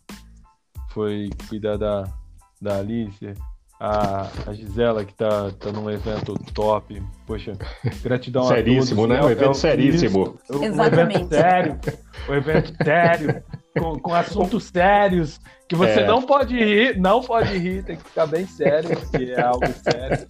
foi 0.91 1.31
cuidar 1.49 1.77
da, 1.77 2.05
da 2.61 2.79
Alice, 2.79 3.35
a, 3.85 4.29
a 4.47 4.55
Gisela, 4.55 5.05
que 5.05 5.13
tá, 5.13 5.51
tá 5.59 5.73
num 5.73 5.91
evento 5.91 6.35
top. 6.55 7.03
Poxa, 7.27 7.59
gratidão 8.01 8.45
seríssimo, 8.45 9.05
a 9.05 9.09
todos. 9.09 9.21
né? 9.21 9.27
Um 9.27 9.31
evento 9.31 9.51
é, 9.51 9.55
seríssimo. 9.55 10.39
Exatamente. 10.49 11.19
Um 11.19 11.27
evento 11.27 11.29
sério. 11.35 11.81
Um 12.29 12.35
evento 12.35 12.85
sério. 12.85 13.45
com, 13.77 13.99
com 13.99 14.15
assuntos 14.15 14.65
sérios. 14.67 15.41
Que 15.69 15.75
você 15.75 16.01
é. 16.01 16.07
não 16.07 16.23
pode 16.23 16.57
rir, 16.57 16.97
não 16.97 17.23
pode 17.23 17.59
rir, 17.59 17.83
tem 17.83 17.97
que 17.97 18.05
ficar 18.05 18.27
bem 18.27 18.47
sério, 18.47 18.91
porque 19.01 19.33
é 19.37 19.43
algo 19.43 19.67
sério. 19.67 20.29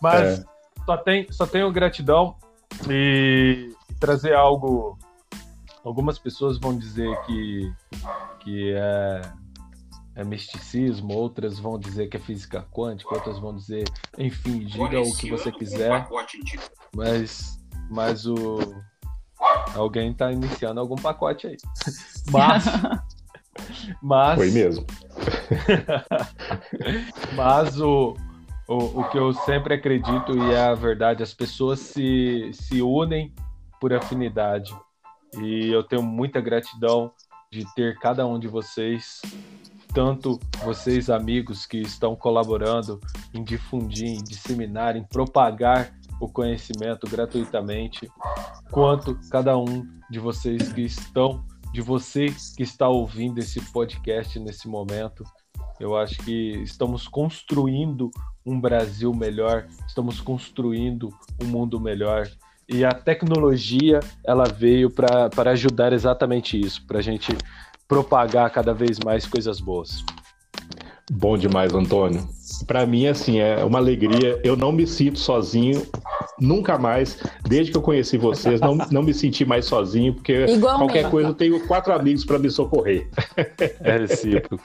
Mas 0.00 0.38
é. 0.38 0.44
só, 0.86 0.96
tem, 0.96 1.26
só 1.30 1.46
tenho 1.46 1.70
gratidão 1.70 2.34
e, 2.88 3.74
e 3.90 3.94
trazer 4.00 4.32
algo. 4.32 4.98
Algumas 5.84 6.18
pessoas 6.18 6.58
vão 6.58 6.76
dizer 6.76 7.14
que, 7.26 7.72
que 8.40 8.72
é 8.74 9.20
é 10.16 10.24
misticismo, 10.24 11.12
outras 11.14 11.58
vão 11.58 11.78
dizer 11.78 12.08
que 12.08 12.16
é 12.16 12.20
física 12.20 12.66
quântica, 12.72 13.14
outras 13.14 13.38
vão 13.38 13.54
dizer, 13.54 13.84
enfim, 14.16 14.60
diga 14.60 15.00
o 15.00 15.14
que 15.14 15.30
você 15.30 15.52
quiser. 15.52 16.08
Mas, 16.94 17.60
mas 17.90 18.26
o 18.26 18.58
alguém 19.74 20.12
está 20.12 20.32
iniciando 20.32 20.80
algum 20.80 20.96
pacote 20.96 21.46
aí. 21.46 21.56
Mas, 22.32 22.64
mas 24.02 24.36
foi 24.36 24.50
mesmo. 24.50 24.84
mas 27.36 27.80
o, 27.80 28.14
o, 28.66 29.00
o 29.00 29.08
que 29.10 29.16
eu 29.16 29.32
sempre 29.32 29.74
acredito 29.74 30.36
e 30.36 30.52
é 30.52 30.60
a 30.60 30.74
verdade, 30.74 31.22
as 31.22 31.32
pessoas 31.32 31.78
se, 31.78 32.50
se 32.52 32.82
unem 32.82 33.32
por 33.80 33.92
afinidade. 33.92 34.74
E 35.40 35.68
eu 35.68 35.84
tenho 35.84 36.02
muita 36.02 36.40
gratidão 36.40 37.12
de 37.48 37.64
ter 37.74 37.96
cada 38.00 38.26
um 38.26 38.40
de 38.40 38.48
vocês 38.48 39.22
tanto 39.96 40.38
vocês, 40.62 41.08
amigos, 41.08 41.64
que 41.64 41.78
estão 41.78 42.14
colaborando 42.14 43.00
em 43.32 43.42
difundir, 43.42 44.08
em 44.08 44.22
disseminar, 44.22 44.94
em 44.94 45.02
propagar 45.02 45.90
o 46.20 46.28
conhecimento 46.28 47.08
gratuitamente, 47.08 48.06
quanto 48.70 49.18
cada 49.30 49.56
um 49.56 49.88
de 50.10 50.18
vocês 50.18 50.70
que 50.70 50.82
estão, 50.82 51.42
de 51.72 51.80
você 51.80 52.26
que 52.54 52.62
está 52.62 52.86
ouvindo 52.86 53.38
esse 53.38 53.58
podcast 53.72 54.38
nesse 54.38 54.68
momento. 54.68 55.24
Eu 55.80 55.96
acho 55.96 56.18
que 56.18 56.62
estamos 56.62 57.08
construindo 57.08 58.10
um 58.44 58.60
Brasil 58.60 59.14
melhor, 59.14 59.66
estamos 59.88 60.20
construindo 60.20 61.08
um 61.42 61.46
mundo 61.46 61.80
melhor. 61.80 62.28
E 62.68 62.84
a 62.84 62.92
tecnologia 62.92 64.00
ela 64.22 64.44
veio 64.44 64.90
para 64.90 65.50
ajudar 65.52 65.94
exatamente 65.94 66.60
isso, 66.60 66.84
para 66.86 66.98
a 66.98 67.02
gente 67.02 67.32
propagar 67.88 68.50
cada 68.50 68.72
vez 68.72 68.98
mais 68.98 69.26
coisas 69.26 69.60
boas. 69.60 70.04
Bom 71.10 71.38
demais, 71.38 71.72
Antônio. 71.72 72.26
Para 72.66 72.84
mim, 72.84 73.06
assim, 73.06 73.38
é 73.38 73.64
uma 73.64 73.78
alegria. 73.78 74.40
Eu 74.42 74.56
não 74.56 74.72
me 74.72 74.86
sinto 74.86 75.18
sozinho 75.18 75.86
nunca 76.38 76.78
mais, 76.78 77.18
desde 77.44 77.70
que 77.70 77.78
eu 77.78 77.82
conheci 77.82 78.18
vocês, 78.18 78.60
não, 78.60 78.76
não 78.90 79.02
me 79.02 79.14
senti 79.14 79.44
mais 79.44 79.64
sozinho, 79.66 80.14
porque 80.14 80.44
Igualmente. 80.46 80.92
qualquer 80.92 81.10
coisa 81.10 81.30
eu 81.30 81.34
tenho 81.34 81.66
quatro 81.66 81.92
amigos 81.92 82.24
para 82.24 82.38
me 82.38 82.50
socorrer. 82.50 83.08
É 83.80 83.98
recíproco. 83.98 84.60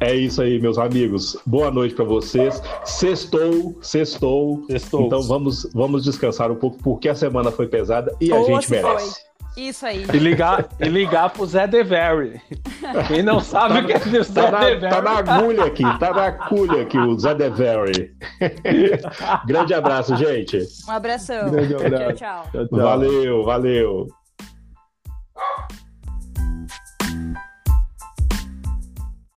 É 0.00 0.14
isso 0.14 0.40
aí, 0.40 0.60
meus 0.60 0.78
amigos. 0.78 1.36
Boa 1.44 1.70
noite 1.70 1.94
para 1.94 2.04
vocês. 2.04 2.62
Sextou, 2.84 3.76
sextou. 3.82 4.64
Sextou. 4.68 5.06
Então 5.06 5.22
vamos, 5.22 5.68
vamos 5.74 6.04
descansar 6.04 6.52
um 6.52 6.56
pouco, 6.56 6.78
porque 6.82 7.08
a 7.08 7.14
semana 7.14 7.50
foi 7.50 7.66
pesada 7.66 8.14
e 8.20 8.32
a 8.32 8.42
gente 8.44 8.70
merece. 8.70 9.14
Foi. 9.14 9.28
Isso 9.58 9.84
aí. 9.84 10.06
E 10.14 10.18
ligar, 10.18 10.68
e 10.78 10.88
ligar 10.88 11.30
pro 11.30 11.44
Zé 11.44 11.66
Devery. 11.66 12.40
Quem 13.08 13.24
não 13.24 13.40
sabe 13.40 13.80
o 13.80 13.86
que 13.86 13.92
é 13.92 14.20
o 14.20 14.22
Zé 14.22 14.42
tá 14.42 14.50
na, 14.52 14.88
Tá 14.88 15.02
na 15.02 15.10
agulha 15.18 15.64
aqui, 15.64 15.82
tá 15.98 16.14
na 16.14 16.26
agulha 16.26 16.82
aqui 16.82 16.96
o 16.96 17.18
Zé 17.18 17.34
Devery. 17.34 18.14
Grande 19.46 19.74
abraço, 19.74 20.14
gente. 20.14 20.60
Um 20.88 20.92
abraço. 20.92 21.32
Grande 21.50 21.74
abraço. 21.74 22.04
tchau, 22.04 22.12
tchau. 22.14 22.48
tchau, 22.52 22.68
tchau. 22.68 22.78
Valeu, 22.78 23.44
valeu. 23.44 24.06